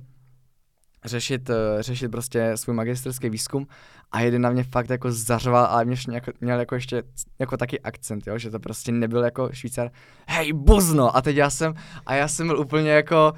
[1.05, 3.67] řešit, uh, řešit prostě svůj magisterský výzkum
[4.13, 7.03] a jeden na mě fakt jako zařval, ale mě jako, měl jako ještě
[7.39, 9.91] jako taky akcent, jo, že to prostě nebyl jako Švýcar,
[10.27, 11.75] hej, buzno, a teď já jsem,
[12.07, 13.33] a já jsem byl úplně jako,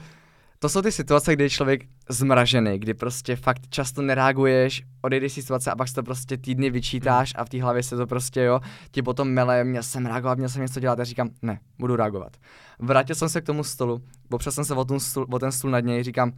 [0.58, 5.42] to jsou ty situace, kdy je člověk zmražený, kdy prostě fakt často nereaguješ, odejdeš si
[5.42, 8.42] situace a pak si to prostě týdny vyčítáš a v té hlavě se to prostě,
[8.42, 8.60] jo,
[8.90, 12.36] ti potom mele, měl jsem reagovat, měl jsem něco dělat a říkám, ne, budu reagovat.
[12.78, 15.80] Vrátil jsem se k tomu stolu, popřel jsem se o stůl, o ten stůl nad
[15.80, 16.32] něj, říkám,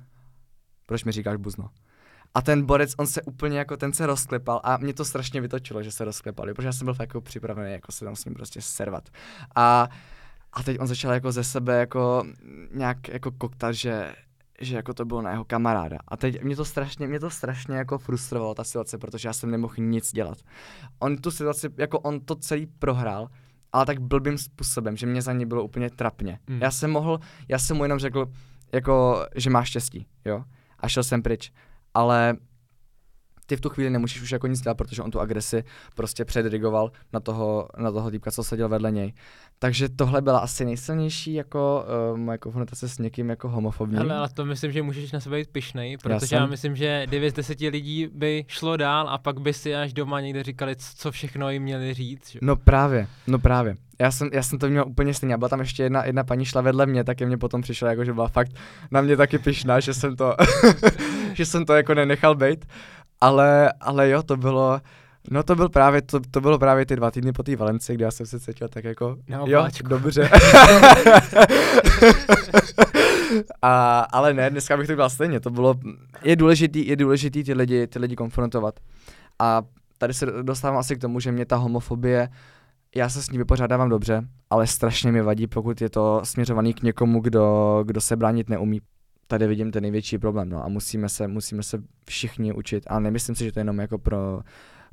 [0.86, 1.70] proč mi říkáš buzno?
[2.34, 5.82] A ten borec, on se úplně jako, ten se rozklepal a mě to strašně vytočilo,
[5.82, 8.62] že se rozklepal, protože já jsem byl jako připravený jako se tam s ním prostě
[8.62, 9.08] servat.
[9.54, 9.88] A,
[10.52, 12.24] a teď on začal jako ze sebe jako
[12.72, 14.14] nějak jako koktat, že,
[14.60, 15.98] že jako to bylo na jeho kamaráda.
[16.08, 19.50] A teď mě to strašně, mě to strašně jako frustrovalo ta situace, protože já jsem
[19.50, 20.38] nemohl nic dělat.
[20.98, 23.28] On tu situaci, jako on to celý prohrál,
[23.72, 26.38] ale tak blbým způsobem, že mě za ní bylo úplně trapně.
[26.46, 26.62] Mm.
[26.62, 28.26] Já jsem mohl, já jsem mu jenom řekl,
[28.72, 30.44] jako, že má štěstí, jo
[30.84, 31.52] a šel jsem pryč.
[31.94, 32.36] Ale
[33.46, 35.64] ty v tu chvíli nemůžeš už jako nic dělat, protože on tu agresi
[35.94, 39.12] prostě předrigoval na toho, na toho týpka, co seděl vedle něj.
[39.58, 44.00] Takže tohle byla asi nejsilnější jako uh, moje konfrontace s někým jako homofobním.
[44.00, 47.06] Ale, ale to myslím, že můžeš na sebe být pišnej, protože já, já myslím, že
[47.10, 50.76] 9 z 10 lidí by šlo dál a pak by si až doma někde říkali,
[50.76, 52.30] co všechno jim měli říct.
[52.30, 52.38] Že?
[52.42, 53.76] No právě, no právě.
[54.00, 55.34] Já jsem, já jsem to měl úplně stejně.
[55.34, 58.04] A byla tam ještě jedna, jedna paní šla vedle mě, tak mě potom přišla, jako,
[58.04, 58.52] že byla fakt
[58.90, 60.36] na mě taky pišná, že jsem to,
[61.32, 62.64] že jsem to jako nenechal být.
[63.24, 64.80] Ale, ale jo, to bylo,
[65.30, 68.04] No to byl právě, to, to bylo právě ty dva týdny po té Valenci, kdy
[68.04, 69.88] já jsem se cítil tak jako, no, jo, páčku.
[69.88, 70.30] dobře.
[73.62, 75.74] a, ale ne, dneska bych to byl stejně, to bylo,
[76.22, 78.80] je důležitý, je důležitý ty lidi, ty lidi konfrontovat.
[79.38, 79.62] A
[79.98, 82.28] tady se dostávám asi k tomu, že mě ta homofobie,
[82.96, 86.82] já se s ní vypořádávám dobře, ale strašně mi vadí, pokud je to směřovaný k
[86.82, 88.80] někomu, kdo, kdo se bránit neumí
[89.26, 93.34] tady vidím ten největší problém, no a musíme se, musíme se všichni učit a nemyslím
[93.34, 94.40] si, že to je jenom jako pro,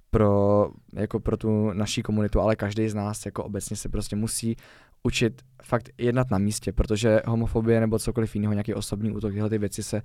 [0.09, 4.55] pro, jako pro tu naší komunitu, ale každý z nás jako obecně se prostě musí
[5.03, 9.57] učit fakt jednat na místě, protože homofobie nebo cokoliv jiného, nějaký osobní útok, tyhle ty
[9.57, 10.01] věci se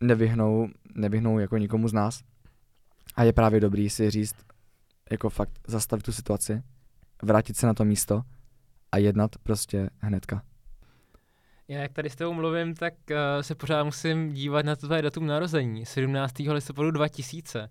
[0.00, 2.22] nevyhnou, nevyhnou jako nikomu z nás.
[3.16, 4.36] A je právě dobrý si říct,
[5.10, 6.62] jako fakt zastavit tu situaci,
[7.22, 8.22] vrátit se na to místo
[8.92, 10.42] a jednat prostě hnedka.
[11.68, 15.26] Já jak tady s tebou mluvím, tak uh, se pořád musím dívat na tvoje datum
[15.26, 16.34] narození, 17.
[16.38, 17.68] listopadu 2000.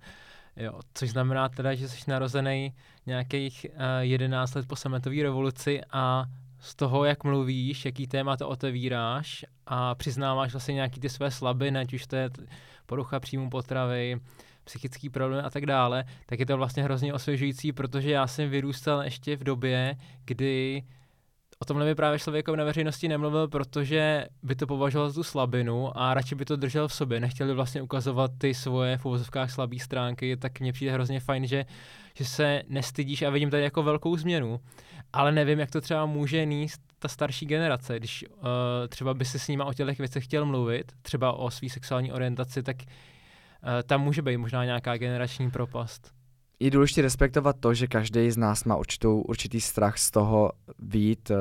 [0.57, 2.73] Jo, což znamená teda, že jsi narozený
[3.05, 6.25] nějakých uh, 11 let po sametové revoluci a
[6.59, 11.79] z toho, jak mluvíš, jaký téma to otevíráš a přiznáváš vlastně nějaký ty své slabiny,
[11.79, 12.29] ať už to je
[12.85, 14.19] porucha příjmu potravy,
[14.63, 19.03] psychický problém a tak dále, tak je to vlastně hrozně osvěžující, protože já jsem vyrůstal
[19.03, 19.95] ještě v době,
[20.25, 20.83] kdy
[21.63, 25.97] o tomhle by právě člověk na veřejnosti nemluvil, protože by to považoval za tu slabinu
[25.97, 27.19] a radši by to držel v sobě.
[27.19, 31.65] Nechtěli vlastně ukazovat ty svoje v uvozovkách slabé stránky, tak mně přijde hrozně fajn, že,
[32.13, 34.59] že se nestydíš a vidím tady jako velkou změnu.
[35.13, 38.47] Ale nevím, jak to třeba může níst ta starší generace, když uh,
[38.89, 42.63] třeba by se s nima o těch věcech chtěl mluvit, třeba o své sexuální orientaci,
[42.63, 46.22] tak uh, tam může být možná nějaká generační propast
[46.59, 51.31] je důležité respektovat to, že každý z nás má určitou, určitý strach z toho být,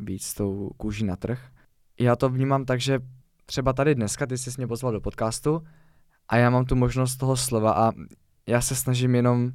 [0.00, 1.40] být s tou kůží na trh.
[2.00, 3.00] Já to vnímám tak, že
[3.46, 5.62] třeba tady dneska ty jsi mě pozval do podcastu
[6.28, 7.92] a já mám tu možnost toho slova a
[8.46, 9.52] já se snažím jenom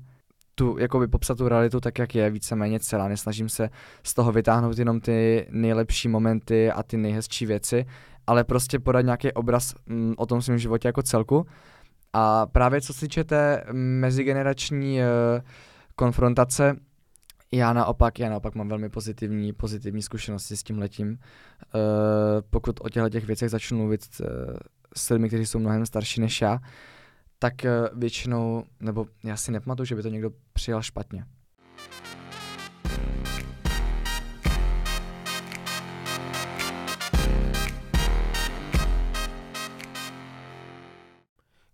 [0.55, 3.07] tu, jakoby popsat tu realitu tak, jak je, víceméně celá.
[3.07, 3.69] Nesnažím se
[4.03, 7.85] z toho vytáhnout jenom ty nejlepší momenty a ty nejhezčí věci,
[8.27, 11.47] ale prostě podat nějaký obraz mm, o tom svém životě jako celku
[12.13, 15.05] a právě co se týče té mezigenerační uh,
[15.95, 16.75] konfrontace,
[17.51, 21.09] já naopak, já naopak mám velmi pozitivní, pozitivní zkušenosti s tím letím.
[21.09, 21.17] Uh,
[22.49, 24.27] pokud o těchto těch věcech začnu mluvit uh,
[24.95, 26.59] s lidmi, kteří jsou mnohem starší než já,
[27.39, 31.25] tak uh, většinou, nebo já si nepamatuju, že by to někdo přijal špatně.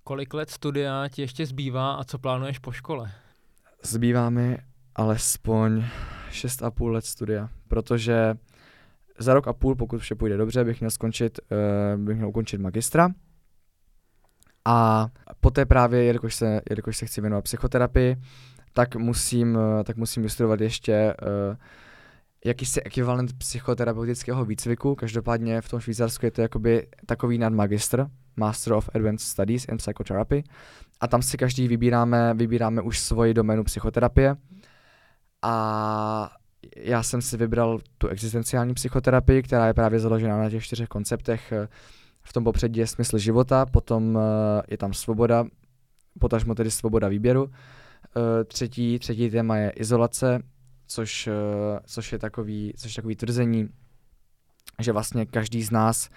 [0.05, 3.11] Kolik let studia ti ještě zbývá a co plánuješ po škole?
[3.83, 4.57] Zbývá mi
[4.95, 5.83] alespoň
[6.31, 8.35] 6,5 let studia, protože
[9.19, 12.57] za rok a půl, pokud vše půjde dobře, bych měl skončit, uh, bych měl ukončit
[12.57, 13.09] magistra.
[14.65, 15.07] A
[15.41, 18.17] poté právě, jelikož se, jelikož se chci věnovat psychoterapii,
[18.73, 21.57] tak musím, uh, tak musím vystudovat ještě uh,
[22.45, 24.95] jakýsi ekvivalent psychoterapeutického výcviku.
[24.95, 30.43] Každopádně v tom Švýcarsku je to jakoby takový nadmagistr, Master of Advanced Studies in Psychotherapy.
[31.01, 34.35] A tam si každý vybíráme, vybíráme už svoji doménu psychoterapie.
[35.41, 36.31] A
[36.75, 41.53] já jsem si vybral tu existenciální psychoterapii, která je právě založena na těch čtyřech konceptech.
[42.23, 45.45] V tom popředí je smysl života, potom eh, je tam svoboda,
[46.19, 47.51] potažmo tedy svoboda výběru.
[47.51, 50.43] Eh, třetí, třetí téma je izolace,
[50.87, 53.69] což, eh, což, je takový, což je takový tvrzení,
[54.81, 56.09] že vlastně každý z nás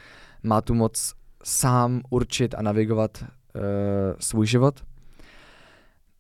[0.43, 1.14] má tu moc
[1.47, 3.60] sám určit a navigovat uh,
[4.18, 4.85] svůj život.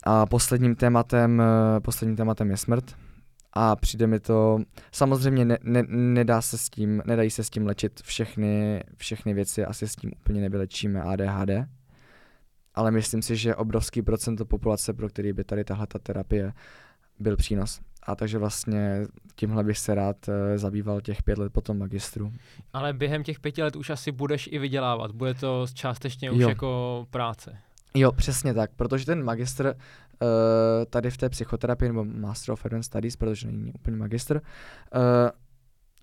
[0.04, 2.96] A posledním tématem, uh, posledním tématem je smrt.
[3.52, 4.58] A přijde mi to,
[4.92, 9.64] samozřejmě ne, ne, nedá se s tím, nedají se s tím léčit všechny, všechny věci,
[9.64, 11.50] asi s tím úplně nevylečíme ADHD,
[12.74, 16.52] ale myslím si, že obrovský procent populace, pro který by tady tahle ta terapie
[17.18, 17.80] byl přínos.
[18.06, 22.32] A takže vlastně tímhle bych se rád uh, zabýval těch pět let potom magistru.
[22.72, 26.48] Ale během těch pěti let už asi budeš i vydělávat, bude to částečně už jo.
[26.48, 27.58] jako práce.
[27.94, 30.28] Jo, přesně tak, protože ten magistr uh,
[30.90, 35.00] tady v té psychoterapii, nebo Master of Advanced Studies, protože není úplně magistr, uh,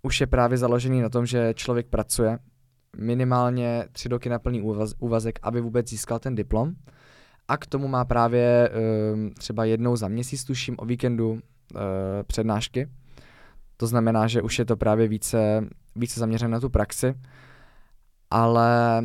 [0.01, 2.39] už je právě založený na tom, že člověk pracuje
[2.97, 6.73] minimálně tři roky na plný úvaz, úvazek, aby vůbec získal ten diplom
[7.47, 8.69] A k tomu má právě
[9.13, 11.39] um, třeba jednou za měsíc, tuším, o víkendu
[12.27, 12.89] přednášky.
[13.77, 17.13] To znamená, že už je to právě více, více zaměřené na tu praxi,
[18.31, 19.03] ale,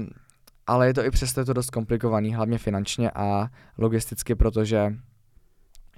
[0.66, 4.94] ale je to i přesto je to dost komplikovaný, hlavně finančně a logisticky, protože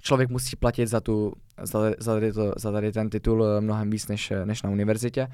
[0.01, 3.89] člověk musí platit za, tu, za, za, tady, to, za tady ten titul eh, mnohem
[3.89, 5.27] víc než, než na univerzitě.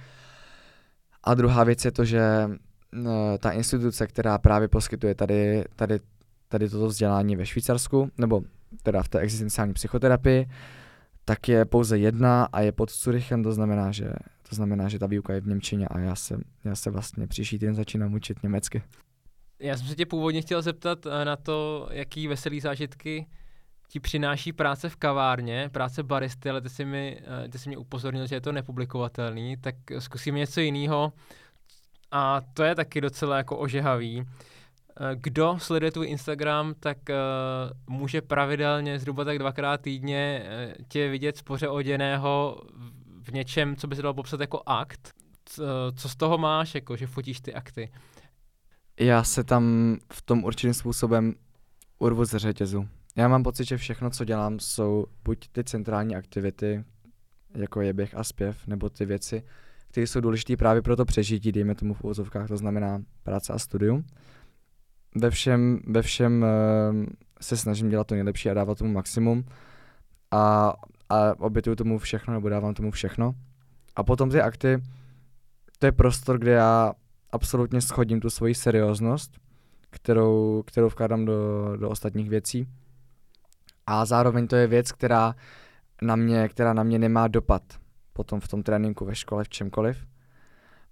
[1.23, 5.99] A druhá věc je to, že eh, ta instituce, která právě poskytuje tady, tady,
[6.47, 8.41] tady toto vzdělání ve Švýcarsku, nebo
[8.83, 10.47] teda v té existenciální psychoterapii,
[11.27, 14.11] tak je pouze jedna a je pod Curychem, to znamená, že,
[14.49, 17.59] to znamená, že ta výuka je v Němčině a já se, já se vlastně příští
[17.59, 18.83] týden začínám učit německy.
[19.59, 23.27] Já jsem se tě původně chtěl zeptat eh, na to, jaký veselý zážitky
[23.89, 27.77] ti přináší práce v kavárně, práce baristy, ale ty jsi, mi, eh, ty jsi mě
[27.77, 31.13] upozornil, že je to nepublikovatelný, tak zkusíme něco jiného.
[32.11, 34.25] A to je taky docela jako ožehavý.
[34.99, 41.09] Eh, kdo sleduje tvůj Instagram, tak uh, může pravidelně, zhruba tak dvakrát týdně, uh, tě
[41.09, 42.61] vidět spoře oděného
[43.21, 45.13] v něčem, co by se dalo popsat jako akt.
[45.45, 45.63] Co,
[45.95, 47.91] co z toho máš, jako, že fotíš ty akty?
[48.99, 51.33] Já se tam v tom určitým způsobem
[51.99, 52.87] urvu ze řetězu.
[53.15, 56.83] Já mám pocit, že všechno, co dělám, jsou buď ty centrální aktivity,
[57.55, 59.43] jako je běh a zpěv, nebo ty věci,
[59.87, 63.59] které jsou důležité právě pro to přežití, dejme tomu v úvozovkách, to znamená práce a
[63.59, 64.05] studium.
[65.19, 67.05] Ve všem, ve všem uh,
[67.41, 69.45] se snažím dělat to nejlepší a dávat tomu maximum
[70.31, 70.73] a,
[71.09, 73.35] a obětuju tomu všechno, nebo dávám tomu všechno.
[73.95, 74.83] A potom ty akty,
[75.79, 76.93] to je prostor, kde já
[77.31, 79.37] absolutně schodím tu svoji serióznost,
[79.89, 82.67] kterou, kterou vkládám do, do ostatních věcí
[83.87, 85.35] a zároveň to je věc, která
[86.01, 87.63] na mě, která na mě nemá dopad
[88.13, 89.97] potom v tom tréninku, ve škole, v čemkoliv.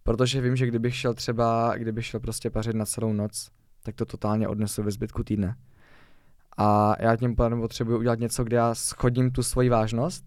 [0.04, 3.52] Protože vím, že kdybych šel třeba, kdybych šel prostě pařit na celou noc,
[3.86, 5.56] tak to totálně odnesu ve zbytku týdne.
[6.58, 10.26] A já tím pádem potřebuji udělat něco, kde já schodím tu svoji vážnost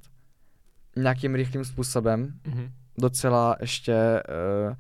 [0.96, 2.70] nějakým rychlým způsobem, mm-hmm.
[2.98, 4.22] docela ještě
[4.68, 4.74] uh,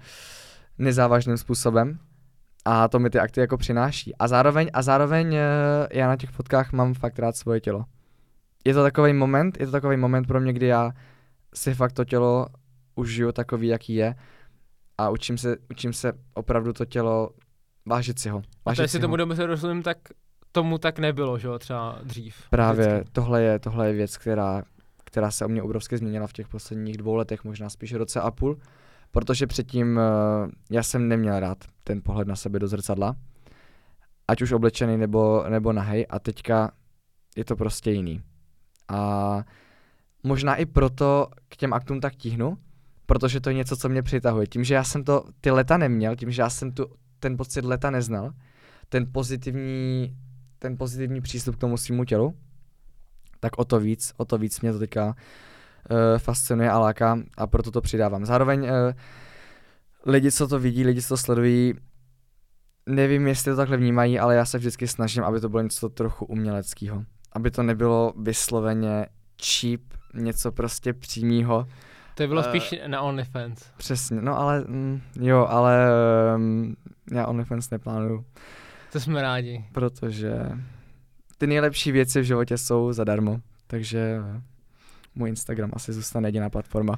[0.78, 1.98] nezávažným způsobem,
[2.64, 4.16] a to mi ty akty jako přináší.
[4.16, 5.38] A zároveň, a zároveň uh,
[5.92, 7.84] já na těch fotkách mám fakt rád svoje tělo.
[8.64, 10.92] Je to takový moment, je to takový moment pro mě, kdy já
[11.54, 12.46] si fakt to tělo
[12.94, 14.14] užiju takový, jaký je
[14.98, 17.30] a učím se, učím se opravdu to tělo
[17.88, 18.42] vážit si ho.
[18.64, 19.98] Vážit a to jestli tomu dobře rozumím, tak
[20.52, 22.36] tomu tak nebylo, že jo, třeba dřív.
[22.50, 24.62] Právě, tohle je, tohle je věc, která,
[25.04, 28.30] která se o mě obrovsky změnila v těch posledních dvou letech, možná spíš roce a
[28.30, 28.58] půl
[29.10, 33.16] protože předtím uh, já jsem neměl rád ten pohled na sebe do zrcadla,
[34.28, 36.70] ať už oblečený nebo, nebo nahej a teďka
[37.36, 38.22] je to prostě jiný.
[38.88, 39.42] A
[40.22, 42.58] možná i proto k těm aktům tak tíhnu,
[43.06, 44.46] protože to je něco, co mě přitahuje.
[44.46, 46.86] Tím, že já jsem to ty leta neměl, tím, že já jsem tu,
[47.20, 48.32] ten pocit leta neznal,
[48.88, 50.16] ten pozitivní,
[50.58, 52.34] ten pozitivní přístup k tomu svýmu tělu,
[53.40, 55.14] tak o to víc, o to víc mě to teďka uh,
[56.18, 58.26] fascinuje a láká a proto to přidávám.
[58.26, 58.68] Zároveň uh,
[60.06, 61.74] lidi, co to vidí, lidi, co to sledují,
[62.86, 66.24] nevím, jestli to takhle vnímají, ale já se vždycky snažím, aby to bylo něco trochu
[66.24, 67.04] uměleckého.
[67.32, 69.06] Aby to nebylo vysloveně
[69.42, 69.80] cheap,
[70.14, 71.66] něco prostě přímého.
[72.18, 73.70] To bylo uh, spíš na OnlyFans.
[73.76, 75.88] Přesně, no ale mm, jo, ale
[76.36, 76.76] um,
[77.12, 78.24] já OnlyFans neplánuju.
[78.92, 79.64] To jsme rádi.
[79.72, 80.32] Protože
[81.38, 84.18] ty nejlepší věci v životě jsou zadarmo, takže
[85.14, 86.96] můj Instagram asi zůstane jediná platforma.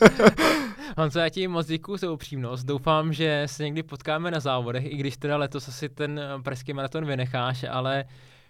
[0.98, 2.66] Honzo, já ti moc děkuji za upřímnost.
[2.66, 6.72] Doufám, že se někdy potkáme na závodech, i když teda letos asi ten eh, pražský
[6.72, 8.04] maraton vynecháš, ale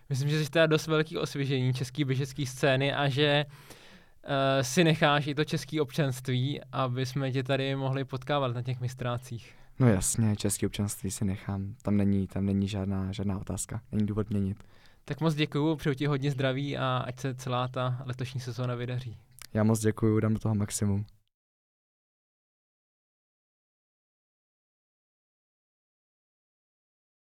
[0.09, 3.53] myslím, že jsi teda dost velký osvěžení český běžecký scény a že uh,
[4.63, 9.55] si necháš i to české občanství, aby jsme tě tady mohli potkávat na těch mistrácích.
[9.79, 11.75] No jasně, české občanství si nechám.
[11.83, 13.81] Tam není, tam není žádná, žádná otázka.
[13.93, 14.65] Není důvod měnit.
[15.05, 19.17] Tak moc děkuju, přeju ti hodně zdraví a ať se celá ta letošní sezóna vydaří.
[19.55, 21.05] Já moc děkuju, dám do toho maximum.